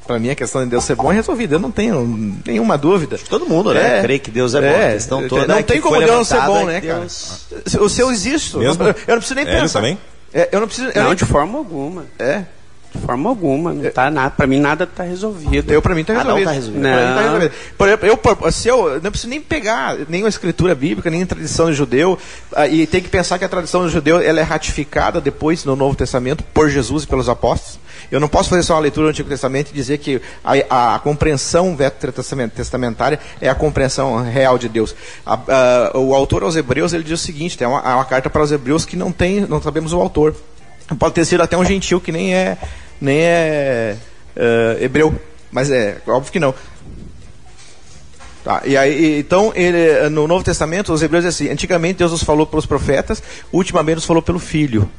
Para 0.07 0.19
mim, 0.19 0.31
a 0.31 0.35
questão 0.35 0.63
de 0.65 0.71
Deus 0.71 0.85
ser 0.85 0.97
bom 0.97 1.11
é 1.13 1.15
resolvida. 1.15 1.57
Eu 1.57 1.61
não 1.61 1.71
tenho 1.71 2.05
nenhuma 2.45 2.77
dúvida. 2.77 3.19
Todo 3.29 3.47
mundo, 3.47 3.73
né? 3.73 3.99
É, 3.99 4.03
Crê 4.03 4.19
que 4.19 4.31
Deus 4.31 4.55
é 4.55 4.61
bom. 4.61 4.67
É, 4.67 4.91
a 4.91 4.93
questão 4.95 5.29
toda 5.29 5.47
não 5.47 5.57
é 5.57 5.63
tem 5.63 5.81
como 5.81 5.99
Deus 5.99 6.11
não 6.11 6.25
ser 6.25 6.41
bom, 6.43 6.65
né, 6.67 6.81
cara? 6.81 7.01
Deus... 7.01 7.47
O 7.81 7.89
seu 7.89 8.11
existe. 8.11 8.57
Mesmo? 8.57 8.83
Eu 8.85 8.95
não 9.09 9.17
preciso 9.19 9.35
nem 9.35 9.47
é, 9.47 9.61
pensar. 9.61 9.81
Também? 9.81 9.99
É, 10.35 10.49
eu 10.53 10.61
não 10.61 10.67
preciso. 10.67 10.91
não, 10.95 11.07
nem... 11.07 11.15
de 11.15 11.25
forma 11.25 11.59
alguma. 11.59 12.07
É. 12.19 12.45
De 12.95 13.01
forma 13.07 13.31
alguma, 13.31 13.73
não 13.73 13.91
tá 13.91 14.11
nada, 14.11 14.35
para 14.37 14.47
mim 14.47 14.61
nada 14.61 14.85
está 14.85 15.03
resolvido. 15.03 15.73
Eu, 15.73 15.81
pra 15.81 15.95
mim, 15.95 16.05
tá 16.05 16.13
Ah, 16.13 16.25
não 16.25 16.37
resolvido. 16.37 16.45
tá 16.45 16.53
resolvido. 16.53 16.83
Pra 16.83 16.91
mim 16.91 16.97
tá 16.97 17.15
Não. 17.15 17.23
resolvido. 17.23 17.53
Por 17.79 17.89
exemplo, 17.89 18.07
eu, 18.45 18.53
se 18.53 18.69
eu 18.69 19.01
não 19.03 19.11
preciso 19.11 19.29
nem 19.31 19.41
pegar 19.41 19.97
nenhuma 20.11 20.29
escritura 20.29 20.75
bíblica, 20.75 21.09
nem 21.09 21.25
tradição 21.25 21.67
do 21.67 21.73
judeu, 21.73 22.19
ah, 22.55 22.69
e 22.69 22.87
tem 22.87 23.01
que 23.01 23.09
pensar 23.09 23.39
que 23.39 23.47
a 23.47 23.49
tradição 23.49 23.83
do 23.83 23.89
judeu 23.89 24.21
ela 24.21 24.41
é 24.41 24.43
ratificada 24.43 25.23
depois 25.23 25.65
no 25.65 25.75
Novo 25.75 25.97
Testamento 25.97 26.45
por 26.53 26.69
Jesus 26.69 27.05
e 27.05 27.07
pelos 27.07 27.31
apóstolos. 27.31 27.81
Eu 28.13 28.21
não 28.21 28.29
posso 28.29 28.51
fazer 28.51 28.63
só 28.63 28.75
uma 28.75 28.81
leitura 28.81 29.07
do 29.07 29.11
Antigo 29.11 29.29
Testamento 29.29 29.71
e 29.71 29.75
dizer 29.75 29.97
que 29.97 30.21
a, 30.45 30.95
a 30.95 30.99
compreensão 30.99 31.75
veterotestamentária 31.75 33.19
é 33.41 33.49
a 33.49 33.55
compreensão 33.55 34.23
real 34.23 34.59
de 34.59 34.69
Deus. 34.69 34.95
A- 35.25 35.35
a- 35.95 35.99
o 35.99 36.15
autor 36.15 36.43
aos 36.43 36.55
Hebreus 36.55 36.93
ele 36.93 37.05
diz 37.05 37.19
o 37.19 37.23
seguinte: 37.25 37.57
tem 37.57 37.67
uma, 37.67 37.81
uma 37.81 38.05
carta 38.05 38.29
para 38.29 38.43
os 38.43 38.53
Hebreus 38.53 38.85
que 38.85 38.97
não 38.97 39.11
tem, 39.11 39.41
não 39.41 39.63
sabemos 39.63 39.95
o 39.95 39.99
autor. 40.01 40.37
Pode 40.99 41.15
ter 41.15 41.25
sido 41.25 41.43
até 41.43 41.57
um 41.57 41.65
gentil 41.65 42.01
que 42.03 42.13
nem 42.13 42.35
é, 42.35 42.59
nem 43.01 43.19
é, 43.19 43.97
eh, 44.37 44.79
hebreu, 44.83 45.19
mas 45.51 45.71
é 45.71 45.97
óbvio 46.07 46.31
que 46.31 46.39
não. 46.39 46.55
Tá, 48.45 48.61
e 48.65 48.77
aí, 48.77 49.21
então, 49.21 49.53
ele, 49.55 50.09
no 50.11 50.27
Novo 50.27 50.45
Testamento, 50.45 50.93
os 50.93 51.01
hebreus 51.01 51.25
dizem 51.25 51.47
assim: 51.47 51.53
antigamente 51.55 51.99
Deus 52.01 52.11
nos 52.13 52.23
falou 52.25 52.47
pelos 52.47 52.67
profetas, 52.67 53.23
ultimamente 53.53 53.95
nos 53.97 54.05
falou 54.05 54.21
pelo 54.23 54.39
Filho. 54.39 54.91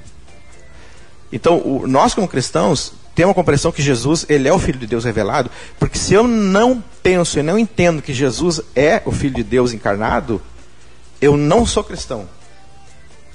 Então, 1.34 1.58
o- 1.58 1.88
nós 1.88 2.14
como 2.14 2.28
cristãos 2.28 2.94
temos 3.16 3.32
a 3.32 3.36
compreensão 3.36 3.72
que 3.72 3.82
Jesus 3.82 4.26
ele 4.30 4.48
é 4.48 4.54
o 4.54 4.60
Filho 4.60 4.80
de 4.80 4.88
Deus 4.88 5.04
revelado, 5.04 5.50
porque 5.80 5.98
se 5.98 6.14
eu 6.14 6.28
não 6.28 6.82
penso 7.02 7.40
e 7.40 7.44
não 7.44 7.58
entendo 7.60 8.02
que 8.02 8.14
Jesus 8.14 8.62
é 8.76 9.02
o 9.06 9.12
Filho 9.12 9.36
de 9.36 9.44
Deus 9.44 9.74
encarnado, 9.74 10.42
eu 11.20 11.36
não 11.36 11.66
sou 11.66 11.84
cristão. 11.84 12.28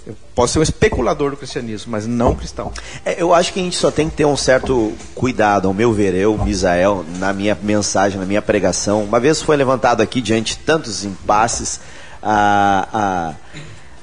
Eu 0.07 0.16
posso 0.34 0.55
ser 0.55 0.59
um 0.61 0.62
especulador 0.62 1.30
do 1.32 1.36
cristianismo, 1.36 1.92
mas 1.92 2.07
não 2.07 2.34
cristão. 2.34 2.72
É, 3.05 3.20
eu 3.20 3.34
acho 3.34 3.53
que 3.53 3.61
a 3.61 3.62
gente 3.62 3.76
só 3.76 3.90
tem 3.90 4.09
que 4.09 4.16
ter 4.16 4.24
um 4.24 4.36
certo 4.38 4.94
cuidado, 5.14 5.68
ao 5.68 5.74
meu 5.74 5.92
ver, 5.92 6.14
eu, 6.14 6.38
Misael, 6.38 7.05
na 7.18 7.32
minha 7.32 7.59
mensagem, 7.62 8.18
na 8.18 8.24
minha 8.24 8.40
pregação. 8.40 9.05
Uma 9.05 9.20
vez 9.20 9.42
foi 9.42 9.57
levantado 9.57 10.01
aqui, 10.01 10.22
diante 10.22 10.57
de 10.57 10.61
tantos 10.64 11.05
impasses, 11.05 11.80
a, 12.22 13.34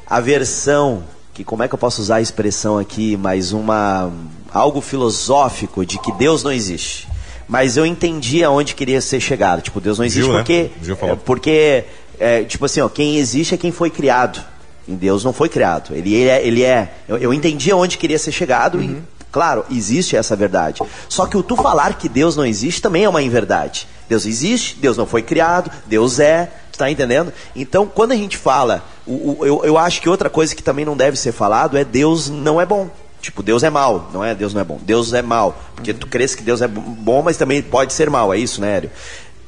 a, 0.08 0.16
a 0.18 0.20
versão, 0.20 1.04
que 1.36 1.44
como 1.44 1.62
é 1.62 1.68
que 1.68 1.74
eu 1.74 1.78
posso 1.78 2.02
usar 2.02 2.16
a 2.16 2.22
expressão 2.22 2.80
aqui, 2.80 3.18
mas 3.18 3.52
uma 3.52 4.10
algo 4.54 4.80
filosófico 4.80 5.86
de 5.86 6.00
que 6.00 6.12
Deus 6.14 6.42
não 6.44 6.52
existe. 6.52 7.10
Mas 7.46 7.76
eu 7.76 7.86
entendi 7.86 8.42
aonde 8.42 8.74
queria 8.74 9.02
ser 9.02 9.20
chegado. 9.20 9.62
Tipo, 9.62 9.82
Deus 9.82 10.00
não 10.00 10.06
existe 10.06 10.24
Gil, 10.24 10.34
né? 10.34 10.40
porque. 10.40 10.72
Gil 10.82 10.96
falou. 10.96 11.14
é, 11.14 11.18
porque, 11.18 11.84
é, 12.18 12.44
tipo 12.46 12.66
assim, 12.66 12.80
ó, 12.80 12.88
quem 12.88 13.18
existe 13.18 13.54
é 13.54 13.58
quem 13.58 13.72
foi 13.72 13.90
criado. 13.90 14.42
Em 14.88 14.96
Deus 14.96 15.26
não 15.26 15.34
foi 15.34 15.50
criado. 15.50 15.94
Ele, 15.94 16.14
ele 16.14 16.30
é. 16.30 16.48
Ele 16.48 16.64
é 16.64 16.94
eu, 17.08 17.18
eu 17.18 17.34
entendi 17.34 17.70
aonde 17.70 17.98
queria 17.98 18.18
ser 18.18 18.32
chegado 18.32 18.82
e, 18.82 19.02
claro, 19.30 19.66
existe 19.70 20.16
essa 20.16 20.38
verdade. 20.38 20.82
Só 21.10 21.26
que 21.26 21.36
o 21.36 21.44
tu 21.44 21.58
falar 21.58 21.96
que 21.96 22.08
Deus 22.08 22.38
não 22.38 22.46
existe 22.46 22.82
também 22.82 23.04
é 23.04 23.10
uma 23.10 23.22
inverdade. 23.22 23.88
Deus 24.08 24.26
existe, 24.26 24.78
Deus 24.78 24.96
não 24.96 25.06
foi 25.06 25.22
criado, 25.22 25.70
Deus 25.86 26.18
é. 26.20 26.50
Tu 26.76 26.80
tá 26.80 26.92
entendendo? 26.92 27.32
Então, 27.56 27.88
quando 27.88 28.12
a 28.12 28.16
gente 28.16 28.38
fala, 28.38 28.84
o, 29.08 29.38
o- 29.40 29.46
eu, 29.46 29.62
eu 29.64 29.78
acho 29.78 30.02
que 30.02 30.10
outra 30.10 30.30
coisa 30.30 30.54
que 30.54 30.62
também 30.62 30.84
não 30.84 30.98
deve 30.98 31.18
ser 31.18 31.32
falado 31.32 31.78
é 31.78 31.84
Deus 31.86 32.30
não 32.30 32.60
é 32.60 32.66
bom. 32.66 32.90
Tipo, 33.22 33.42
Deus 33.42 33.64
é 33.64 33.70
mal, 33.70 34.10
não 34.14 34.24
é 34.24 34.36
Deus 34.36 34.54
não 34.54 34.62
é 34.62 34.64
bom. 34.64 34.78
Deus 34.84 35.14
é 35.14 35.22
mal. 35.22 35.58
Porque 35.76 35.94
tu 35.94 36.06
crês 36.06 36.36
que 36.36 36.44
Deus 36.44 36.62
é 36.62 36.68
bom, 36.68 37.22
mas 37.24 37.38
também 37.38 37.62
pode 37.62 37.94
ser 37.94 38.10
mal, 38.10 38.34
é 38.34 38.38
isso, 38.38 38.60
né, 38.62 38.78
Hélio? 38.78 38.92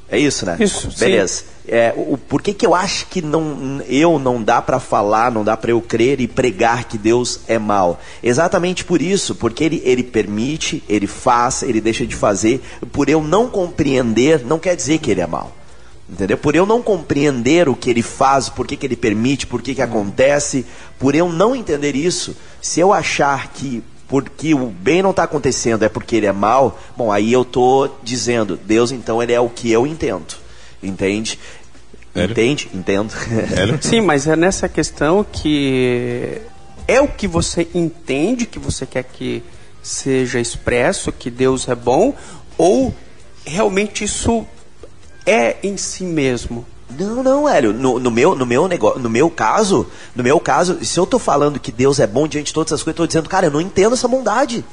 É 0.09 0.17
isso, 0.17 0.45
né? 0.45 0.55
Isso. 0.88 0.99
Beleza. 0.99 1.43
É, 1.67 1.93
o- 1.97 2.17
por 2.17 2.41
que, 2.41 2.53
que 2.53 2.65
eu 2.65 2.73
acho 2.73 3.07
que 3.07 3.21
não, 3.21 3.82
eu 3.89 4.17
não 4.17 4.41
dá 4.41 4.61
para 4.61 4.80
falar, 4.80 5.30
não 5.30 5.43
dá 5.43 5.57
para 5.57 5.71
eu 5.71 5.82
crer 5.82 6.21
e 6.21 6.28
pregar 6.30 6.86
que 6.86 6.97
Deus 6.97 7.41
é 7.45 7.59
mal? 7.59 7.99
Exatamente 8.23 8.86
por 8.86 9.01
isso, 9.01 9.36
porque 9.36 9.65
ele, 9.65 9.82
ele 9.84 10.01
permite, 10.03 10.82
ele 10.88 11.07
faz, 11.07 11.61
ele 11.61 11.82
deixa 11.82 12.05
de 12.07 12.15
fazer. 12.15 12.61
Por 12.93 13.09
eu 13.09 13.21
não 13.21 13.47
compreender, 13.49 14.45
não 14.45 14.57
quer 14.57 14.78
dizer 14.78 14.99
que 14.99 15.11
ele 15.11 15.19
é 15.19 15.28
mal. 15.28 15.51
Entendeu? 16.10 16.38
Por 16.38 16.55
eu 16.55 16.66
não 16.66 16.82
compreender 16.82 17.68
o 17.68 17.76
que 17.76 17.89
ele 17.89 18.01
faz, 18.01 18.47
por 18.47 18.66
que, 18.66 18.78
que 18.78 18.86
ele 18.86 18.95
permite, 18.95 19.45
por 19.45 19.62
que, 19.62 19.76
que 19.76 19.82
acontece, 19.82 20.66
por 20.97 21.14
eu 21.14 21.30
não 21.30 21.55
entender 21.55 21.95
isso, 21.95 22.36
se 22.62 22.80
eu 22.80 22.93
achar 22.93 23.51
que 23.51 23.84
porque 24.08 24.53
o 24.53 24.68
bem 24.68 25.01
não 25.01 25.10
está 25.12 25.24
acontecendo 25.24 25.84
é 25.84 25.89
porque 25.89 26.16
ele 26.16 26.26
é 26.26 26.32
mal, 26.32 26.80
bom, 26.95 27.12
aí 27.12 27.34
eu 27.34 27.43
tô 27.43 27.89
dizendo, 28.01 28.58
Deus 28.58 28.93
então 28.93 29.22
ele 29.22 29.34
é 29.34 29.39
o 29.39 29.49
que 29.49 29.70
eu 29.70 29.86
entendo. 29.86 30.34
Entende? 30.82 31.38
Hélio? 32.16 32.32
Entende? 32.32 32.70
Entendo. 32.74 33.14
Hélio? 33.55 33.78
Sim, 33.84 34.01
mas 34.01 34.28
é 34.28 34.36
nessa 34.38 34.70
questão 34.70 35.26
que 35.30 36.41
é 36.88 37.01
o 37.01 37.08
que 37.10 37.28
você 37.28 37.68
entende 37.76 38.45
que 38.45 38.58
você 38.58 38.86
quer 38.86 39.03
que 39.03 39.43
seja 39.84 40.39
expresso, 40.39 41.12
que 41.12 41.30
Deus 41.30 41.68
é 41.68 41.76
bom, 41.76 42.16
ou 42.58 42.95
realmente 43.45 44.03
isso 44.03 44.47
é 45.28 45.57
em 45.61 45.78
si 45.78 46.03
mesmo? 46.03 46.65
Não, 46.97 47.21
não, 47.21 47.47
Hélio. 47.49 47.73
No, 47.73 47.99
no 47.99 48.09
meu, 48.09 48.34
no 48.34 48.45
meu 48.45 48.67
negócio, 48.67 48.99
no 48.99 49.09
meu 49.09 49.30
caso, 49.30 49.86
no 50.15 50.23
meu 50.23 50.39
caso, 50.39 50.84
se 50.84 50.97
eu 50.97 51.05
tô 51.05 51.19
falando 51.19 51.59
que 51.59 51.71
Deus 51.71 51.99
é 51.99 52.07
bom 52.07 52.28
diante 52.28 52.47
de 52.47 52.53
todas 52.53 52.71
essas 52.71 52.82
coisas, 52.84 52.97
eu 52.97 53.03
tô 53.03 53.07
dizendo, 53.07 53.28
cara, 53.30 53.47
eu 53.47 53.51
não 53.51 53.59
entendo 53.61 53.93
essa 53.93 54.07
bondade. 54.07 54.63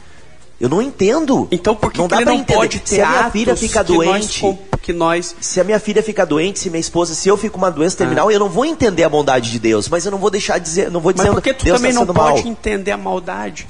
Eu 0.60 0.68
não 0.68 0.80
entendo. 0.80 1.48
Então 1.50 1.74
por 1.74 1.92
que, 1.92 1.98
não 1.98 2.06
que 2.06 2.14
dá 2.14 2.20
ele 2.20 2.30
não 2.30 2.34
entender. 2.36 2.54
pode 2.54 2.78
ter 2.78 2.94
Se 2.94 3.00
a 3.02 3.08
minha 3.08 3.30
filha 3.30 3.56
fica 3.56 3.84
que 3.84 3.92
nós, 3.92 4.06
doente, 4.06 4.58
que 4.80 4.92
nós 4.92 5.36
se 5.40 5.60
a 5.60 5.64
minha 5.64 5.80
filha 5.80 6.02
fica 6.02 6.24
doente, 6.24 6.60
se 6.60 6.70
minha 6.70 6.80
esposa, 6.80 7.12
se 7.14 7.28
eu 7.28 7.36
fico 7.36 7.54
com 7.54 7.58
uma 7.58 7.70
doença 7.70 7.96
terminal, 7.96 8.30
eu 8.30 8.38
não 8.38 8.48
vou 8.48 8.64
entender 8.64 9.02
a 9.02 9.08
bondade 9.08 9.50
de 9.50 9.58
Deus, 9.58 9.88
mas 9.88 10.04
eu 10.06 10.12
não 10.12 10.18
vou 10.18 10.30
deixar 10.30 10.58
de 10.58 10.64
dizer, 10.64 10.90
não 10.92 11.00
vou 11.00 11.10
Mas 11.10 11.16
dizendo 11.16 11.34
por 11.34 11.42
que 11.42 11.52
tu 11.54 11.64
Deus 11.64 11.78
também 11.78 11.90
está 11.90 12.04
não 12.04 12.14
pode 12.14 12.42
mal. 12.44 12.52
entender 12.52 12.92
a 12.92 12.96
maldade? 12.96 13.66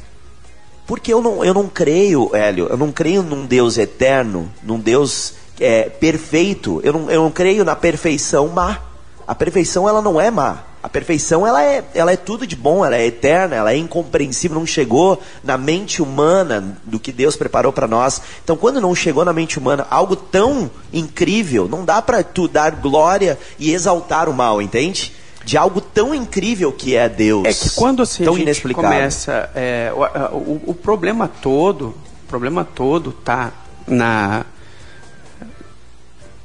Porque 0.86 1.10
eu 1.10 1.22
não, 1.22 1.42
eu 1.42 1.54
não 1.54 1.66
creio, 1.66 2.30
Hélio, 2.36 2.66
eu 2.68 2.76
não 2.76 2.92
creio 2.92 3.22
num 3.22 3.46
Deus 3.46 3.78
eterno, 3.78 4.52
num 4.62 4.78
Deus 4.78 5.32
é, 5.60 5.88
perfeito. 5.88 6.80
Eu 6.84 6.92
não, 6.92 7.10
eu 7.10 7.22
não 7.22 7.30
creio 7.30 7.64
na 7.64 7.76
perfeição 7.76 8.48
má. 8.48 8.78
A 9.26 9.34
perfeição 9.34 9.88
ela 9.88 10.02
não 10.02 10.20
é 10.20 10.30
má. 10.30 10.58
A 10.82 10.88
perfeição 10.88 11.46
ela 11.46 11.62
é, 11.64 11.82
ela 11.94 12.12
é 12.12 12.16
tudo 12.16 12.46
de 12.46 12.54
bom, 12.54 12.84
ela 12.84 12.94
é 12.94 13.06
eterna, 13.06 13.56
ela 13.56 13.72
é 13.72 13.76
incompreensível, 13.78 14.58
não 14.58 14.66
chegou 14.66 15.18
na 15.42 15.56
mente 15.56 16.02
humana 16.02 16.76
do 16.84 17.00
que 17.00 17.10
Deus 17.10 17.36
preparou 17.36 17.72
para 17.72 17.86
nós. 17.88 18.20
Então, 18.44 18.54
quando 18.54 18.82
não 18.82 18.94
chegou 18.94 19.24
na 19.24 19.32
mente 19.32 19.58
humana 19.58 19.86
algo 19.90 20.14
tão 20.14 20.70
incrível, 20.92 21.66
não 21.68 21.86
dá 21.86 22.02
para 22.02 22.22
tu 22.22 22.46
dar 22.46 22.70
glória 22.72 23.38
e 23.58 23.72
exaltar 23.72 24.28
o 24.28 24.34
mal, 24.34 24.60
entende? 24.60 25.12
De 25.42 25.56
algo 25.56 25.80
tão 25.80 26.14
incrível 26.14 26.70
que 26.70 26.94
é 26.94 27.08
Deus. 27.08 27.46
É 27.46 27.52
que 27.54 27.70
quando 27.70 28.02
assim, 28.02 28.24
tão 28.24 28.34
a 28.34 28.38
gente 28.38 28.46
começa, 28.74 29.50
é, 29.54 29.90
o, 29.94 30.36
o- 30.36 30.62
o 30.66 30.74
problema 30.74 31.28
todo, 31.28 31.94
o 32.24 32.28
problema 32.28 32.62
todo 32.62 33.10
tá 33.10 33.52
na 33.86 34.44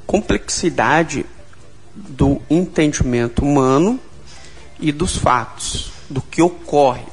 complexidade 0.09 1.23
do 1.93 2.41
entendimento 2.49 3.45
humano 3.45 3.99
e 4.79 4.91
dos 4.91 5.15
fatos, 5.15 5.91
do 6.09 6.19
que 6.19 6.41
ocorre. 6.41 7.03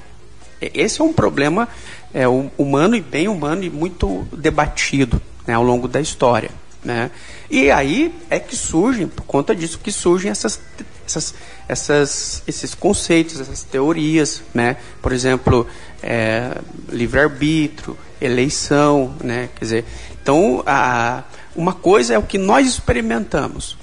Esse 0.63 1.03
é 1.03 1.05
um 1.05 1.13
problema 1.13 1.69
é, 2.15 2.27
hu- 2.27 2.51
humano 2.57 2.97
e 2.97 3.03
bem 3.03 3.29
humano 3.29 3.63
e 3.65 3.69
muito 3.69 4.27
debatido 4.33 5.21
né, 5.47 5.53
ao 5.53 5.63
longo 5.63 5.87
da 5.87 6.01
história. 6.01 6.51
Né? 6.83 7.11
E 7.51 7.71
aí 7.71 8.15
é 8.31 8.41
que 8.41 8.57
surgem, 8.57 9.07
por 9.07 9.25
conta 9.27 9.55
disso, 9.55 9.79
que 9.79 9.93
surgem 9.93 10.31
essas, 10.31 10.59
essas, 11.07 11.35
essas, 11.69 12.43
esses 12.49 12.75
conceitos, 12.75 13.39
essas 13.39 13.63
teorias. 13.63 14.43
Né? 14.55 14.79
Por 15.03 15.13
exemplo, 15.13 15.67
é, 16.03 16.57
livre-arbítrio, 16.89 17.95
eleição. 18.23 19.15
Né? 19.23 19.51
Quer 19.55 19.65
dizer, 19.67 19.85
então, 20.23 20.63
a, 20.65 21.25
uma 21.57 21.73
coisa 21.73 22.15
é 22.15 22.19
o 22.19 22.23
que 22.23 22.39
nós 22.39 22.67
experimentamos. 22.67 23.77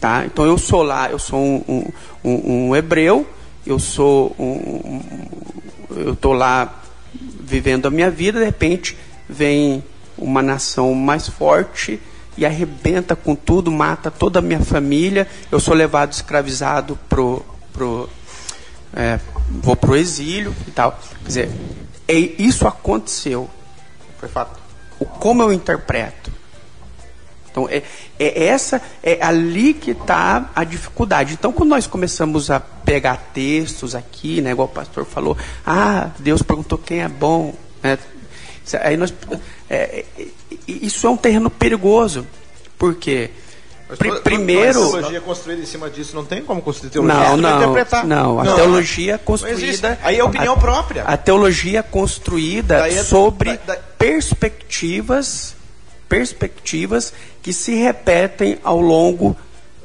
Tá? 0.00 0.24
Então 0.26 0.44
eu 0.44 0.58
sou 0.58 0.82
lá, 0.82 1.10
eu 1.10 1.18
sou 1.18 1.38
um, 1.40 1.64
um- 1.68 1.92
um- 2.24 2.68
um 2.68 2.76
hebreu, 2.76 3.26
eu 3.66 3.78
sou 3.78 4.34
um, 4.38 5.00
eu 5.90 6.12
estou 6.12 6.32
lá 6.32 6.82
vivendo 7.40 7.86
a 7.86 7.90
minha 7.90 8.10
vida, 8.10 8.38
de 8.38 8.44
repente 8.44 8.96
vem 9.28 9.82
uma 10.18 10.42
nação 10.42 10.92
mais 10.94 11.28
forte 11.28 11.98
e 12.36 12.44
arrebenta 12.44 13.16
com 13.16 13.34
tudo, 13.34 13.70
mata 13.72 14.10
toda 14.10 14.38
a 14.38 14.42
minha 14.42 14.60
família, 14.60 15.26
eu 15.50 15.58
sou 15.58 15.72
levado 15.74 16.12
escravizado 16.12 16.98
pro, 17.08 17.42
pro 17.72 18.08
é, 18.94 19.18
vou 19.50 19.74
pro 19.76 19.96
exílio 19.96 20.54
e 20.66 20.70
tal. 20.70 20.92
Quer 21.22 21.26
dizer, 21.26 21.50
é, 22.06 22.14
isso 22.14 22.66
aconteceu. 22.68 23.48
Foi 24.18 24.28
fato. 24.28 24.58
O 24.98 25.04
como 25.04 25.42
eu 25.42 25.52
interpreto. 25.52 26.30
Então, 27.56 27.66
é, 27.70 27.82
é 28.18 28.44
essa, 28.48 28.82
é 29.02 29.16
ali 29.24 29.72
que 29.72 29.92
está 29.92 30.50
a 30.54 30.62
dificuldade. 30.62 31.32
Então, 31.32 31.50
quando 31.54 31.70
nós 31.70 31.86
começamos 31.86 32.50
a 32.50 32.60
pegar 32.60 33.30
textos 33.32 33.94
aqui, 33.94 34.42
né, 34.42 34.50
igual 34.50 34.68
o 34.68 34.70
pastor 34.70 35.06
falou, 35.06 35.34
ah, 35.66 36.10
Deus 36.18 36.42
perguntou 36.42 36.76
quem 36.76 37.00
é 37.00 37.08
bom, 37.08 37.54
né? 37.82 37.96
Isso- 38.62 38.76
Aí 38.82 38.98
nós, 38.98 39.14
é, 39.70 40.04
é, 40.18 40.26
isso 40.68 41.06
é 41.06 41.10
um 41.10 41.16
terreno 41.16 41.48
perigoso, 41.48 42.26
porque 42.76 43.30
pri- 43.96 44.20
primeiro, 44.20 44.78
A 44.88 44.90
teologia 44.90 45.20
construída 45.22 45.62
em 45.62 45.66
cima 45.66 45.88
disso 45.88 46.14
não 46.14 46.26
tem 46.26 46.42
como 46.42 46.60
construir 46.60 46.90
teologia. 46.90 47.16
não, 47.30 47.36
não, 47.38 47.56
interpretar. 47.56 48.04
não, 48.06 48.38
a 48.38 48.44
Não. 48.44 48.54
teologia 48.54 49.16
construída, 49.16 49.98
Aí 50.02 50.18
é 50.18 50.22
opinião 50.22 50.52
a- 50.52 50.58
própria. 50.58 51.04
A 51.04 51.16
teologia 51.16 51.82
construída 51.82 52.86
é- 52.86 53.02
sobre 53.02 53.56
da- 53.56 53.76
da- 53.76 53.80
perspectivas, 53.96 55.55
perspectivas 56.08 57.12
que 57.42 57.52
se 57.52 57.74
repetem 57.74 58.58
ao 58.62 58.80
longo 58.80 59.36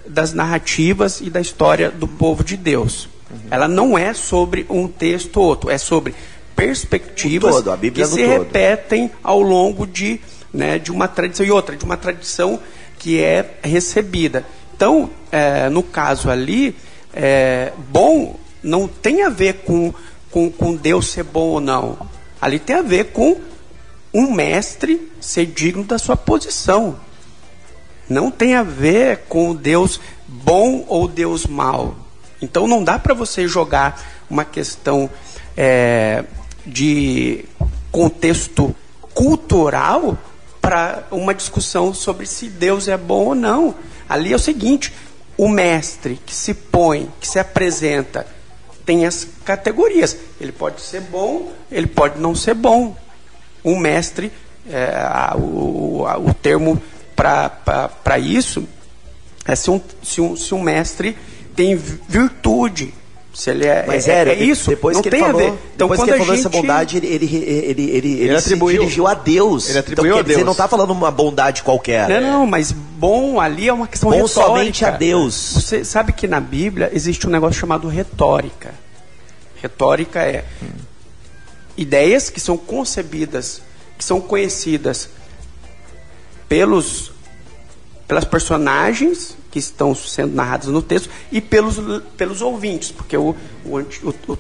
das 0.06 0.34
narrativas 0.34 1.22
e 1.22 1.30
da 1.30 1.40
história 1.40 1.90
do 1.90 2.08
povo 2.08 2.44
de 2.44 2.58
Deus. 2.58 3.10
Ela 3.50 3.68
não 3.68 3.98
é 3.98 4.14
sobre 4.14 4.66
um 4.70 4.88
texto 4.88 5.38
ou 5.38 5.46
outro, 5.46 5.70
é 5.70 5.78
sobre 5.78 6.14
perspectivas 6.56 7.56
todo, 7.62 7.92
que 7.92 8.06
se 8.06 8.18
todo. 8.18 8.30
repetem 8.30 9.10
ao 9.24 9.42
longo 9.42 9.88
de, 9.88 10.20
né, 10.54 10.78
de 10.78 10.92
uma 10.92 11.08
tradição 11.08 11.46
e 11.46 11.52
outra, 11.52 11.76
de 11.76 11.86
uma 11.86 11.98
tradição 11.98 12.60
que 13.00 13.22
é 13.22 13.58
recebida. 13.64 14.46
Então, 14.76 15.10
é, 15.32 15.70
no 15.70 15.82
caso 15.82 16.30
ali, 16.30 16.76
é, 17.14 17.72
bom 17.90 18.38
não 18.64 18.88
tem 18.88 19.24
a 19.24 19.30
ver 19.30 19.62
com, 19.66 19.94
com, 20.30 20.52
com 20.52 20.76
Deus 20.76 21.08
ser 21.08 21.24
bom 21.24 21.48
ou 21.48 21.60
não. 21.60 21.98
Ali 22.40 22.60
tem 22.60 22.76
a 22.76 22.82
ver 22.82 23.06
com 23.06 23.40
um 24.14 24.32
mestre 24.32 25.12
ser 25.20 25.46
digno 25.46 25.84
da 25.84 25.98
sua 25.98 26.18
posição. 26.18 27.00
Não 28.10 28.30
tem 28.30 28.56
a 28.56 28.64
ver 28.64 29.20
com 29.30 29.56
Deus 29.56 30.00
bom 30.28 30.86
ou 30.88 31.08
Deus 31.08 31.46
mau. 31.46 31.96
Então 32.42 32.68
não 32.68 32.84
dá 32.84 33.00
para 33.00 33.14
você 33.14 33.48
jogar 33.48 34.02
uma 34.30 34.44
questão 34.44 35.10
é, 35.56 36.24
de 36.66 37.46
contexto 37.92 38.76
cultural 39.14 40.18
para 40.60 41.04
uma 41.12 41.34
discussão 41.34 41.94
sobre 41.94 42.26
se 42.26 42.48
Deus 42.48 42.88
é 42.88 42.98
bom 42.98 43.28
ou 43.28 43.36
não. 43.36 43.76
Ali 44.08 44.34
é 44.34 44.36
o 44.36 44.40
seguinte: 44.40 44.94
o 45.38 45.48
mestre 45.48 46.20
que 46.26 46.34
se 46.36 46.54
põe, 46.54 47.10
que 47.20 47.28
se 47.28 47.40
apresenta, 47.40 48.28
tem 48.86 49.06
as 49.06 49.28
categorias. 49.46 50.18
Ele 50.40 50.52
pode 50.52 50.82
ser 50.82 51.02
bom, 51.02 51.52
ele 51.72 51.88
pode 51.88 52.20
não 52.20 52.36
ser 52.36 52.54
bom. 52.54 52.96
Um 53.64 53.78
mestre, 53.78 54.32
é, 54.70 54.86
a- 54.96 55.36
o, 55.38 56.06
a- 56.08 56.18
o 56.18 56.34
termo 56.34 56.82
para 57.16 58.18
isso 58.20 58.64
é 59.46 59.56
se 59.56 59.70
um, 59.70 59.80
se, 60.02 60.22
um, 60.22 60.36
se 60.36 60.54
um 60.54 60.62
mestre 60.62 61.16
tem 61.56 61.76
virtude. 61.76 62.94
Se 63.34 63.50
ele 63.50 63.66
é, 63.66 63.86
Mas 63.88 64.10
é, 64.10 64.12
era, 64.14 64.32
é 64.32 64.44
isso, 64.44 64.70
depois 64.70 64.98
não 64.98 65.02
que 65.02 65.10
tem 65.10 65.22
ele 65.22 65.32
falou, 65.32 65.48
a 65.48 65.52
ver. 65.52 65.58
Então, 65.74 65.88
depois 65.88 66.00
quando 66.02 66.08
que 66.10 66.14
ele 66.16 66.20
falou 66.20 66.36
gente... 66.36 66.48
essa 66.48 66.50
bondade, 66.50 66.98
ele, 66.98 67.08
ele, 67.08 67.36
ele, 67.38 67.90
ele, 67.90 68.20
ele, 68.24 68.36
atribuiu. 68.36 68.76
se 68.76 68.84
dirigiu 68.84 69.08
a 69.08 69.14
Deus. 69.14 69.70
Ele 69.70 69.80
atribuiu 69.80 70.08
então, 70.12 70.20
a 70.20 70.22
Deus. 70.24 70.44
não 70.44 70.52
está 70.52 70.68
falando 70.68 70.92
uma 70.92 71.10
bondade 71.10 71.64
qualquer. 71.64 72.10
Não, 72.10 72.22
não, 72.22 72.46
mas 72.48 72.74
bom 72.74 73.40
ali 73.40 73.70
é 73.70 73.74
uma 73.74 73.88
questão 73.88 74.10
Bom 74.10 74.18
retórica. 74.18 74.42
somente 74.48 74.84
a 74.84 74.92
Deus. 74.92 75.34
Você 75.34 75.86
sabe 75.86 76.12
que 76.12 76.28
na 76.28 76.42
Bíblia 76.42 76.90
existe 76.94 77.26
um 77.26 77.30
negócio 77.30 77.58
chamado 77.58 77.88
retórica. 77.88 78.74
Retórica 79.62 80.20
é 80.24 80.44
ideias 81.82 82.30
que 82.30 82.40
são 82.40 82.58
concebidas, 82.58 83.62
que 83.98 84.04
são 84.06 84.20
conhecidas 84.22 85.10
pelos 86.48 87.12
pelas 88.08 88.26
personagens 88.26 89.38
que 89.50 89.58
estão 89.60 89.96
sendo 89.96 90.36
narradas 90.36 90.68
no 90.68 90.82
texto 90.82 91.10
e 91.32 91.40
pelos, 91.40 91.78
pelos 92.18 92.42
ouvintes, 92.42 92.92
porque 92.92 93.16
o, 93.16 93.34
o, 93.64 93.78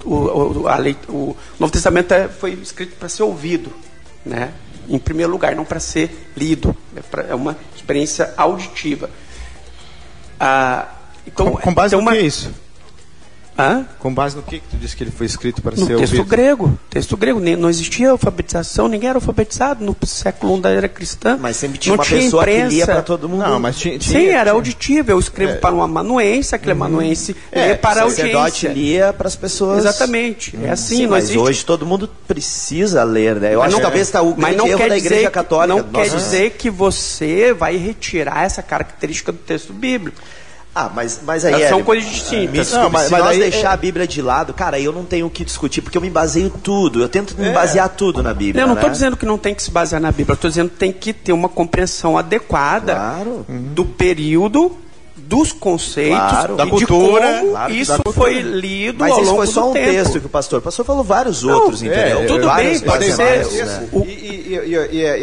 o, 0.05 0.61
o, 0.61 0.67
a 0.67 0.75
lei- 0.75 0.97
o 1.07 1.35
Novo 1.57 1.71
Testamento 1.71 2.13
é- 2.13 2.27
foi 2.27 2.51
escrito 2.53 2.97
para 2.97 3.07
ser 3.07 3.23
ouvido, 3.23 3.71
né? 4.25 4.53
em 4.89 4.99
primeiro 4.99 5.31
lugar, 5.31 5.55
não 5.55 5.63
para 5.63 5.79
ser 5.79 6.31
lido. 6.35 6.75
É, 6.97 7.01
pra- 7.01 7.23
é 7.23 7.35
uma 7.35 7.57
experiência 7.73 8.33
auditiva. 8.35 9.09
Ah, 10.39 10.89
então, 11.25 11.51
Com, 11.51 11.57
com 11.57 11.73
base 11.73 11.91
tem 11.95 11.99
no 11.99 12.03
uma- 12.05 12.11
que 12.11 12.17
é 12.17 12.21
isso? 12.23 12.51
Hã? 13.61 13.85
Com 13.99 14.13
base 14.13 14.35
no 14.35 14.41
que, 14.41 14.59
que 14.59 14.67
tu 14.69 14.77
disse 14.77 14.95
que 14.95 15.03
ele 15.03 15.11
foi 15.11 15.25
escrito 15.25 15.61
para 15.61 15.71
No 15.75 15.85
ser 15.85 15.97
texto 15.97 16.13
ouvido? 16.13 16.25
grego. 16.25 16.79
Texto 16.89 17.15
grego. 17.15 17.39
Nem- 17.39 17.55
Não 17.55 17.69
existia 17.69 18.09
alfabetização, 18.11 18.87
ninguém 18.87 19.09
era 19.09 19.17
alfabetizado 19.17 19.83
no 19.85 19.95
século 20.05 20.57
I 20.57 20.61
da 20.61 20.69
era 20.71 20.89
cristã. 20.89 21.37
Mas 21.39 21.57
sempre 21.57 21.77
tinha 21.77 21.91
não 21.95 21.99
uma 21.99 22.05
tinha 22.05 22.21
pessoa 22.21 22.43
que 22.43 22.49
lia 22.51 22.59
imprensa. 22.65 22.85
para 22.87 23.01
todo 23.01 23.29
mundo. 23.29 23.43
Não, 23.43 23.59
mas 23.59 23.77
tinha, 23.77 23.99
tinha 23.99 24.19
Sim, 24.19 24.27
era 24.27 24.43
tinha- 24.45 24.53
auditivo. 24.53 25.11
Eu 25.11 25.19
escrevo 25.19 25.57
para 25.59 25.73
um 25.75 25.81
amanuense, 25.83 26.55
aquele 26.55 26.71
amanuense 26.71 27.35
É, 27.51 27.67
lê 27.67 27.75
para 27.75 28.01
a 28.01 28.05
o 28.05 28.09
sacerdote 28.09 28.67
audiência. 28.67 28.69
lia 28.73 29.13
para 29.13 29.27
as 29.27 29.35
pessoas. 29.35 29.79
Exatamente. 29.79 30.57
É 30.63 30.71
assim, 30.71 30.95
Sim, 30.97 31.03
não 31.03 31.11
mas 31.11 31.23
existe. 31.25 31.39
hoje 31.39 31.65
todo 31.65 31.85
mundo 31.85 32.09
precisa 32.27 33.03
ler, 33.03 33.35
né? 33.35 33.53
Eu 33.53 33.59
Mas 33.59 33.67
acho 33.67 33.71
não- 33.73 33.79
que 33.79 33.83
talvez 33.83 34.07
está 34.07 34.21
o 34.21 34.35
mas 34.37 34.55
não 34.57 34.65
quer 34.65 34.89
da 34.89 34.95
dizer, 34.95 35.07
Igreja 35.07 35.29
Católica. 35.31 35.75
Não 35.75 35.83
quer 35.83 36.09
dizer 36.09 36.51
que 36.51 36.69
você 36.69 37.53
vai 37.53 37.77
retirar 37.77 38.43
essa 38.43 38.63
característica 38.63 39.31
do 39.31 39.37
texto 39.37 39.73
bíblico. 39.73 40.17
Ah, 40.73 40.89
mas, 40.93 41.19
mas 41.25 41.43
aí 41.43 41.51
Elas 41.53 41.65
é. 41.65 41.69
são 41.69 41.83
coisas 41.83 42.09
distintas. 42.09 42.49
Me 42.51 42.57
desculpe, 42.59 42.83
Não, 42.83 42.89
mas- 42.89 43.01
se 43.07 43.11
mas 43.11 43.21
nós 43.23 43.31
aí 43.31 43.39
deixar 43.39 43.71
é- 43.71 43.73
a 43.73 43.77
Bíblia 43.77 44.07
de 44.07 44.21
lado, 44.21 44.53
cara, 44.53 44.79
eu 44.79 44.93
não 44.93 45.03
tenho 45.03 45.25
o 45.25 45.29
que 45.29 45.43
discutir, 45.43 45.81
porque 45.81 45.97
eu 45.97 46.01
me 46.01 46.09
baseio 46.09 46.49
tudo. 46.49 47.01
Eu 47.01 47.09
tento 47.09 47.35
me 47.37 47.49
basear 47.51 47.89
tudo 47.89 48.23
na 48.23 48.33
Bíblia. 48.33 48.63
Eu 48.63 48.67
não 48.67 48.75
estou 48.75 48.87
né? 48.89 48.93
dizendo 48.93 49.17
que 49.17 49.25
não 49.25 49.37
tem 49.37 49.53
que 49.53 49.61
se 49.61 49.69
basear 49.69 50.01
na 50.01 50.09
Bíblia, 50.11 50.31
eu 50.31 50.35
estou 50.35 50.49
dizendo 50.49 50.69
que 50.69 50.77
tem 50.77 50.91
que 50.93 51.11
ter 51.11 51.33
uma 51.33 51.49
compreensão 51.49 52.17
adequada 52.17 52.93
Claro. 52.93 53.45
do 53.49 53.83
período, 53.83 54.71
dos 55.31 55.53
conceitos 55.53 56.17
Claro. 56.17 56.53
e 56.55 56.57
Da 56.57 56.63
de 56.65 56.69
cultura, 56.71 57.37
como 57.39 57.51
claro, 57.51 57.73
isso 57.73 57.91
da 57.91 57.97
cultura. 58.03 58.25
foi 58.31 58.41
lido 58.41 58.99
Mas 58.99 59.11
ao 59.13 59.17
isso 59.21 59.25
longo 59.31 59.37
foi 59.37 59.47
só 59.47 59.69
um 59.69 59.73
tempo. 59.73 59.91
texto 59.91 60.19
que 60.19 60.25
o 60.25 60.29
pastor. 60.29 60.59
O 60.59 60.61
pastor 60.61 60.85
falou 60.85 61.03
vários 61.05 61.41
Não, 61.43 61.53
outros, 61.53 61.81
é, 61.81 61.85
entendeu? 61.85 62.27
tudo 62.27 62.45
Vários 62.47 62.81
bem, 62.81 62.89
pode 62.89 63.11
ser. 63.13 63.45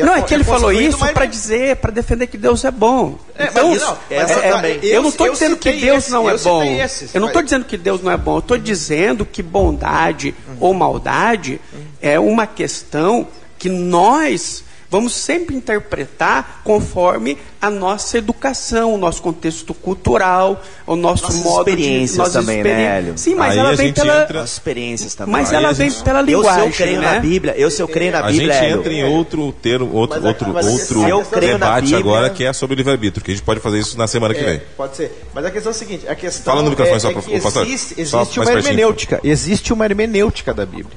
Não, 0.04 0.14
é 0.14 0.22
que 0.22 0.32
ele 0.32 0.44
falou 0.44 0.72
isso 0.72 0.96
para 1.12 1.26
dizer, 1.26 1.76
para 1.76 1.90
defender 1.90 2.26
que 2.26 2.38
Deus 2.38 2.64
é 2.64 2.70
bom. 2.70 3.18
É, 3.36 3.44
então, 3.48 3.68
mas 3.70 3.80
não, 3.82 3.98
mas 4.10 4.30
essa 4.30 4.40
é- 4.40 4.52
também. 4.52 4.78
eu, 4.82 5.02
não 5.02 5.10
estou 5.10 5.30
dizendo 5.30 5.56
que 5.58 5.72
Deus 5.72 6.04
esse, 6.04 6.10
não 6.10 6.28
é 6.28 6.32
eu 6.34 6.38
bom. 6.38 6.62
esses, 6.64 7.14
eu 7.14 7.20
não 7.20 7.28
estou 7.28 7.42
mas- 7.42 7.50
dizendo 7.50 7.64
que 7.66 7.76
Deus 7.76 8.02
não 8.02 8.10
é 8.10 8.16
bom. 8.16 8.36
Eu 8.36 8.38
estou 8.40 8.56
dizendo 8.58 9.26
que 9.26 9.42
bondade 9.42 10.34
ou 10.58 10.72
maldade 10.72 11.60
é 12.00 12.18
uma 12.18 12.46
questão 12.46 13.26
que 13.58 13.68
nós 13.68 14.64
vamos 14.90 15.12
sempre 15.12 15.54
interpretar 15.54 16.62
conforme 16.64 17.36
a 17.60 17.68
nossa 17.68 18.16
educação, 18.16 18.94
o 18.94 18.96
nosso 18.96 19.20
contexto 19.20 19.74
cultural, 19.74 20.62
o 20.86 20.96
nosso 20.96 21.24
Nossas 21.24 21.42
modo 21.42 21.68
experiências 21.68 22.12
de 22.12 22.18
nossas 22.18 22.32
também, 22.34 22.56
experi- 22.58 22.74
né, 22.74 22.98
Hélio? 22.98 23.18
Sim, 23.18 23.34
mas 23.34 23.52
Aí 23.52 23.58
ela 23.58 23.68
a 23.70 23.74
vem 23.74 23.86
gente 23.88 24.00
pela 24.00 24.22
entra- 24.22 24.40
As 24.42 24.52
experiências 24.52 25.14
também. 25.14 25.32
mas 25.32 25.50
Aí 25.50 25.56
ela 25.56 25.68
a 25.68 25.72
vem 25.72 25.90
gente- 25.90 26.02
pela 26.02 26.20
eu, 26.20 26.24
se 26.26 26.30
linguagem, 26.32 26.66
eu 26.68 26.72
creio 26.72 27.00
né? 27.02 27.12
na 27.14 27.20
Bíblia, 27.20 27.54
eu 27.58 27.70
se 27.70 27.82
eu 27.82 27.88
creio 27.88 28.12
na 28.12 28.18
A 28.20 28.22
Bíblia, 28.30 28.52
gente 28.54 28.64
Hélio, 28.64 28.78
entra 28.78 28.92
em 28.94 29.04
outro 29.04 29.52
termo, 29.60 29.92
outro, 29.92 30.16
Mas- 30.22 30.24
outro, 30.28 30.48
mas 30.54 30.66
a 30.66 30.70
outro 31.16 31.40
debate 31.40 31.80
Bíblia- 31.82 31.98
agora 31.98 32.30
que 32.30 32.44
é 32.44 32.52
sobre 32.54 32.74
o 32.74 32.76
livre-arbítrio, 32.78 33.22
que 33.22 33.30
a 33.32 33.34
gente 33.34 33.44
pode 33.44 33.60
fazer 33.60 33.78
isso 33.80 33.98
na 33.98 34.06
semana 34.06 34.32
que 34.32 34.40
É, 34.40 34.44
vem. 34.44 34.62
pode 34.76 34.96
ser. 34.96 35.26
Mas 35.34 35.44
a 35.44 35.50
questão 35.50 35.70
é 35.70 35.74
a 35.74 35.78
seguinte: 35.78 36.08
a 36.08 36.14
questão 36.14 36.52
Fala 36.54 36.62
no 36.62 36.70
microfone 36.70 36.96
é, 36.96 37.00
só 37.00 37.10
é 37.10 37.12
ô, 37.12 37.40
pastor, 37.42 37.66
existe, 37.66 38.06
só 38.06 38.22
existe 38.22 38.40
uma 38.40 38.52
hermenêutica. 38.52 39.20
Existe 39.22 39.72
uma 39.72 39.84
hermenêutica 39.84 40.54
da 40.54 40.64
Bíblia. 40.64 40.96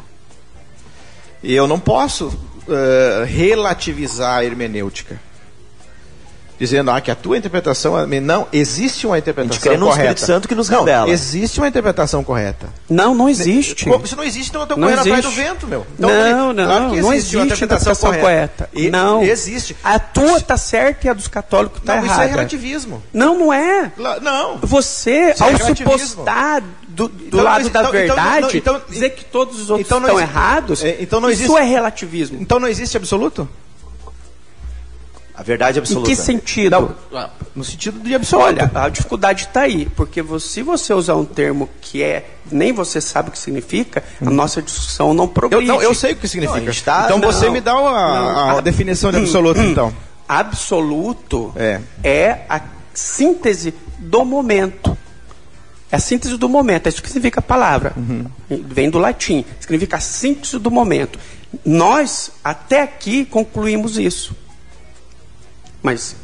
E 1.44 1.54
eu 1.56 1.68
não 1.68 1.80
posso 1.80 2.32
eh, 2.72 3.26
relativizar 3.26 4.38
a 4.40 4.46
hermenêutica. 4.46 5.20
Dizendo 6.60 6.92
ah, 6.92 7.02
que 7.02 7.10
a 7.10 7.16
tua 7.16 7.40
interpretação. 7.40 7.98
é- 7.98 8.20
Não, 8.20 8.48
existe 8.54 9.08
uma 9.08 9.16
a 9.16 9.18
interpretação 9.18 9.56
gente 9.56 9.64
crê 9.68 9.78
no 9.78 9.88
correta. 9.88 10.02
Espírito 10.10 10.26
Santo 10.28 10.48
que 10.48 10.54
nos 10.54 10.70
não, 10.70 10.80
revela. 10.84 11.10
existe 11.10 11.60
uma 11.60 11.68
interpretação 11.68 12.24
correta. 12.24 12.68
Não, 12.88 13.16
não 13.16 13.28
existe. 13.28 13.86
Como 13.90 14.06
se 14.06 14.16
não 14.16 14.24
existe, 14.24 14.50
então 14.50 14.62
eu 14.62 14.66
estou 14.66 14.78
Não 14.78 14.88
correndo 14.88 15.00
atrás 15.00 15.24
do 15.26 15.32
existe. 15.32 15.44
vento, 15.44 15.66
meu. 15.68 15.88
não, 15.98 16.10
Então, 16.12 16.54
não, 16.54 16.66
claro 16.68 16.92
que 16.92 17.02
não 17.02 17.14
existe 17.14 17.36
uma 17.36 17.46
existe 17.46 17.64
interpretação 17.66 17.96
correta. 18.14 18.70
E- 18.76 18.92
não. 18.92 19.24
Existe. 19.24 19.76
A 19.84 19.98
tua 19.98 20.40
tá 20.40 20.56
certa 20.56 21.08
e 21.08 21.10
a 21.10 21.14
dos 21.14 21.28
católicos 21.28 21.82
tá 21.84 21.96
Não, 21.96 22.04
isso 22.04 22.14
errada. 22.14 22.26
é 22.26 22.28
relativismo. 22.30 23.02
Não, 23.12 23.40
não 23.40 23.52
é. 23.52 23.92
Não. 24.22 24.60
Você, 24.60 25.32
Isso 25.32 25.44
é 25.44 25.48
ao 25.48 25.52
se 25.58 25.64
relativismo. 25.64 26.24
Do, 26.92 27.08
do 27.08 27.26
Então, 27.28 27.44
lado 27.44 27.68
então, 27.68 27.82
da 27.84 27.90
então, 27.90 27.92
verdade, 27.92 28.58
então, 28.58 28.76
então, 28.78 28.90
dizer 28.90 29.10
que 29.12 29.26
todos 29.26 29.60
os 29.60 29.70
outros 29.70 29.88
então 29.88 30.00
não 30.00 30.08
estão 30.10 30.20
existe- 30.20 30.38
errados, 30.38 30.84
é, 30.84 30.98
então 31.00 31.20
não 31.20 31.30
isso 31.30 31.44
existe- 31.44 31.58
é 31.60 31.64
relativismo. 31.64 32.38
Então 32.42 32.60
não 32.60 32.68
existe 32.68 32.98
absoluto? 32.98 33.48
A 35.34 35.44
verdade 35.44 35.80
Em 35.80 35.82
absoluta. 35.82 36.08
que 36.10 36.16
sentido? 36.16 36.96
No 37.56 37.64
sentido 37.64 38.00
de 38.00 38.14
absoluto. 38.14 38.46
Olha, 38.46 38.70
a 38.76 38.90
dificuldade 38.90 39.46
está 39.46 39.62
aí, 39.62 39.88
porque 39.96 40.22
você, 40.22 40.48
se 40.48 40.62
você 40.62 40.94
usar 40.94 41.16
um 41.16 41.26
termo 41.26 41.68
que 41.82 42.04
é 42.04 42.26
nem 42.52 42.72
você 42.72 43.02
sabe 43.02 43.30
o 43.30 43.32
que 43.32 43.40
significa, 43.40 44.04
a 44.24 44.30
nossa 44.30 44.62
discussão 44.62 45.14
não 45.14 45.24
eu, 45.24 45.28
progride. 45.30 45.66
não, 45.66 45.82
eu 45.82 45.96
sei 45.96 46.12
o 46.12 46.16
que 46.18 46.28
significa. 46.28 46.60
Não, 46.60 46.74
tá- 46.84 47.04
então 47.06 47.18
não. 47.18 47.32
você 47.32 47.50
me 47.50 47.60
dá 47.62 47.72
a, 47.74 48.52
a 48.52 48.54
Não. 48.56 48.62
definição 48.62 49.10
de 49.12 49.18
absoluto, 49.18 49.60
então. 49.62 49.92
Absoluto 50.28 51.52
É. 51.56 51.80
é 52.04 52.46
a 52.48 52.62
síntese 52.94 53.74
do 53.98 54.24
momento. 54.24 54.96
É 55.92 55.98
a 55.98 56.00
síntese 56.00 56.38
do 56.38 56.48
momento, 56.48 56.86
é 56.88 56.90
isso 56.90 57.02
que 57.02 57.10
significa 57.10 57.40
a 57.40 57.44
palavra. 57.44 57.94
Vem 58.50 58.90
do 58.90 58.98
latim, 58.98 59.44
significa 59.60 59.98
a 59.98 60.00
síntese 60.00 60.58
do 60.58 60.72
momento. 60.72 61.20
Nós, 61.66 62.32
até 62.44 62.82
aqui, 62.82 63.26
concluímos 63.26 63.98
isso. 63.98 64.34
Mas 65.84 66.16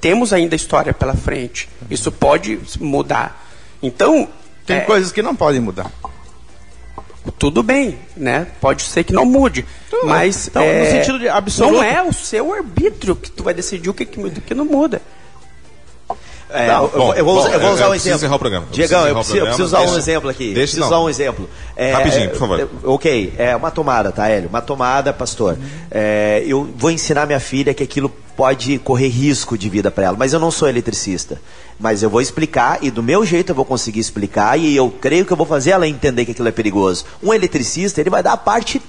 temos 0.00 0.32
ainda 0.32 0.54
história 0.54 0.92
pela 0.92 1.14
frente. 1.14 1.68
Isso 1.90 2.12
pode 2.12 2.58
mudar. 2.78 3.42
Então, 3.82 4.28
Tem 4.66 4.76
é, 4.76 4.80
coisas 4.80 5.10
que 5.12 5.22
não 5.22 5.34
podem 5.34 5.60
mudar. 5.60 5.90
tudo 7.38 7.62
bem, 7.62 7.98
né? 8.16 8.48
Pode 8.60 8.82
ser 8.82 9.02
que 9.04 9.12
não 9.12 9.24
mude, 9.24 9.64
mas 10.04 10.48
Então, 10.48 10.62
é, 10.62 10.84
no 10.84 10.90
sentido 10.90 11.18
de 11.18 11.28
absoluto- 11.28 11.74
não 11.76 11.82
é 11.82 12.02
o 12.02 12.12
seu 12.12 12.52
arbítrio 12.52 13.16
que 13.16 13.30
tu 13.30 13.42
vai 13.42 13.54
decidir 13.54 13.88
o 13.88 13.94
que, 13.94 14.04
que 14.04 14.18
muda 14.18 14.34
e 14.36 14.38
o 14.38 14.42
que 14.42 14.54
não 14.54 14.64
muda. 14.64 15.00
É, 16.52 16.66
Não, 16.68 16.82
eu, 16.84 16.88
bom, 16.90 17.14
eu 17.14 17.24
vou, 17.24 17.38
usar- 17.38 17.48
bom, 17.48 17.54
eu 17.54 17.60
vou 17.60 17.68
eu- 17.68 17.74
usar 17.74 17.84
eu 17.84 17.88
um 17.88 17.90
preciso 17.90 18.08
exemplo. 18.08 18.16
encerrar 18.18 18.36
o 18.36 18.38
programa. 18.38 18.66
Eu 18.68 18.72
Diegão, 18.72 19.06
eu 19.08 19.14
preciso 19.14 19.36
eu 19.38 19.42
preciso 19.44 19.64
usar 19.64 19.76
um 19.76 19.80
programa. 19.80 19.98
exemplo 20.02 20.30
aqui. 20.30 20.44
Deixa- 20.46 20.60
preciso 20.60 20.80
não. 20.80 20.86
usar 20.88 21.00
um 21.00 21.08
exemplo. 21.08 21.50
É, 21.76 21.92
Rapidinho, 21.92 22.24
é, 22.24 22.28
por 22.28 22.38
favor. 22.38 22.60
é, 22.60 22.66
ok, 22.84 23.32
é 23.38 23.56
uma 23.56 23.70
tomada, 23.70 24.12
tá, 24.12 24.28
Hélio? 24.28 24.48
Uma 24.48 24.60
tomada, 24.60 25.12
pastor. 25.12 25.56
É, 25.90 26.42
eu 26.46 26.68
vou 26.76 26.90
ensinar 26.90 27.26
minha 27.26 27.40
filha 27.40 27.72
que 27.74 27.82
aquilo 27.82 28.08
pode 28.36 28.78
correr 28.78 29.08
risco 29.08 29.56
de 29.58 29.68
vida 29.68 29.90
para 29.90 30.04
ela, 30.04 30.16
mas 30.18 30.32
eu 30.32 30.40
não 30.40 30.50
sou 30.50 30.68
eletricista. 30.68 31.40
Mas 31.78 32.02
eu 32.02 32.08
vou 32.10 32.20
explicar 32.20 32.78
e 32.82 32.90
do 32.90 33.02
meu 33.02 33.24
jeito 33.26 33.50
eu 33.50 33.54
vou 33.54 33.64
conseguir 33.64 34.00
explicar 34.00 34.58
e 34.58 34.74
eu 34.76 34.90
creio 35.00 35.24
que 35.26 35.32
eu 35.32 35.36
vou 35.36 35.46
fazer 35.46 35.70
ela 35.72 35.86
entender 35.86 36.24
que 36.24 36.30
aquilo 36.32 36.48
é 36.48 36.52
perigoso. 36.52 37.04
Um 37.22 37.32
eletricista, 37.34 38.00
ele 38.00 38.08
vai 38.10 38.22
dar 38.22 38.32
a 38.32 38.36
parte 38.36 38.80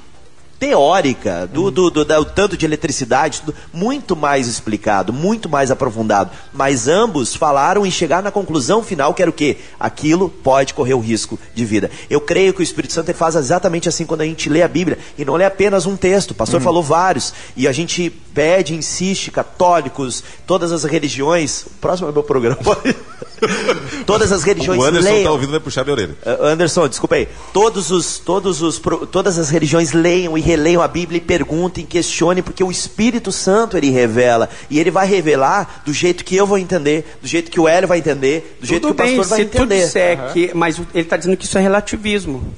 teórica, 0.63 1.45
do, 1.51 1.69
do, 1.69 1.89
do, 1.89 2.05
da- 2.05 2.21
o 2.21 2.25
tanto 2.25 2.55
de 2.55 2.65
eletricidade, 2.65 3.41
tudo 3.41 3.53
muito 3.73 4.15
mais 4.15 4.47
explicado, 4.47 5.11
muito 5.11 5.49
mais 5.49 5.69
aprofundado. 5.69 6.31
Mas 6.53 6.87
ambos 6.87 7.35
falaram 7.35 7.85
em 7.85 7.91
chegar 7.91 8.23
na 8.23 8.31
conclusão 8.31 8.81
final, 8.81 9.13
que 9.13 9.21
era 9.21 9.29
o 9.29 9.33
quê? 9.33 9.57
Aquilo 9.77 10.29
pode 10.29 10.73
correr 10.73 10.93
o 10.93 10.99
risco 11.01 11.37
de 11.53 11.65
vida. 11.65 11.91
Eu 12.09 12.21
creio 12.21 12.53
que 12.53 12.61
o 12.61 12.63
Espírito 12.63 12.93
Santo 12.93 13.13
faz 13.13 13.35
exatamente 13.35 13.89
assim 13.89 14.05
quando 14.05 14.21
a 14.21 14.25
gente 14.25 14.47
lê 14.47 14.61
a 14.61 14.67
Bíblia. 14.69 14.97
E 15.17 15.25
não 15.25 15.35
lê 15.35 15.43
apenas 15.43 15.85
um 15.85 15.97
texto, 15.97 16.31
o 16.31 16.35
pastor 16.35 16.61
falou 16.61 16.81
vários. 16.81 17.33
E 17.57 17.67
a 17.67 17.73
gente 17.73 18.09
pede, 18.09 18.73
insiste, 18.73 19.31
católicos, 19.31 20.23
todas 20.47 20.71
as 20.71 20.85
religiões. 20.85 21.63
O 21.63 21.69
próximo 21.81 22.07
é 22.07 22.11
meu 22.13 22.23
programa. 22.23 22.57
todas 24.05 24.31
as 24.31 24.43
religiões 24.43 24.79
O 24.79 24.83
Anderson 24.83 25.09
leiam. 25.09 25.23
tá 25.25 25.31
ouvindo, 25.31 25.51
vai 25.51 25.59
puxar 25.59 25.83
minha 25.83 25.93
orelha. 25.93 26.15
Uh, 26.25 26.45
Anderson, 26.45 26.87
desculpa 26.87 27.15
aí. 27.15 27.27
Todos 27.53 27.91
os, 27.91 28.17
todos 28.19 28.61
os, 28.61 28.81
todas 29.11 29.37
as 29.37 29.49
religiões 29.49 29.91
leiam 29.93 30.37
e 30.37 30.41
releiam 30.41 30.81
a 30.81 30.87
Bíblia 30.87 31.17
e 31.17 31.21
perguntem, 31.21 31.85
questionem, 31.85 32.41
porque 32.43 32.63
o 32.63 32.71
Espírito 32.71 33.31
Santo 33.31 33.77
ele 33.77 33.89
revela. 33.89 34.49
E 34.69 34.79
ele 34.79 34.91
vai 34.91 35.07
revelar 35.07 35.81
do 35.85 35.93
jeito 35.93 36.23
que 36.23 36.35
eu 36.35 36.45
vou 36.47 36.57
entender, 36.57 37.17
do 37.21 37.27
jeito 37.27 37.49
que 37.51 37.59
o 37.59 37.67
Hélio 37.67 37.87
vai 37.87 37.97
entender, 37.99 38.57
do 38.61 38.65
jeito 38.67 38.81
Tudo 38.87 38.95
que 38.95 39.01
o 39.01 39.05
bem, 39.05 39.17
pastor 39.17 39.37
vai 39.37 39.45
se 39.45 39.51
tu 39.51 39.57
entender. 39.63 39.83
disser 39.85 40.33
que... 40.33 40.51
Mas 40.53 40.77
ele 40.93 41.03
está 41.03 41.17
dizendo 41.17 41.37
que 41.37 41.45
isso 41.45 41.57
é 41.57 41.61
relativismo. 41.61 42.53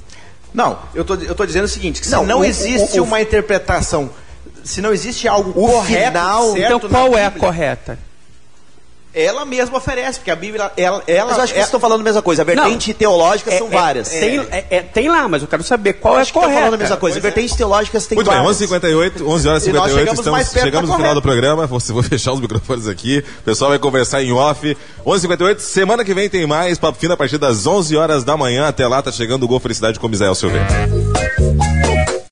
Não, 0.54 0.78
eu 0.94 1.04
tô, 1.04 1.14
eu 1.16 1.34
tô 1.34 1.44
dizendo 1.44 1.64
o 1.64 1.68
seguinte, 1.68 2.00
que 2.00 2.06
se 2.06 2.12
Não, 2.12 2.24
não, 2.24 2.40
o- 2.40 2.44
existe 2.44 2.98
o- 2.98 3.02
o- 3.02 3.06
uma 3.06 3.20
interpretação, 3.20 4.08
se 4.64 4.80
não 4.80 4.92
existe 4.92 5.28
algo 5.28 5.50
O 5.50 5.68
correto, 5.68 6.06
final- 6.08 6.52
certo 6.52 6.76
Então 6.76 6.88
na 6.88 6.88
qual 6.88 7.18
é 7.18 7.26
a 7.26 7.30
correta? 7.30 7.98
Ela 9.18 9.46
mesma 9.46 9.78
oferece, 9.78 10.18
porque 10.18 10.30
a 10.30 10.36
Bíblia, 10.36 10.70
ela... 10.76 11.02
ela 11.06 11.28
Mas 11.30 11.38
eu 11.38 11.44
acho 11.44 11.52
que 11.54 11.58
é- 11.58 11.62
vocês 11.62 11.68
estão 11.68 11.80
falando 11.80 12.02
a 12.02 12.04
mesma 12.04 12.20
coisa. 12.20 12.42
A 12.42 12.44
vertente 12.44 12.92
teológica 12.92 13.50
são 13.56 13.68
É- 13.68 13.70
várias. 13.70 14.12
é- 14.12 14.20
tem, 14.20 14.38
é- 14.50 14.64
é- 14.70 14.82
tem 14.82 15.08
lá, 15.08 15.26
mas 15.26 15.40
eu 15.40 15.48
quero 15.48 15.62
saber 15.62 15.94
qual 15.94 16.16
acho 16.16 16.20
é 16.20 16.24
que 16.24 16.28
estão 16.28 16.42
correta. 16.42 16.58
falando 16.60 16.74
a 16.74 16.76
mesma 16.76 16.96
coisa. 16.98 17.18
Vertentes 17.18 17.56
teológicas 17.56 18.06
tem 18.06 18.14
Muito 18.16 18.28
bem, 18.30 18.36
várias. 18.36 18.56
11h58, 18.60 19.26
11 19.26 19.48
horas 19.48 19.66
e 19.66 19.70
E 19.70 19.72
nós 19.72 19.84
58, 19.90 19.98
chegamos 19.98 20.18
estamos, 20.44 20.62
chegamos 20.62 20.90
no 20.90 20.96
final 20.96 21.14
do 21.14 21.22
programa. 21.22 21.66
Vou, 21.66 21.78
vou 21.80 22.02
fechar 22.02 22.32
os 22.34 22.40
microfones 22.40 22.86
aqui. 22.86 23.24
O 23.40 23.42
pessoal 23.42 23.70
vai 23.70 23.78
conversar 23.78 24.22
em 24.22 24.32
off. 24.32 24.76
11h58, 25.06 25.60
semana 25.60 26.04
que 26.04 26.12
vem 26.12 26.28
tem 26.28 26.46
mais. 26.46 26.76
Papo 26.78 26.98
Fino 26.98 27.14
a 27.14 27.16
partir 27.16 27.38
das 27.38 27.66
11 27.66 27.96
horas 27.96 28.22
da 28.22 28.36
manhã. 28.36 28.68
Até 28.68 28.86
lá, 28.86 29.00
tá 29.00 29.10
chegando 29.10 29.44
o 29.44 29.48
Gol 29.48 29.60
Felicidade 29.60 29.98
com 29.98 30.08
Misael 30.08 30.34
Silveira. 30.34 30.66